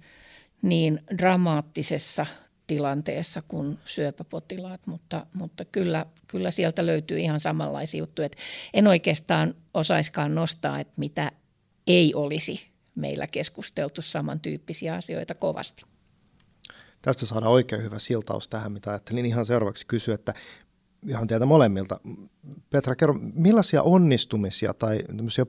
niin 0.62 1.04
dramaattisessa 1.18 2.26
tilanteessa 2.68 3.42
kuin 3.48 3.80
syöpäpotilaat, 3.86 4.88
mutta, 4.88 5.26
mutta 5.34 5.66
kyllä, 5.66 6.06
kyllä 6.28 6.52
sieltä 6.52 6.86
löytyy 6.86 7.20
ihan 7.20 7.40
samanlaisia 7.40 8.00
juttuja. 8.00 8.26
Et 8.26 8.38
en 8.74 8.88
oikeastaan 8.88 9.56
osaiskaan 9.74 10.36
nostaa, 10.36 10.80
että 10.80 10.94
mitä 10.98 11.32
ei 11.88 12.14
olisi 12.16 12.75
meillä 12.96 13.28
keskusteltu 13.28 14.02
samantyyppisiä 14.02 14.96
asioita 14.96 15.36
kovasti. 15.36 15.86
Tästä 17.02 17.26
saadaan 17.26 17.52
oikein 17.52 17.84
hyvä 17.84 18.00
siltaus 18.00 18.48
tähän, 18.48 18.72
mitä 18.72 18.90
ajattelin 18.90 19.26
ihan 19.26 19.46
seuraavaksi 19.46 19.86
kysyä, 19.86 20.16
että 20.16 20.34
ihan 21.08 21.28
teiltä 21.28 21.46
molemmilta. 21.46 22.00
Petra, 22.70 22.96
kerro, 22.96 23.16
millaisia 23.34 23.84
onnistumisia 23.84 24.74
tai 24.74 25.00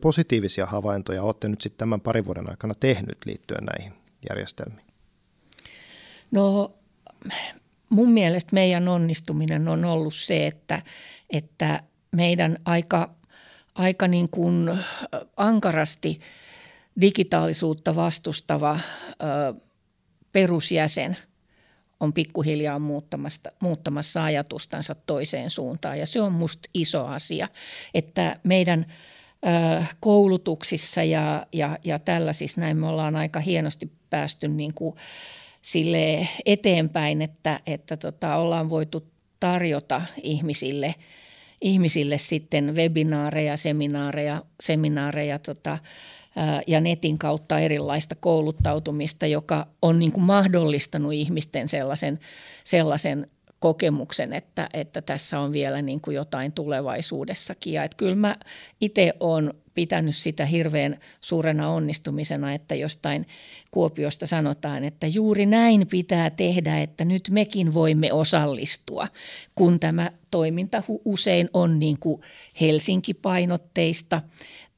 positiivisia 0.01 0.66
havaintoja 0.66 1.22
olette 1.22 1.49
nyt 1.49 1.61
sitten 1.61 1.78
tämän 1.78 2.01
parin 2.01 2.24
vuoden 2.24 2.51
aikana 2.51 2.74
tehnyt 2.74 3.18
liittyen 3.26 3.64
näihin 3.64 3.92
järjestelmiin? 4.28 4.86
No 6.30 6.74
mun 7.88 8.11
mielestä 8.12 8.51
meidän 8.53 8.88
onnistuminen 8.88 9.68
on 9.68 9.84
ollut 9.84 10.14
se, 10.14 10.47
että, 10.47 10.82
että 11.30 11.82
meidän 12.12 12.59
aika, 12.64 13.14
aika 13.74 14.09
niin 14.09 14.28
kuin 14.28 14.70
ankarasti– 15.36 16.20
digitaalisuutta 17.01 17.97
vastustava 17.97 18.80
ö, 19.11 19.61
perusjäsen 20.32 21.16
on 22.01 22.12
pikkuhiljaa 22.12 22.78
muuttamassa, 22.78 23.53
muuttamassa 23.61 24.24
ajatustansa 24.24 24.94
toiseen 24.94 25.51
suuntaan. 25.51 25.99
Ja 25.99 26.07
se 26.07 26.20
on 26.20 26.32
musta 26.32 26.70
iso 26.74 27.07
asia, 27.07 27.49
että 27.94 28.40
meidän 28.44 28.86
ö, 29.47 29.84
koulutuksissa 30.01 31.03
ja, 31.03 31.47
ja, 31.53 31.78
ja 31.84 31.99
tällaisissa 31.99 32.61
näin 32.61 32.76
me 32.76 32.86
ollaan 32.86 33.16
aika 33.16 33.40
hienosti 33.40 33.92
päästy 34.11 34.49
niin 34.49 34.74
kuin 34.74 34.97
sille 35.62 36.28
eteenpäin, 36.44 37.22
että, 37.22 37.61
että 37.66 37.97
tota, 37.97 38.36
ollaan 38.36 38.70
voitu 38.70 39.07
tarjota 39.40 40.03
ihmisille, 40.22 40.94
ihmisille 41.61 42.18
sitten 42.18 42.74
webinaareja, 42.74 43.57
seminaareja, 43.57 44.42
seminaareja 44.61 45.38
tota, 45.38 45.78
ja 46.66 46.80
netin 46.80 47.18
kautta 47.18 47.59
erilaista 47.59 48.14
kouluttautumista, 48.14 49.26
joka 49.26 49.66
on 49.82 49.99
niin 49.99 50.12
kuin 50.12 50.24
mahdollistanut 50.24 51.12
ihmisten 51.12 51.68
sellaisen, 51.68 52.18
sellaisen 52.64 53.30
kokemuksen, 53.59 54.32
että, 54.32 54.68
että 54.72 55.03
tässä 55.03 55.41
on 55.41 55.53
vielä 55.53 55.82
niin 55.82 56.01
kuin 56.01 56.14
jotain 56.14 56.53
tulevaisuudessakin. 56.53 57.72
Ja 57.72 57.84
että 57.84 57.97
kyllä 57.97 58.14
mä 58.14 58.37
itse 58.80 59.12
olen 59.20 59.55
pitänyt 59.74 60.16
sitä 60.16 60.47
hirveän 60.47 61.01
suurena 61.20 61.70
onnistumisena, 61.70 62.53
että 62.53 62.74
jostain 62.74 63.26
Kuopiosta 63.70 64.26
sanotaan, 64.26 64.84
että 64.84 65.07
juuri 65.07 65.47
näin 65.47 65.87
pitää 65.87 66.30
tehdä, 66.30 66.80
että 66.80 67.05
nyt 67.05 67.28
mekin 67.30 67.74
voimme 67.74 68.12
osallistua, 68.12 69.09
kun 69.55 69.80
tämä 69.80 70.11
toiminta 70.30 70.82
usein 71.05 71.51
on 71.53 71.78
niin 71.78 71.99
kuin 72.01 72.20
Helsinki-painotteista 72.61 74.22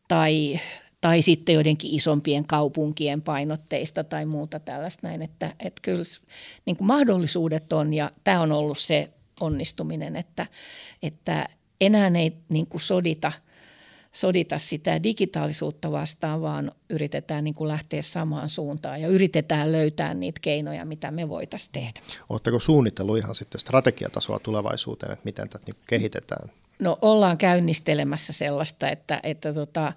tai 0.09 0.61
tai 1.01 1.22
sitten 1.22 1.55
joidenkin 1.55 1.94
isompien 1.94 2.46
kaupunkien 2.46 3.22
painotteista 3.22 4.05
tai 4.05 4.26
muuta 4.26 4.61
tällaista 4.61 5.07
näin, 5.09 5.22
että, 5.22 5.55
että 5.61 5.82
kyllä 5.82 6.03
niin 6.66 6.76
kuin 6.76 6.88
mahdollisuudet 6.88 7.72
on 7.72 7.94
ja 7.94 8.11
tämä 8.24 8.40
on 8.40 8.53
ollut 8.53 8.78
se 8.78 9.11
onnistuminen, 9.40 10.16
että, 10.16 10.46
että 11.03 11.49
enää 11.80 12.11
ei 12.14 12.32
niin 12.49 12.66
kuin 12.66 12.80
sodita, 12.80 13.32
sodita 14.12 14.59
sitä 14.59 15.03
digitaalisuutta 15.03 15.92
vastaan, 15.92 16.42
vaan 16.42 16.72
yritetään 16.90 17.44
niin 17.44 17.55
kuin 17.55 17.68
lähteä 17.68 18.03
samaan 18.03 18.51
suuntaan 18.51 19.01
ja 19.01 19.09
yritetään 19.09 19.72
löytää 19.72 20.14
niitä 20.14 20.40
keinoja, 20.42 20.84
mitä 20.84 21.11
me 21.11 21.28
voitaisiin 21.28 21.72
tehdä. 21.72 22.01
Oletteko 22.28 22.59
suunnitellut 22.59 23.18
ihan 23.18 23.34
sitten 23.34 23.61
strategiatasolla 23.61 24.40
tulevaisuuteen, 24.40 25.12
että 25.12 25.24
miten 25.24 25.49
tätä 25.49 25.64
niin 25.66 25.82
kehitetään? 25.86 26.51
No 26.78 26.99
ollaan 27.03 27.38
käynnistelemässä 27.38 28.32
sellaista, 28.32 28.88
että, 28.88 29.20
että 29.22 29.55
tota, 29.55 29.92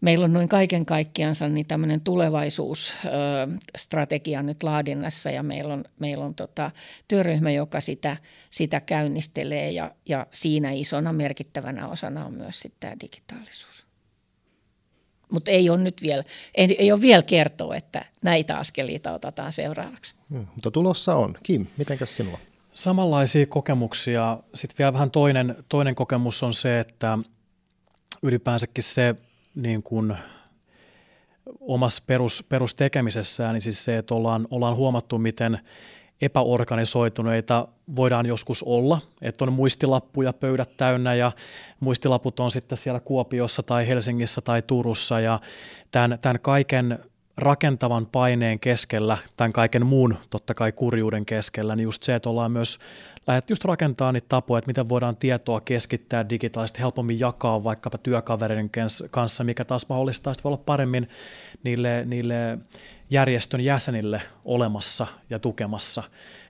Meillä 0.00 0.24
on 0.24 0.32
noin 0.32 0.48
kaiken 0.48 0.86
kaikkiansa 0.86 1.48
niin 1.48 1.66
tämmöinen 1.66 2.00
tulevaisuusstrategia 2.00 4.42
nyt 4.42 4.62
laadinnassa 4.62 5.30
ja 5.30 5.42
meillä 5.42 5.74
on, 5.74 5.84
meillä 5.98 6.24
on 6.24 6.34
tota, 6.34 6.70
työryhmä, 7.08 7.50
joka 7.50 7.80
sitä, 7.80 8.16
sitä 8.50 8.80
käynnistelee 8.80 9.70
ja, 9.70 9.94
ja 10.08 10.26
siinä 10.30 10.70
isona 10.70 11.12
merkittävänä 11.12 11.88
osana 11.88 12.24
on 12.24 12.34
myös 12.34 12.60
sitten 12.60 12.80
tämä 12.80 12.94
digitaalisuus. 13.00 13.86
Mutta 15.32 15.50
ei 15.50 15.70
ole 15.70 15.78
nyt 15.78 16.02
vielä, 16.02 16.24
ei, 16.54 16.76
ei 16.78 16.92
ole 16.92 17.00
vielä 17.00 17.22
kertoa, 17.22 17.76
että 17.76 18.04
näitä 18.22 18.58
askeliita 18.58 19.12
otetaan 19.12 19.52
seuraavaksi. 19.52 20.14
Hmm, 20.30 20.46
mutta 20.54 20.70
tulossa 20.70 21.14
on. 21.14 21.38
Kim, 21.42 21.66
mitenkäs 21.76 22.16
sinulla? 22.16 22.38
Samanlaisia 22.72 23.46
kokemuksia. 23.46 24.38
Sitten 24.54 24.78
vielä 24.78 24.92
vähän 24.92 25.10
toinen, 25.10 25.56
toinen 25.68 25.94
kokemus 25.94 26.42
on 26.42 26.54
se, 26.54 26.80
että 26.80 27.18
ylipäänsäkin 28.22 28.84
se 28.84 29.14
niin 29.56 29.82
kuin 29.82 30.16
omassa 31.60 32.02
perus, 32.06 32.44
perustekemisessään, 32.48 33.52
niin 33.54 33.62
siis 33.62 33.84
se, 33.84 33.98
että 33.98 34.14
ollaan, 34.14 34.46
ollaan 34.50 34.76
huomattu, 34.76 35.18
miten 35.18 35.58
epäorganisoituneita 36.20 37.68
voidaan 37.96 38.26
joskus 38.26 38.62
olla, 38.62 39.00
että 39.22 39.44
on 39.44 39.52
muistilappuja 39.52 40.32
pöydät 40.32 40.76
täynnä 40.76 41.14
ja 41.14 41.32
muistilaput 41.80 42.40
on 42.40 42.50
sitten 42.50 42.78
siellä 42.78 43.00
Kuopiossa 43.00 43.62
tai 43.62 43.88
Helsingissä 43.88 44.40
tai 44.40 44.62
Turussa 44.62 45.20
ja 45.20 45.40
tämän, 45.90 46.18
tämän 46.22 46.40
kaiken 46.40 46.98
rakentavan 47.38 48.06
paineen 48.06 48.60
keskellä, 48.60 49.18
tämän 49.36 49.52
kaiken 49.52 49.86
muun 49.86 50.18
totta 50.30 50.54
kai 50.54 50.72
kurjuuden 50.72 51.26
keskellä, 51.26 51.76
niin 51.76 51.84
just 51.84 52.02
se, 52.02 52.14
että 52.14 52.30
ollaan 52.30 52.52
myös 52.52 52.78
lähdetty 53.26 53.52
just 53.52 53.64
rakentaa 53.64 54.12
niitä 54.12 54.28
tapoja, 54.28 54.58
että 54.58 54.68
miten 54.68 54.88
voidaan 54.88 55.16
tietoa 55.16 55.60
keskittää 55.60 56.28
digitaalisesti, 56.28 56.80
helpommin 56.80 57.20
jakaa 57.20 57.64
vaikkapa 57.64 57.98
työkavereiden 57.98 58.70
kanssa, 59.10 59.44
mikä 59.44 59.64
taas 59.64 59.88
mahdollistaa 59.88 60.32
voi 60.44 60.48
olla 60.48 60.62
paremmin 60.66 61.08
niille, 61.64 62.04
niille 62.04 62.58
järjestön 63.10 63.60
jäsenille 63.60 64.22
olemassa 64.44 65.06
ja 65.30 65.38
tukemassa, 65.38 66.02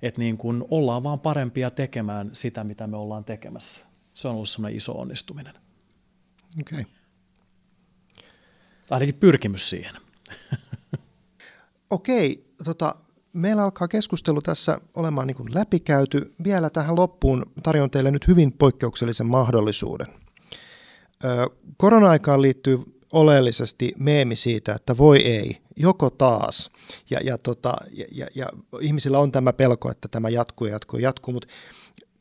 että 0.03 0.21
niin 0.21 0.39
kun 0.39 0.67
ollaan 0.71 1.03
vaan 1.03 1.21
parempia 1.21 1.71
tekemään 1.71 2.31
sitä, 2.33 2.65
mitä 2.65 2.87
me 2.87 2.97
ollaan 2.97 3.25
tekemässä. 3.25 3.85
Se 4.15 4.29
on 4.29 4.35
ollut 4.35 4.49
semmoinen 4.49 4.77
iso 4.77 4.93
onnistuminen. 4.93 5.55
Okei. 6.61 6.81
Okay. 6.81 6.93
ainakin 8.91 9.15
pyrkimys 9.15 9.71
siihen. 9.71 9.95
Okei, 11.91 12.47
tota, 12.65 12.95
meillä 13.33 13.63
alkaa 13.63 13.89
keskustelu 13.89 14.43
tässä 14.43 14.81
olemaan 14.95 15.27
niin 15.27 15.37
kuin 15.37 15.55
läpikäyty. 15.55 16.35
Vielä 16.45 16.71
tähän 16.71 16.97
loppuun 16.97 17.47
tarjon 17.63 17.91
teille 17.91 18.11
nyt 18.11 18.29
hyvin 18.29 18.53
poikkeuksellisen 18.53 19.27
mahdollisuuden. 19.27 20.07
korona-aikaan 21.77 22.43
liittyy 22.43 22.79
oleellisesti 23.13 23.93
meemi 23.99 24.37
siitä, 24.37 24.75
että 24.75 24.97
voi 24.97 25.19
ei, 25.19 25.59
joko 25.77 26.11
taas. 26.11 26.71
Ja, 27.11 27.21
ja, 27.25 27.39
tota, 27.39 27.77
ja, 27.93 28.05
ja, 28.13 28.27
ja 28.35 28.47
ihmisillä 28.81 29.19
on 29.19 29.33
tämä 29.33 29.53
pelko, 29.53 29.91
että 29.91 30.09
tämä 30.09 30.29
jatkuu 30.29 30.67
ja 30.67 30.73
jatkuu 30.73 30.99
ja 30.99 31.09
jatkuu, 31.09 31.35
mutta 31.35 31.49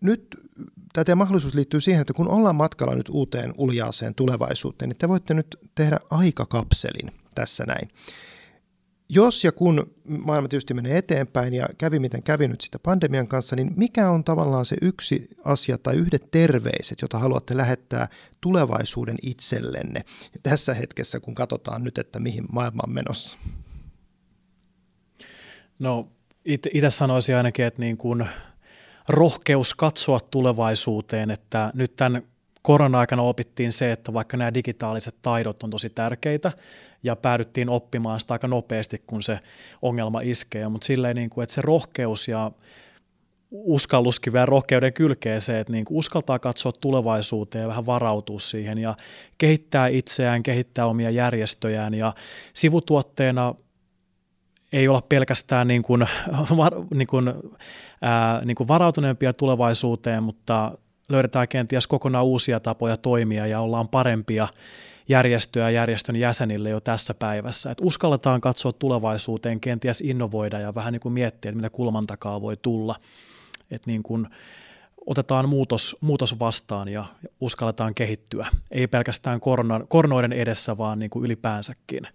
nyt 0.01 0.35
tämä 0.93 1.15
mahdollisuus 1.15 1.53
liittyy 1.53 1.81
siihen, 1.81 2.01
että 2.01 2.13
kun 2.13 2.29
ollaan 2.29 2.55
matkalla 2.55 2.95
nyt 2.95 3.09
uuteen 3.09 3.53
uljaaseen 3.57 4.15
tulevaisuuteen, 4.15 4.89
niin 4.89 4.97
te 4.97 5.09
voitte 5.09 5.33
nyt 5.33 5.57
tehdä 5.75 5.99
aikakapselin 6.09 7.11
tässä 7.35 7.65
näin 7.65 7.89
jos 9.09 9.43
ja 9.43 9.51
kun 9.51 9.93
maailma 10.07 10.47
tietysti 10.47 10.73
menee 10.73 10.97
eteenpäin 10.97 11.53
ja 11.53 11.67
kävi 11.77 11.99
miten 11.99 12.23
kävi 12.23 12.47
nyt 12.47 12.61
sitä 12.61 12.79
pandemian 12.79 13.27
kanssa, 13.27 13.55
niin 13.55 13.73
mikä 13.75 14.09
on 14.09 14.23
tavallaan 14.23 14.65
se 14.65 14.75
yksi 14.81 15.29
asia 15.43 15.77
tai 15.77 15.95
yhdet 15.95 16.31
terveiset, 16.31 17.01
jota 17.01 17.19
haluatte 17.19 17.57
lähettää 17.57 18.07
tulevaisuuden 18.41 19.17
itsellenne 19.21 20.01
tässä 20.43 20.73
hetkessä, 20.73 21.19
kun 21.19 21.35
katsotaan 21.35 21.83
nyt, 21.83 21.97
että 21.97 22.19
mihin 22.19 22.43
maailma 22.51 22.81
on 22.87 22.93
menossa? 22.93 23.37
No 25.79 26.11
itse 26.45 26.89
sanoisin 26.89 27.35
ainakin, 27.35 27.65
että 27.65 27.81
niin 27.81 27.97
kuin 27.97 28.25
rohkeus 29.07 29.73
katsoa 29.73 30.19
tulevaisuuteen, 30.19 31.31
että 31.31 31.71
nyt 31.73 31.95
tämän 31.95 32.21
korona-aikana 32.65 33.21
opittiin 33.21 33.71
se, 33.71 33.91
että 33.91 34.13
vaikka 34.13 34.37
nämä 34.37 34.53
digitaaliset 34.53 35.15
taidot 35.21 35.63
on 35.63 35.69
tosi 35.69 35.89
tärkeitä 35.89 36.51
ja 37.03 37.15
päädyttiin 37.15 37.69
oppimaan 37.69 38.19
sitä 38.19 38.33
aika 38.33 38.47
nopeasti, 38.47 39.03
kun 39.07 39.23
se 39.23 39.39
ongelma 39.81 40.21
iskee, 40.21 40.69
mutta 40.69 40.85
silleen, 40.85 41.15
niin 41.15 41.29
kuin, 41.29 41.43
että 41.43 41.55
se 41.55 41.61
rohkeus 41.61 42.27
ja 42.27 42.51
uskalluskin 43.51 44.33
vielä 44.33 44.45
rohkeuden 44.45 44.93
kylkee 44.93 45.39
se, 45.39 45.59
että 45.59 45.73
niin 45.73 45.85
uskaltaa 45.89 46.39
katsoa 46.39 46.71
tulevaisuuteen 46.71 47.61
ja 47.61 47.67
vähän 47.67 47.85
varautua 47.85 48.39
siihen 48.39 48.77
ja 48.77 48.95
kehittää 49.37 49.87
itseään, 49.87 50.43
kehittää 50.43 50.85
omia 50.85 51.09
järjestöjään 51.09 51.93
ja 51.93 52.13
sivutuotteena 52.53 53.55
ei 54.73 54.87
olla 54.87 55.01
pelkästään 55.01 55.67
niin 55.73 55.83
kuin, 55.83 56.05
niin 56.93 57.07
kuin, 57.07 57.33
ää, 58.01 58.45
niin 58.45 58.55
kuin 58.55 58.67
varautuneempia 58.67 59.33
tulevaisuuteen, 59.33 60.23
mutta 60.23 60.77
löydetään 61.09 61.47
kenties 61.47 61.87
kokonaan 61.87 62.25
uusia 62.25 62.59
tapoja 62.59 62.97
toimia 62.97 63.47
ja 63.47 63.59
ollaan 63.59 63.87
parempia 63.87 64.47
järjestöjä 65.07 65.65
ja 65.65 65.69
järjestön 65.69 66.15
jäsenille 66.15 66.69
jo 66.69 66.79
tässä 66.79 67.13
päivässä. 67.13 67.71
Et 67.71 67.77
uskalletaan 67.81 68.41
katsoa 68.41 68.73
tulevaisuuteen, 68.73 69.59
kenties 69.59 70.01
innovoida 70.01 70.59
ja 70.59 70.75
vähän 70.75 70.93
niin 70.93 71.01
kuin 71.01 71.13
miettiä, 71.13 71.49
että 71.49 71.55
mitä 71.55 71.69
kulman 71.69 72.07
takaa 72.07 72.41
voi 72.41 72.57
tulla. 72.57 72.95
Et 73.71 73.85
niin 73.85 74.03
kuin 74.03 74.27
otetaan 75.05 75.49
muutos, 75.49 75.97
muutos 76.01 76.39
vastaan 76.39 76.87
ja 76.87 77.05
uskalletaan 77.41 77.95
kehittyä. 77.95 78.47
Ei 78.71 78.87
pelkästään 78.87 79.39
koronan, 79.39 79.87
koronoiden 79.87 80.33
edessä, 80.33 80.77
vaan 80.77 80.99
niin 80.99 81.09
kuin 81.09 81.25
ylipäänsäkin. 81.25 82.07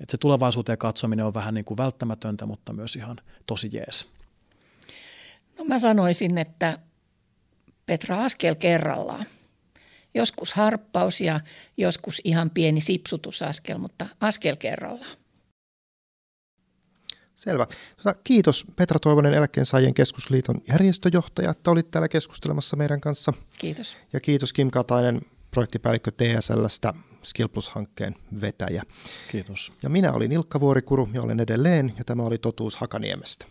Et 0.00 0.10
se 0.10 0.18
tulevaisuuteen 0.18 0.78
katsominen 0.78 1.24
on 1.24 1.34
vähän 1.34 1.54
niin 1.54 1.64
kuin 1.64 1.78
välttämätöntä, 1.78 2.46
mutta 2.46 2.72
myös 2.72 2.96
ihan 2.96 3.16
tosi 3.46 3.70
jees. 3.72 4.08
No 5.58 5.64
mä 5.64 5.78
sanoisin, 5.78 6.38
että 6.38 6.78
Petra 7.92 8.24
askel 8.24 8.54
kerrallaan. 8.54 9.26
Joskus 10.14 10.52
harppaus 10.52 11.20
ja 11.20 11.40
joskus 11.76 12.20
ihan 12.24 12.50
pieni 12.50 12.80
sipsutusaskel, 12.80 13.78
mutta 13.78 14.06
askel 14.20 14.56
kerrallaan. 14.56 15.16
Selvä. 17.34 17.66
Tota, 17.96 18.14
kiitos 18.24 18.64
Petra 18.76 18.98
Toivonen 18.98 19.34
eläkkeensaajien 19.34 19.94
keskusliiton 19.94 20.62
järjestöjohtaja, 20.68 21.50
että 21.50 21.70
olit 21.70 21.90
täällä 21.90 22.08
keskustelemassa 22.08 22.76
meidän 22.76 23.00
kanssa. 23.00 23.32
Kiitos. 23.58 23.96
Ja 24.12 24.20
kiitos 24.20 24.52
Kim 24.52 24.70
Katainen, 24.70 25.20
projektipäällikkö 25.50 26.10
TSLstä, 26.10 26.94
Skill 27.22 27.48
Plus-hankkeen 27.48 28.14
vetäjä. 28.40 28.82
Kiitos. 29.30 29.72
Ja 29.82 29.88
minä 29.88 30.12
olin 30.12 30.32
Ilkka 30.32 30.60
Vuorikuru 30.60 31.08
ja 31.12 31.22
olen 31.22 31.40
edelleen, 31.40 31.94
ja 31.98 32.04
tämä 32.04 32.22
oli 32.22 32.38
Totuus 32.38 32.76
Hakaniemestä. 32.76 33.46